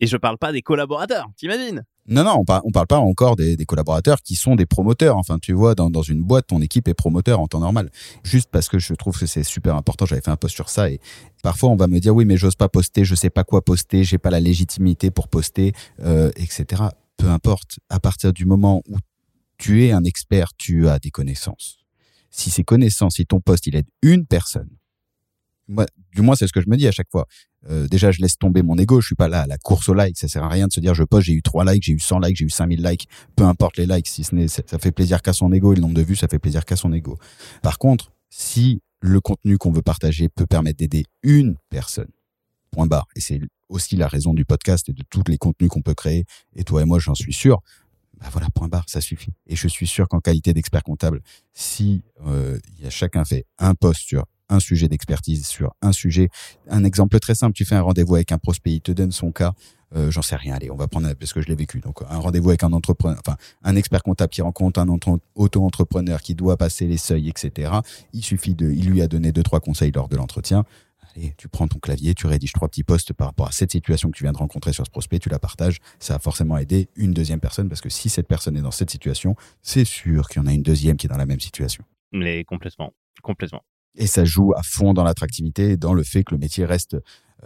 [0.02, 1.84] Et je parle pas des collaborateurs, t'imagines?
[2.08, 5.16] Non, non, on, par, parle pas encore des, collaborateurs qui sont des promoteurs.
[5.16, 7.92] Enfin, tu vois, dans, dans une boîte, ton équipe est promoteur en temps normal.
[8.24, 10.08] Juste parce que je trouve que c'est super important.
[10.08, 11.00] J'avais fait un post sur ça et
[11.44, 14.04] parfois on va me dire oui, mais j'ose pas poster, je sais pas quoi poster,
[14.04, 16.84] j'ai pas la légitimité pour poster, euh, etc.
[17.18, 17.78] Peu importe.
[17.90, 18.98] À partir du moment où
[19.60, 21.78] tu es un expert, tu as des connaissances.
[22.32, 24.70] Si ces connaissances, si ton poste il aide une personne,
[26.14, 27.28] du moins, c'est ce que je me dis à chaque fois.
[27.70, 29.02] Euh, déjà, je laisse tomber mon ego.
[29.02, 30.18] Je suis pas là à la course aux likes.
[30.18, 32.00] Ça sert à rien de se dire, je poste, j'ai eu 3 likes, j'ai eu
[32.00, 33.08] 100 likes, j'ai eu 5000 likes.
[33.36, 35.82] Peu importe les likes, si ce n'est, ça fait plaisir qu'à son ego et le
[35.82, 37.18] nombre de vues, ça fait plaisir qu'à son ego.
[37.62, 42.10] Par contre, si le contenu qu'on veut partager peut permettre d'aider une personne,
[42.72, 43.08] point barre.
[43.16, 43.40] Et c'est
[43.70, 46.26] aussi la raison du podcast et de tous les contenus qu'on peut créer.
[46.56, 47.62] Et toi et moi, j'en suis sûr.
[48.20, 49.34] Bah voilà, point barre, ça suffit.
[49.48, 51.22] Et je suis sûr qu'en qualité d'expert comptable,
[51.54, 56.30] si euh, y a chacun fait un post sur un sujet d'expertise, sur un sujet,
[56.70, 59.32] un exemple très simple, tu fais un rendez-vous avec un prospect, il te donne son
[59.32, 59.54] cas,
[59.96, 61.80] euh, j'en sais rien, allez, on va prendre parce que je l'ai vécu.
[61.80, 64.88] Donc un rendez-vous avec un entrepreneur, enfin un expert comptable qui rencontre un
[65.36, 67.72] auto-entrepreneur qui doit passer les seuils, etc.
[68.14, 70.66] Il suffit de, il lui a donné deux trois conseils lors de l'entretien.
[71.16, 74.10] Allez, tu prends ton clavier, tu rédiges trois petits posts par rapport à cette situation
[74.10, 75.80] que tu viens de rencontrer sur ce prospect, tu la partages.
[76.00, 78.90] Ça a forcément aidé une deuxième personne parce que si cette personne est dans cette
[78.90, 81.84] situation, c'est sûr qu'il y en a une deuxième qui est dans la même situation.
[82.14, 83.64] Mais complètement, complètement.
[83.96, 86.98] Et ça joue à fond dans l'attractivité, dans le fait que le métier reste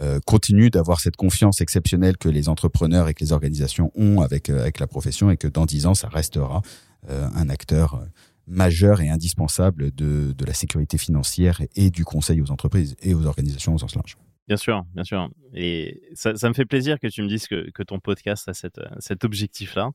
[0.02, 4.50] euh, continue d'avoir cette confiance exceptionnelle que les entrepreneurs et que les organisations ont avec,
[4.50, 6.60] euh, avec la profession et que dans dix ans, ça restera
[7.08, 8.04] euh, un acteur
[8.46, 13.26] majeur et indispensable de, de la sécurité financière et, du conseil aux entreprises et aux
[13.26, 14.18] organisations au sens large.
[14.48, 15.28] Bien sûr, bien sûr.
[15.54, 18.80] Et ça, me fait plaisir que tu me dises que, que ton podcast a cette,
[19.00, 19.90] cet objectif-là.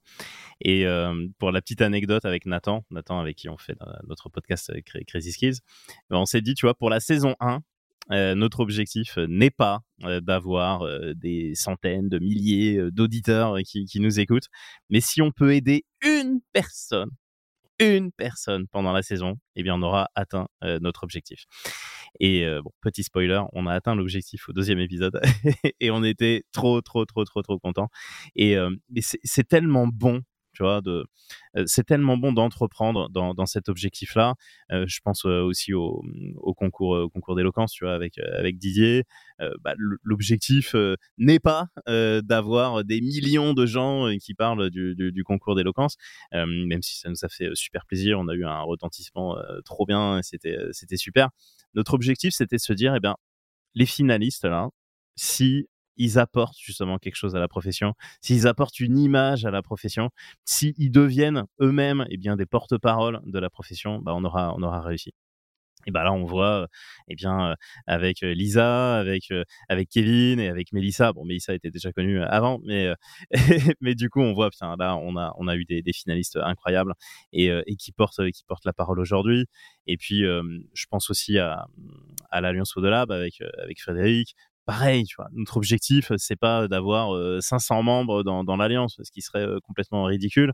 [0.60, 0.86] Et
[1.40, 4.72] pour la petite anecdote avec Nathan, Nathan avec qui on fait notre podcast
[5.08, 5.60] Crazy Skills,
[6.10, 7.62] ben, on s'est dit, tu vois, pour la saison 1,
[8.36, 14.50] notre objectif n'est pas d'avoir des centaines de milliers d'auditeurs qui, qui, nous écoutent,
[14.90, 17.10] mais si on peut aider une personne
[17.82, 21.46] une personne pendant la saison, eh bien, on aura atteint euh, notre objectif.
[22.20, 25.20] Et euh, bon, petit spoiler, on a atteint l'objectif au deuxième épisode
[25.80, 27.90] et on était trop, trop, trop, trop, trop content.
[28.36, 30.22] Et euh, c'est tellement bon
[31.66, 34.36] c'est tellement bon d'entreprendre dans, cet objectif là
[34.70, 36.04] je pense aussi au,
[36.38, 39.04] au concours d'éloquence avec avec Didier.
[39.62, 39.74] Bah,
[40.04, 40.76] l'objectif
[41.18, 45.96] n'est pas d'avoir des millions de gens qui parlent du, concours d'éloquence.
[46.32, 50.22] Même si ça nous a fait super plaisir on a eu un retentissement trop bien
[50.22, 51.30] c'était c'était super.
[51.74, 53.16] Notre objectif c'était de se dire eh bien
[53.76, 54.46] les finalistes
[55.16, 55.68] si
[55.98, 60.10] ils apportent justement quelque chose à la profession, s'ils apportent une image à la profession,
[60.46, 64.82] s'ils deviennent eux-mêmes eh bien des porte-parole de la profession, bah on aura on aura
[64.82, 65.14] réussi.
[65.88, 66.68] Et bah là on voit
[67.08, 67.56] eh bien
[67.88, 69.34] avec Lisa, avec
[69.68, 71.12] avec Kevin et avec Melissa.
[71.14, 72.94] Bon Melissa était déjà connue avant, mais
[73.82, 76.38] mais du coup on voit putain là on a on a eu des, des finalistes
[76.38, 76.94] incroyables
[77.34, 79.46] et, et qui portent qui portent la parole aujourd'hui.
[79.88, 81.66] Et puis je pense aussi à
[82.30, 84.36] à l'Alliance au-delà bah, avec avec Frédéric,
[84.66, 89.48] pareil, tu vois, notre objectif, c'est pas d'avoir 500 membres dans, l'alliance, ce qui serait
[89.64, 90.52] complètement ridicule.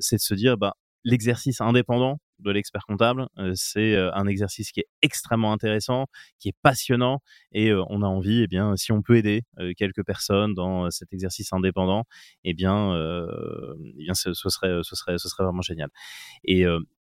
[0.00, 4.86] C'est de se dire, bah, l'exercice indépendant de l'expert comptable, c'est un exercice qui est
[5.02, 6.06] extrêmement intéressant,
[6.38, 7.20] qui est passionnant,
[7.52, 9.42] et on a envie, eh bien, si on peut aider
[9.76, 12.04] quelques personnes dans cet exercice indépendant,
[12.44, 15.90] eh bien, eh bien, ce, serait, ce serait, ce serait vraiment génial.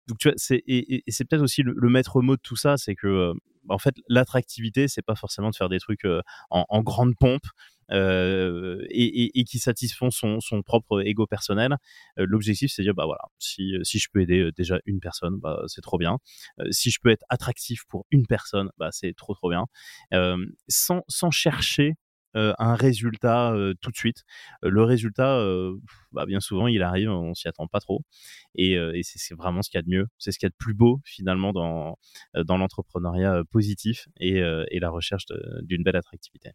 [0.08, 2.94] Donc tu vois, c'est et, c'est peut-être aussi le, maître mot de tout ça, c'est
[2.94, 3.32] que
[3.68, 6.06] en fait, l'attractivité, c'est pas forcément de faire des trucs
[6.50, 7.46] en, grande pompe.
[7.90, 11.76] et, qui satisfont son, propre ego personnel.
[12.16, 15.62] L'objectif, c'est de dire, bah voilà, si, si je peux aider déjà une personne, bah,
[15.66, 16.18] c'est trop bien.
[16.70, 19.66] si je peux être attractif pour une personne, bah, c'est trop trop bien.
[20.68, 21.96] sans, sans chercher
[22.36, 24.24] un résultat tout de suite.
[24.62, 25.42] le résultat,
[26.12, 28.02] bah, bien souvent, il arrive, on s'y attend pas trop.
[28.54, 30.06] Et, c'est vraiment ce qu'il y a de mieux.
[30.18, 31.98] C'est ce qu'il y a de plus beau, finalement, dans,
[32.34, 34.38] dans l'entrepreneuriat positif et,
[34.70, 35.26] et la recherche
[35.62, 36.52] d'une belle attractivité.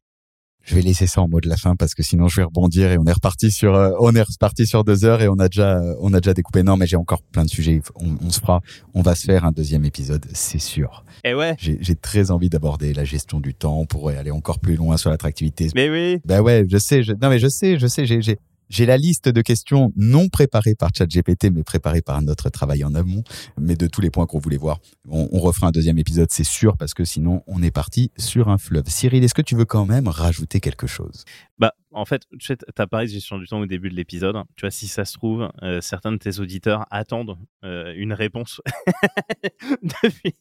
[0.63, 2.91] Je vais laisser ça en mot de la fin parce que sinon je vais rebondir
[2.91, 5.47] et on est reparti sur euh, on est reparti sur deux heures et on a
[5.47, 6.63] déjà euh, on a déjà découpé.
[6.63, 7.81] Non, mais j'ai encore plein de sujets.
[7.95, 8.61] On, se fera,
[8.93, 11.03] on va se faire un deuxième épisode, c'est sûr.
[11.23, 11.55] Et eh ouais.
[11.57, 13.77] J'ai très envie d'aborder la gestion du temps.
[13.79, 15.69] On pourrait aller encore plus loin sur l'attractivité.
[15.75, 16.19] Mais oui.
[16.25, 17.03] Ben ouais, je sais.
[17.03, 18.05] Je, non mais je sais, je sais.
[18.05, 18.37] J'ai
[18.71, 22.95] j'ai la liste de questions non préparées par ChatGPT, mais préparées par notre travail en
[22.95, 23.23] amont,
[23.59, 24.79] mais de tous les points qu'on voulait voir.
[25.09, 28.57] On, refera un deuxième épisode, c'est sûr, parce que sinon, on est parti sur un
[28.57, 28.85] fleuve.
[28.87, 31.25] Cyril, est-ce que tu veux quand même rajouter quelque chose?
[31.59, 34.35] Bah, en fait, tu sais, as parlé de gestion du temps au début de l'épisode.
[34.55, 38.61] Tu vois, si ça se trouve, euh, certains de tes auditeurs attendent euh, une réponse
[39.83, 40.35] depuis,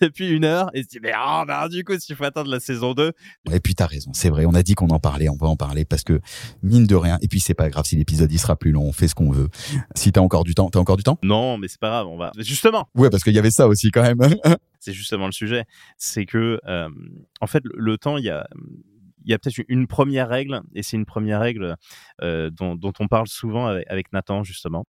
[0.00, 2.60] depuis, une heure et se disent, mais oh, bah, du coup, s'il faut attendre la
[2.60, 3.12] saison 2.
[3.52, 4.44] Et puis, tu as raison, c'est vrai.
[4.46, 6.20] On a dit qu'on en parlait, on va en parler parce que,
[6.62, 8.92] mine de rien, et puis c'est pas grave si l'épisode il sera plus long, on
[8.92, 9.48] fait ce qu'on veut.
[9.94, 11.18] Si tu as encore du temps, tu as encore du temps?
[11.22, 12.32] Non, mais c'est pas grave, on va.
[12.38, 14.18] Justement Ouais, parce qu'il y avait ça aussi quand même.
[14.80, 15.64] c'est justement le sujet.
[15.96, 16.88] C'est que, euh,
[17.40, 18.48] en fait, le temps, il y a
[19.24, 21.76] il y a peut-être une première règle, et c'est une première règle
[22.22, 24.84] euh, dont, on parle souvent avec, Nathan, justement.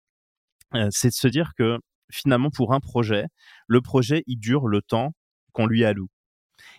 [0.74, 1.78] Euh, c'est de se dire que
[2.12, 3.27] finalement, pour un projet,
[3.66, 5.12] le projet, il dure le temps
[5.52, 6.09] qu'on lui alloue.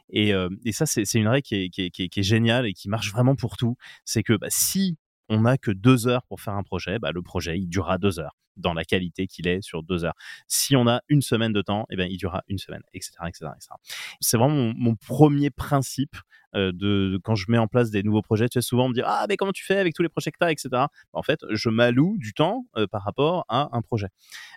[0.09, 0.33] Et,
[0.65, 3.77] et ça, c'est une règle qui, est, géniale et qui marche vraiment pour tout.
[4.05, 4.97] C'est que bah, si
[5.29, 8.19] on n'a que deux heures pour faire un projet, bah, le projet, il durera deux
[8.19, 10.15] heures dans la qualité qu'il est sur deux heures.
[10.47, 13.11] Si on a une semaine de temps, eh ben, il durera une semaine, etc.
[13.27, 13.51] etc.,
[14.19, 16.15] C'est vraiment mon, premier principe
[16.53, 18.49] euh, de, quand je mets en place des nouveaux projets.
[18.49, 20.31] Tu sais, souvent on me dit Ah, mais comment tu fais avec tous les projets
[20.31, 20.69] que tu as, etc.
[21.13, 24.07] En fait, je m'alloue du temps euh, par rapport à un projet.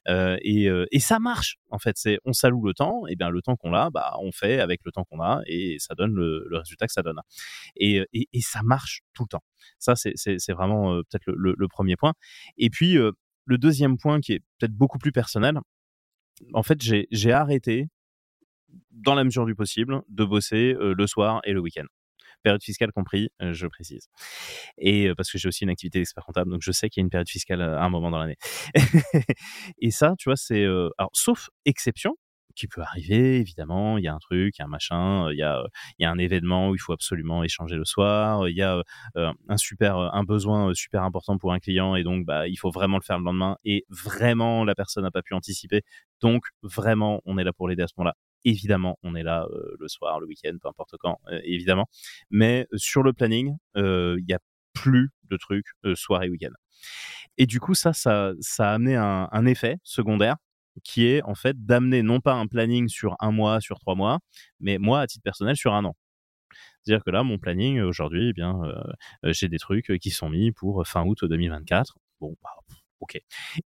[0.08, 1.96] Euh, et, ça marche, en fait.
[1.96, 4.80] C'est On s'alloue le temps, et bien le temps qu'on a, bah, on fait avec
[4.84, 7.20] le temps qu'on a, et ça donne le, résultat que ça donne.
[7.76, 8.04] Et,
[8.40, 9.44] ça marche tout le temps.
[9.78, 12.12] Ça, c'est vraiment peut-être le, le, premier point.
[12.58, 12.98] Et puis,
[13.44, 15.58] le deuxième point qui est peut-être beaucoup plus personnel,
[16.52, 17.88] en fait, j'ai arrêté,
[18.90, 21.84] dans la mesure du possible, de bosser euh, le soir et le week-end.
[22.42, 24.08] Période fiscale compris, euh, je précise.
[24.76, 27.02] Et euh, parce que j'ai aussi une activité d'expert comptable, donc je sais qu'il y
[27.02, 28.36] a une période fiscale à un moment dans l'année.
[29.78, 32.16] et ça, tu vois, c'est alors sauf exception,
[32.54, 33.98] qui peut arriver, évidemment.
[33.98, 35.64] Il y a un truc, il y a un machin, il y a,
[35.98, 38.48] il y a un événement où il faut absolument échanger le soir.
[38.48, 38.82] Il y a
[39.14, 42.96] un super, un besoin super important pour un client et donc bah il faut vraiment
[42.98, 45.82] le faire le lendemain et vraiment la personne n'a pas pu anticiper.
[46.20, 48.14] Donc vraiment, on est là pour l'aider à ce moment-là.
[48.44, 49.46] Évidemment, on est là
[49.78, 51.86] le soir, le week-end, peu importe quand, évidemment.
[52.30, 54.38] Mais sur le planning, il y a
[54.74, 56.52] plus de trucs soir et week-end.
[57.38, 60.36] Et du coup, ça, ça, ça a amené un effet secondaire
[60.82, 64.18] qui est en fait d'amener non pas un planning sur un mois, sur trois mois,
[64.60, 65.94] mais moi, à titre personnel, sur un an.
[66.82, 68.74] C'est-à-dire que là, mon planning aujourd'hui, eh bien, euh,
[69.24, 71.96] euh, j'ai des trucs qui sont mis pour fin août 2024.
[72.20, 72.50] Bon, bah,
[73.00, 73.18] ok.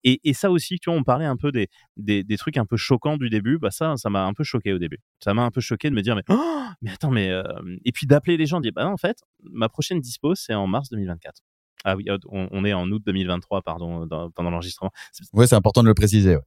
[0.04, 2.66] Et, et, ça aussi, tu vois, on parlait un peu des, des, des, trucs un
[2.66, 3.58] peu choquants du début.
[3.58, 5.00] Bah ça, ça m'a un peu choqué au début.
[5.24, 7.44] Ça m'a un peu choqué de me dire, mais, oh, mais attends, mais euh,
[7.86, 10.68] et puis d'appeler les gens, dire, bah non, en fait, ma prochaine dispo, c'est en
[10.68, 11.42] mars 2024.
[11.84, 14.92] Ah oui, on, est en août 2023, pardon, pendant l'enregistrement.
[15.34, 16.36] Ouais, c'est important de le préciser.
[16.36, 16.42] Ouais.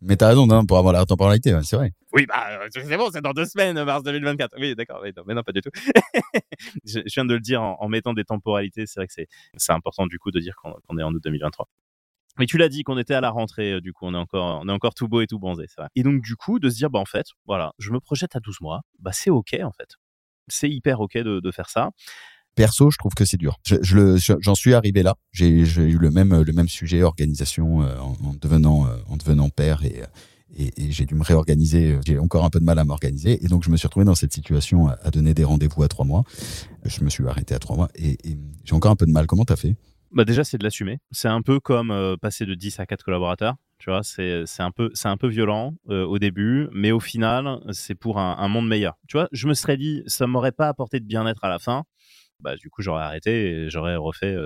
[0.00, 1.92] Mais t'as raison, hein, pour avoir la temporalité, c'est vrai.
[2.12, 4.54] Oui, bah, euh, c'est bon, c'est dans deux semaines, mars 2024.
[4.58, 5.70] Oui, d'accord, mais non, pas du tout.
[6.84, 8.86] je, viens de le dire en, mettant des temporalités.
[8.86, 11.68] C'est vrai que c'est important, du coup, de dire qu'on est en août 2023.
[12.38, 14.60] Mais tu l'as dit qu'on était à la rentrée, euh, du coup, on est encore,
[14.62, 15.88] on est encore tout beau et tout bronzé, c'est vrai.
[15.94, 18.40] Et donc, du coup, de se dire, bah, en fait, voilà, je me projette à
[18.40, 19.90] 12 mois, bah, c'est OK, en fait.
[20.48, 21.90] C'est hyper OK de, de faire ça.
[22.54, 23.58] Perso, je trouve que c'est dur.
[23.64, 25.16] Je, je j'en suis arrivé là.
[25.32, 29.84] J'ai, eu le même, le même sujet organisation euh, en, devenant, euh, en devenant père
[29.84, 30.02] et,
[30.56, 31.98] et, j'ai dû me réorganiser.
[32.06, 34.14] J'ai encore un peu de mal à m'organiser et donc je me suis retrouvé dans
[34.14, 36.24] cette situation à, donner des rendez-vous à trois mois.
[36.84, 38.16] Je me suis arrêté à trois mois et,
[38.64, 39.26] j'ai encore un peu de mal.
[39.26, 39.76] Comment t'as fait?
[40.12, 41.00] Bah déjà, c'est de l'assumer.
[41.10, 43.56] C'est un peu comme euh, passer de 10 à 4 collaborateurs.
[43.78, 48.18] Tu vois, c'est un peu un peu violent au début, mais au final, c'est pour
[48.18, 48.94] un, un, monde meilleur.
[49.08, 51.84] Tu vois, je me serais dit, ça m'aurait pas apporté de bien-être à la fin
[52.44, 54.36] bah, du coup, j'aurais arrêté et j'aurais refait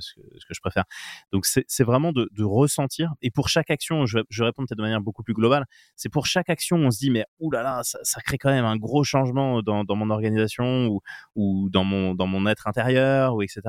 [0.00, 0.84] ce, que, je préfère.
[1.32, 3.12] Donc, c'est vraiment de, ressentir.
[3.20, 5.66] Et pour chaque action, je, je réponds peut-être de manière beaucoup plus globale,
[5.96, 8.76] c'est pour chaque action, on se dit, mais oulala, ça, ça crée quand même un
[8.76, 11.00] gros changement dans, mon organisation ou,
[11.34, 13.60] ou dans, mon, dans mon être intérieur, ou etc.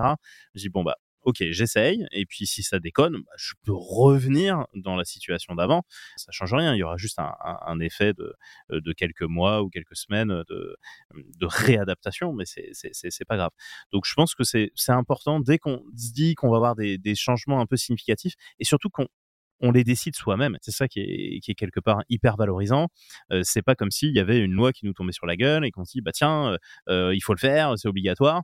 [0.55, 4.65] Je dis, bon, bah, ok, j'essaye, et puis si ça déconne, bah, je peux revenir
[4.73, 5.83] dans la situation d'avant.
[6.15, 8.33] Ça change rien, il y aura juste un, un, effet de,
[8.69, 10.77] de, quelques mois ou quelques semaines de,
[11.13, 13.51] de réadaptation, mais c'est pas grave.
[13.91, 17.15] Donc je pense que c'est important dès qu'on se dit qu'on va avoir des, des
[17.15, 19.07] changements un peu significatifs, et surtout qu'on
[19.61, 20.57] on les décide soi-même.
[20.61, 22.87] C'est ça qui est, qui est, quelque part hyper valorisant.
[23.31, 25.65] Euh, c'est pas comme s'il y avait une loi qui nous tombait sur la gueule
[25.65, 26.57] et qu'on se dit bah tiens, euh,
[26.89, 28.43] euh, il faut le faire, c'est obligatoire.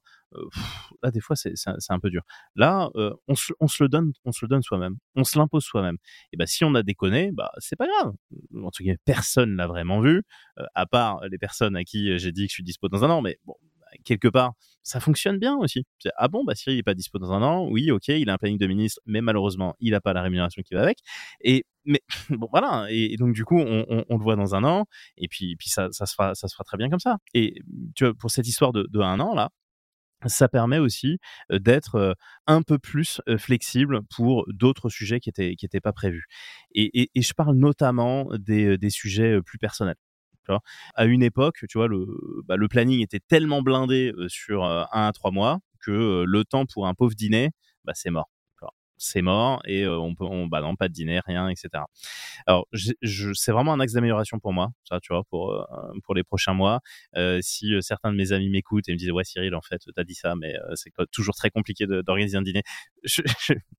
[1.04, 1.54] là, des fois, c'est
[1.90, 2.24] un peu dur.
[2.56, 2.90] Là,
[3.28, 5.98] on se, on, se, le donne, on se le donne soi-même, on se l'impose soi-même.
[6.34, 8.14] Et bah si on a déconné, bah c'est pas grave.
[8.62, 10.24] En tout cas, personne l'a vraiment vu,
[10.74, 13.22] à part les personnes à qui j'ai dit que je suis dispo dans un an.
[13.22, 13.56] Mais bon,
[14.04, 14.54] quelque part,
[14.84, 15.84] ça fonctionne bien aussi.
[16.18, 17.68] Ah bon, bah Cyril n'est pas dispo dans un an.
[17.70, 20.62] Oui, ok, il a un planning de ministre, mais malheureusement, il n'a pas la rémunération
[20.64, 21.00] qui va avec.
[21.42, 22.88] Et mais bon, voilà.
[22.90, 24.86] Et, donc du coup, on, le voit dans un an,
[25.18, 27.18] et puis puis ça, ça se fera, ça se fera très bien comme ça.
[27.34, 27.62] Et
[27.96, 29.50] tu vois, pour cette histoire de, un an là,
[30.28, 31.18] ça permet aussi
[31.52, 32.16] d'être
[32.48, 36.26] un peu plus flexible pour d'autres sujets qui étaient qui étaient pas prévus.
[36.74, 39.98] Et, et, et je parle notamment des, des sujets plus personnels
[40.96, 42.06] à une époque, tu vois, le,
[42.48, 46.94] bah, planning était tellement blindé sur un à trois mois que le temps pour un
[46.94, 47.52] pauvre dîner,
[47.84, 48.30] bah, c'est mort
[48.98, 51.84] c'est mort et on peut bah non pas de dîner rien etc
[52.48, 55.68] alors je, c'est vraiment un axe d'amélioration pour moi ça tu vois pour
[56.04, 56.80] pour les prochains mois.
[57.42, 60.16] Si certains de mes amis m'écoutent et me disent ouais Cyril en fait t'as dit
[60.16, 62.64] ça mais c'est toujours très compliqué d'organiser un dîner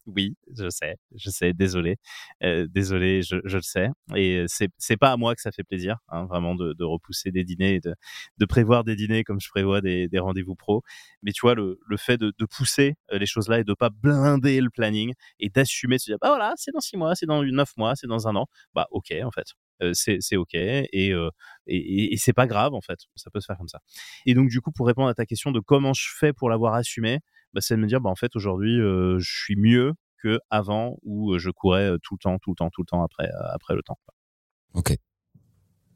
[0.07, 1.97] oui je sais je sais désolé
[2.41, 5.97] désolé je, je, le sais et c'est c'est pas à moi que ça fait plaisir
[6.09, 7.95] hein, vraiment de, de, repousser des dîners et de,
[8.39, 10.83] de prévoir des dîners comme je prévois des, des rendez-vous pro
[11.23, 13.91] mais tu vois le, le fait de, de pousser les choses là et de pas
[13.91, 17.43] blinder le planning et d'assumer, se dire, bah voilà, c'est dans six mois, c'est dans
[17.43, 18.47] neuf mois, c'est dans un an.
[18.75, 19.47] Bah ok, en fait.
[19.95, 21.13] c'est ok et,
[21.67, 23.81] et, et c'est pas grave en fait, ça peut se faire comme ça.
[24.27, 26.75] Et donc du coup, pour répondre à ta question de comment je fais pour l'avoir
[26.75, 27.21] assumé,
[27.57, 31.37] bah, c'est de me dire bah en fait aujourd'hui je suis mieux que avant où
[31.39, 33.99] je courais tout le temps, tout le temps, tout le temps après après le temps.
[34.75, 34.95] Ok,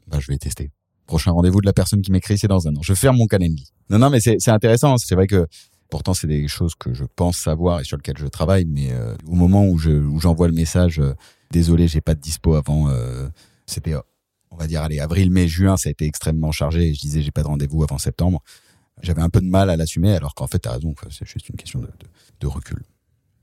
[0.07, 0.73] bah je vais tester.
[1.07, 2.83] Prochain rendez-vous de la personne qui m'écrit, c'est dans un an.
[2.83, 3.67] Je ferme mon calendrier.
[3.91, 4.97] Non, non, mais c'est intéressant.
[4.97, 5.49] C'est vrai que
[5.91, 8.65] pourtant, c'est des choses que je pense savoir et sur lesquelles je travaille.
[8.65, 8.91] Mais
[9.27, 11.03] au moment où je où j'envoie le message,
[11.51, 12.89] désolé, j'ai pas de dispo avant.
[13.67, 13.95] C'était,
[14.53, 16.91] on va dire, allez, avril, mai, juin, ça a été extrêmement chargé.
[16.91, 18.41] Et je disais, j'ai pas de rendez-vous avant septembre.
[19.03, 20.95] J'avais un peu de mal à l'assumer, alors qu'en fait, t'as raison.
[21.11, 22.07] C'est juste une question de, de,
[22.41, 22.83] de recul.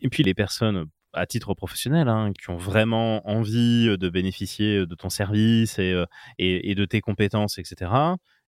[0.01, 4.95] Et puis les personnes à titre professionnel, hein, qui ont vraiment envie de bénéficier de
[4.95, 6.03] ton service et,
[6.37, 7.91] et, et de tes compétences, etc.,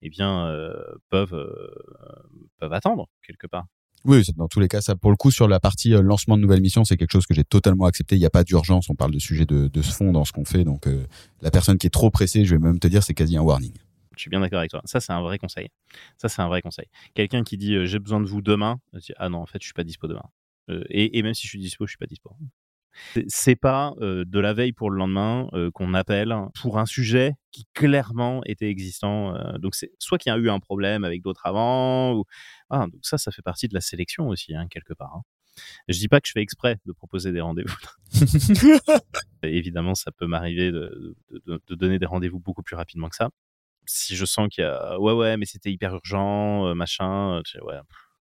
[0.01, 0.73] eh bien, euh,
[1.09, 1.73] peuvent, euh,
[2.59, 3.65] peuvent attendre quelque part.
[4.03, 6.61] Oui, dans tous les cas, ça, pour le coup, sur la partie lancement de nouvelles
[6.61, 8.15] missions, c'est quelque chose que j'ai totalement accepté.
[8.15, 8.87] Il n'y a pas d'urgence.
[8.89, 10.63] On parle de sujet de, de fond dans ce qu'on fait.
[10.63, 10.87] Donc,
[11.41, 13.73] la personne qui est trop pressée, je vais même te dire, c'est quasi un warning.
[14.15, 14.81] Je suis bien d'accord avec toi.
[14.85, 15.69] Ça, c'est un vrai conseil.
[16.17, 16.87] Ça, c'est un vrai conseil.
[17.13, 18.79] Quelqu'un qui dit j'ai besoin de vous demain,
[19.17, 20.29] ah non, en fait, je suis pas dispo demain.
[20.89, 22.35] et, et, même si je suis dispo, je suis pas dispo.
[23.27, 27.33] C'est pas euh, de la veille pour le lendemain euh, qu'on appelle pour un sujet
[27.51, 29.35] qui clairement était existant.
[29.35, 32.25] Euh, donc c'est soit qu'il y a eu un problème avec d'autres avant, ou
[32.69, 35.15] ah, donc ça, ça fait partie de la sélection aussi hein, quelque part.
[35.15, 35.21] Hein.
[35.87, 37.75] Je dis pas que je fais exprès de proposer des rendez-vous.
[39.43, 43.29] Évidemment, ça peut m'arriver de, de, de, donner des rendez-vous beaucoup plus rapidement que ça.
[43.87, 47.77] Si je sens qu'il y a ouais ouais, mais c'était hyper urgent, machin, ouais,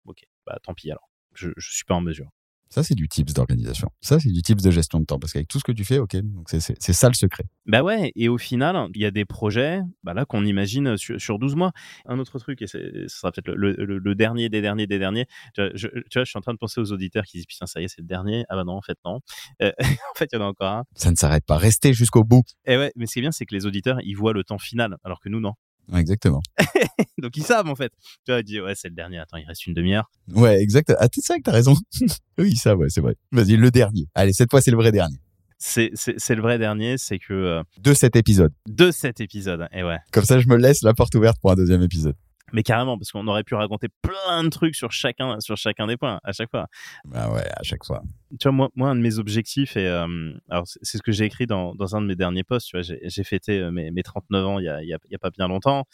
[0.06, 1.08] ok, bah tant pis alors.
[1.34, 2.30] Je, je suis pas en mesure.
[2.76, 3.88] Ça, c'est du tips d'organisation.
[4.02, 5.18] Ça, c'est du tips de gestion de temps.
[5.18, 7.44] Parce qu'avec tout ce que tu fais, OK, donc c'est ça le secret.
[7.64, 11.18] Bah ouais, et au final, il y a des projets bah là qu'on imagine sur,
[11.18, 11.72] sur, 12 mois.
[12.04, 12.78] Un autre truc, et ce
[13.08, 15.24] sera peut-être le, le, dernier des derniers des derniers.
[15.54, 17.46] Tu vois, je, tu vois, je suis en train de penser aux auditeurs qui disent
[17.46, 18.44] Putain, ça y est, c'est le dernier.
[18.50, 19.20] Ah bah non, en fait, non.
[19.62, 19.72] Euh,
[20.12, 20.84] en fait, il y en a encore un.
[20.96, 21.56] Ça ne s'arrête pas.
[21.56, 22.44] Restez jusqu'au bout.
[22.66, 24.58] Et ouais, mais ce qui est bien, c'est que les auditeurs, ils voient le temps
[24.58, 25.54] final, alors que nous, non.
[25.94, 26.42] Exactement.
[27.18, 27.92] Donc ils savent en fait.
[28.24, 29.18] Tu vois, ils disent ouais c'est le dernier.
[29.18, 30.10] Attends, il reste une demi-heure.
[30.34, 30.92] Ouais, exact.
[30.98, 31.76] Ah c'est ça que t'as raison.
[32.38, 33.16] oui, ça ouais, c'est vrai.
[33.32, 34.08] Vas-y, le dernier.
[34.14, 35.16] Allez, cette fois c'est le vrai dernier.
[35.58, 38.52] C'est c'est le vrai dernier, c'est que euh, de cet épisode.
[38.68, 39.68] De cet épisode.
[39.72, 39.98] Et ouais.
[40.12, 42.14] Comme ça, je me laisse la porte ouverte pour un deuxième épisode.
[42.52, 45.96] Mais carrément, parce qu'on aurait pu raconter plein de trucs sur chacun, sur chacun des
[45.96, 46.66] points, à chaque fois.
[47.04, 48.02] Bah ouais, à chaque fois.
[48.38, 51.24] Tu vois, moi, moi un de mes objectifs, et euh, alors c'est ce que j'ai
[51.24, 54.02] écrit dans, dans un de mes derniers posts, tu vois, j'ai fêté euh, mes, mes
[54.02, 55.84] 39 ans il y a, il y a, y a pas bien longtemps,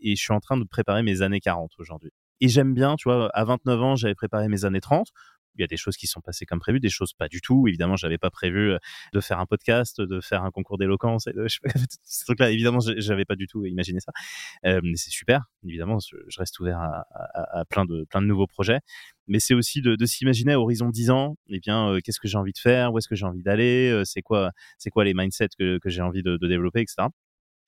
[0.00, 2.12] et je suis en train de préparer mes années 40 aujourd'hui.
[2.40, 5.08] Et j'aime bien, tu vois, à 29 ans, j'avais préparé mes années 30
[5.58, 7.66] il y a des choses qui sont passées comme prévu, des choses pas du tout.
[7.68, 8.78] Évidemment, j'avais pas prévu euh,
[9.12, 11.46] de faire un podcast, de faire un concours d'éloquence et de
[12.02, 12.50] ces trucs-là.
[12.50, 14.12] Évidemment, j'avais pas du tout imaginé ça.
[14.64, 15.44] Euh, mais c'est super.
[15.64, 18.80] Évidemment, je, reste ouvert à, plein de plein de nouveaux projets.
[19.26, 21.36] Mais c'est aussi de, s'imaginer à horizon 10 ans.
[21.48, 22.92] Eh bien, euh, qu'est-ce que j'ai envie de faire?
[22.92, 24.02] Où est-ce que j'ai envie d'aller?
[24.04, 27.08] C'est quoi C'est quoi les mindsets que, j'ai envie de, développer, etc.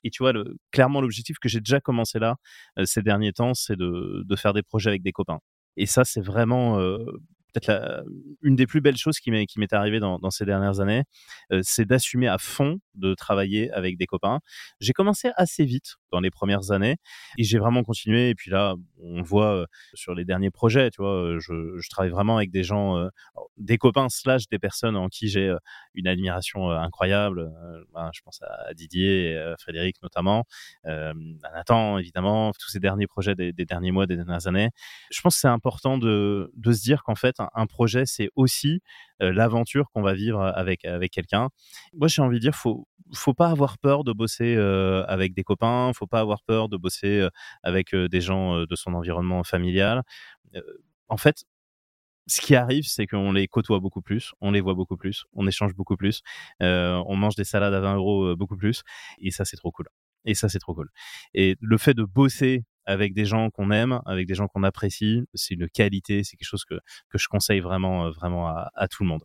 [0.04, 0.32] Et tu vois,
[0.70, 2.36] clairement, l'objectif que j'ai déjà commencé là,
[2.84, 5.40] ces derniers temps, c'est de, de faire des projets avec des copains.
[5.78, 6.98] Et ça, c'est vraiment euh,
[8.42, 11.04] une des plus belles choses qui m'est arrivée dans, dans, ces dernières années,
[11.52, 14.40] euh, c'est d'assumer à fond de travailler avec des copains.
[14.80, 16.96] J'ai commencé assez vite dans les premières années
[17.36, 18.30] et j'ai vraiment continué.
[18.30, 22.10] Et puis là, on voit euh, sur les derniers projets, tu vois, euh, je, travaille
[22.10, 23.08] vraiment avec des gens, euh,
[23.56, 25.54] des copains slash des personnes en qui j'ai
[25.94, 27.50] une admiration incroyable.
[27.94, 30.44] Ben, je pense à Didier, et, Frédéric notamment,
[30.84, 31.12] à
[31.54, 34.70] Nathan évidemment, tous ces derniers projets des, derniers mois, des dernières années.
[35.10, 38.80] Je pense que c'est important de se dire qu'en fait, un, projet, c'est aussi
[39.20, 41.48] l'aventure qu'on va vivre avec avec quelqu'un.
[41.94, 44.56] Moi, j'ai envie de dire, faut faut pas avoir peur de bosser
[45.08, 47.26] avec des copains, faut pas avoir peur de bosser
[47.62, 50.02] avec des gens de son environnement familial.
[51.08, 51.44] en fait,
[52.26, 55.46] ce qui arrive, c'est qu'on les côtoie beaucoup plus, on les voit beaucoup plus, on
[55.46, 56.22] échange beaucoup plus,
[56.60, 58.82] on mange des salades à 20 euros beaucoup plus,
[59.18, 59.88] et ça c'est trop cool.
[60.24, 60.90] Et ça c'est trop cool.
[61.34, 65.22] Et le fait de bosser avec des gens qu'on aime, avec des gens qu'on apprécie,
[65.34, 66.76] c'est une qualité, c'est quelque chose que,
[67.10, 69.22] que je conseille vraiment, vraiment à, à tout le monde.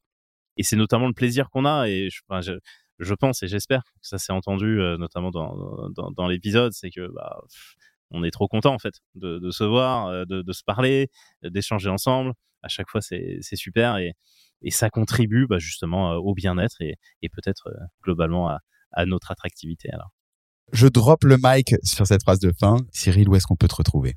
[0.57, 2.21] Et c'est notamment le plaisir qu'on a, et je,
[2.99, 6.91] je, pense et j'espère que ça s'est entendu, euh, notamment dans, dans, dans l'épisode, c'est
[6.91, 7.39] que bah,
[8.11, 11.09] on est trop content en fait de, de se voir, euh, de, de se parler,
[11.41, 12.33] d'échanger ensemble.
[12.63, 14.13] À chaque fois, c'est super et,
[14.61, 17.69] et ça contribue bah, justement euh, au bien-être et, et peut-être
[18.03, 18.59] globalement à,
[18.91, 19.89] à notre attractivité.
[19.91, 20.11] Alors.
[20.71, 22.77] Je drop le mic sur cette phrase de fin.
[22.91, 24.15] Cyril, où est-ce qu'on peut te retrouver?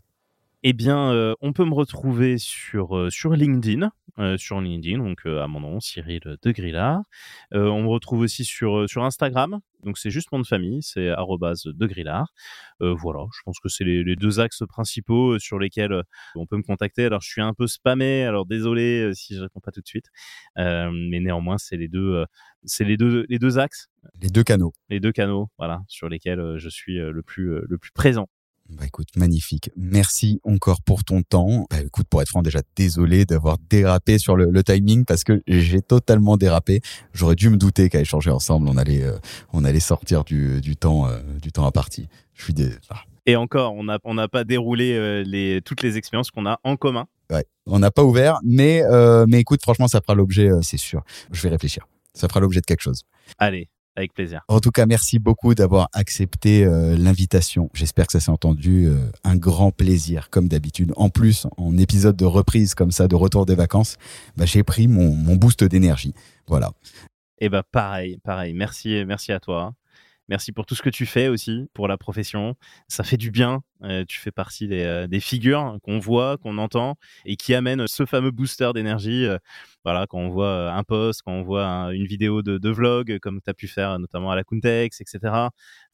[0.62, 5.26] Eh bien, euh, on peut me retrouver sur, euh, sur LinkedIn, euh, sur LinkedIn, donc
[5.26, 7.02] à mon nom, Cyril de Grillard.
[7.52, 11.06] on me retrouve aussi sur, sur Instagram, donc c'est juste mon nom de famille, c'est
[11.08, 12.32] de Grillard.
[12.80, 16.02] voilà, je pense que c'est les, deux axes principaux sur lesquels
[16.34, 17.04] on peut me contacter.
[17.04, 20.06] Alors, je suis un peu spammé, alors désolé si je réponds pas tout de suite,
[20.56, 22.24] mais néanmoins, c'est les deux,
[22.64, 23.88] c'est les deux, les deux axes.
[24.20, 24.72] Les deux canaux.
[24.88, 28.28] Les deux canaux, voilà, sur lesquels je suis le plus, le plus présent.
[28.70, 29.70] Bah écoute, magnifique.
[29.76, 31.66] Merci encore pour ton temps.
[31.70, 35.82] Bah écoute, pour être franc, déjà désolé d'avoir dérapé sur le, timing parce que j'ai
[35.82, 36.80] totalement dérapé.
[37.12, 39.18] J'aurais dû me douter qu'à échanger ensemble, on allait, euh,
[39.52, 42.08] on allait sortir du, du temps, euh, du temps à partie.
[42.34, 42.70] Je suis des.
[42.90, 43.02] Ah.
[43.26, 46.58] Et encore, on n'a on n'a pas déroulé euh, les, toutes les expériences qu'on a
[46.64, 47.06] en commun.
[47.30, 48.82] Ouais, on n'a pas ouvert, mais,
[49.28, 51.02] mais écoute, franchement, ça fera l'objet, c'est sûr.
[51.32, 51.86] Je vais réfléchir.
[52.14, 53.02] Ça fera l'objet de quelque chose.
[53.38, 54.42] Allez, avec plaisir.
[54.48, 57.70] En tout cas, merci beaucoup d'avoir accepté euh, l'invitation.
[57.74, 58.86] J'espère que ça s'est entendu.
[58.86, 60.92] Euh, un grand plaisir, comme d'habitude.
[60.96, 63.96] En plus, en épisode de reprise comme ça, de retour des vacances,
[64.36, 66.14] bah, j'ai pris mon, mon boost d'énergie.
[66.46, 66.70] Voilà.
[67.38, 68.54] Et eh bah pareil, pareil.
[68.54, 69.74] Merci, merci à toi.
[70.28, 72.56] Merci pour tout ce que tu fais aussi pour la profession.
[72.88, 73.62] Ça fait du bien.
[73.82, 77.86] Euh, tu fais partie des, euh, des figures qu'on voit, qu'on entend et qui amènent
[77.86, 79.26] ce fameux booster d'énergie.
[79.26, 79.38] Euh,
[79.84, 83.50] voilà, quand on voit un post, quand on voit une vidéo de, vlog, comme tu
[83.50, 85.18] as pu faire notamment à la Kuntex, etc.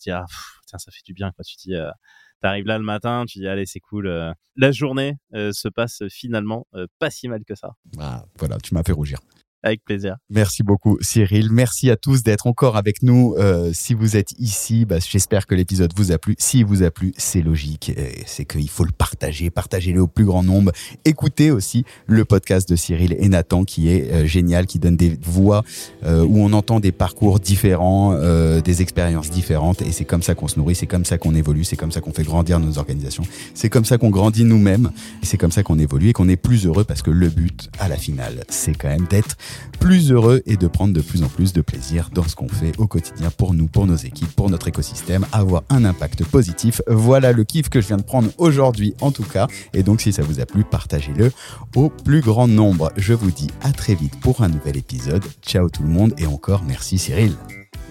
[0.00, 0.24] Tu dis, ah,
[0.66, 1.30] tiens, ça fait du bien.
[1.44, 4.34] Tu dis, tu arrives là le matin, tu dis, allez, c'est cool.
[4.56, 6.66] la journée se passe finalement
[6.98, 7.74] pas si mal que ça.
[7.98, 9.18] Ah, voilà, tu m'as fait rougir.
[9.64, 10.16] Avec plaisir.
[10.28, 11.48] Merci beaucoup, Cyril.
[11.52, 13.36] Merci à tous d'être encore avec nous.
[13.38, 16.34] Euh, si vous êtes ici, bah, j'espère que l'épisode vous a plu.
[16.38, 17.92] S'il vous a plu, c'est logique.
[18.26, 19.50] C'est qu'il faut le partager.
[19.50, 20.72] Partagez-le au plus grand nombre.
[21.04, 25.16] Écoutez aussi le podcast de Cyril et Nathan qui est euh, génial, qui donne des
[25.22, 25.62] voix
[26.02, 28.18] euh, où on entend des parcours différents,
[28.60, 29.80] des expériences différentes.
[29.82, 32.00] Et c'est comme ça qu'on se nourrit, c'est comme ça qu'on évolue, c'est comme ça
[32.00, 33.24] qu'on fait grandir nos organisations.
[33.54, 34.90] C'est comme ça qu'on grandit nous-mêmes.
[35.22, 37.88] C'est comme ça qu'on évolue et qu'on est plus heureux parce que le but, à
[37.88, 39.36] la finale, c'est quand même d'être
[39.80, 42.72] plus heureux et de prendre de plus en plus de plaisir dans ce qu'on fait
[42.78, 46.80] au quotidien pour nous, pour nos équipes, pour notre écosystème, avoir un impact positif.
[46.86, 49.46] Voilà le kiff que je viens de prendre aujourd'hui en tout cas.
[49.74, 51.32] Et donc si ça vous a plu, partagez-le
[51.74, 52.92] au plus grand nombre.
[52.96, 55.24] Je vous dis à très vite pour un nouvel épisode.
[55.42, 57.34] Ciao tout le monde et encore merci Cyril.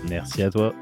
[0.10, 0.74] Merci à toi.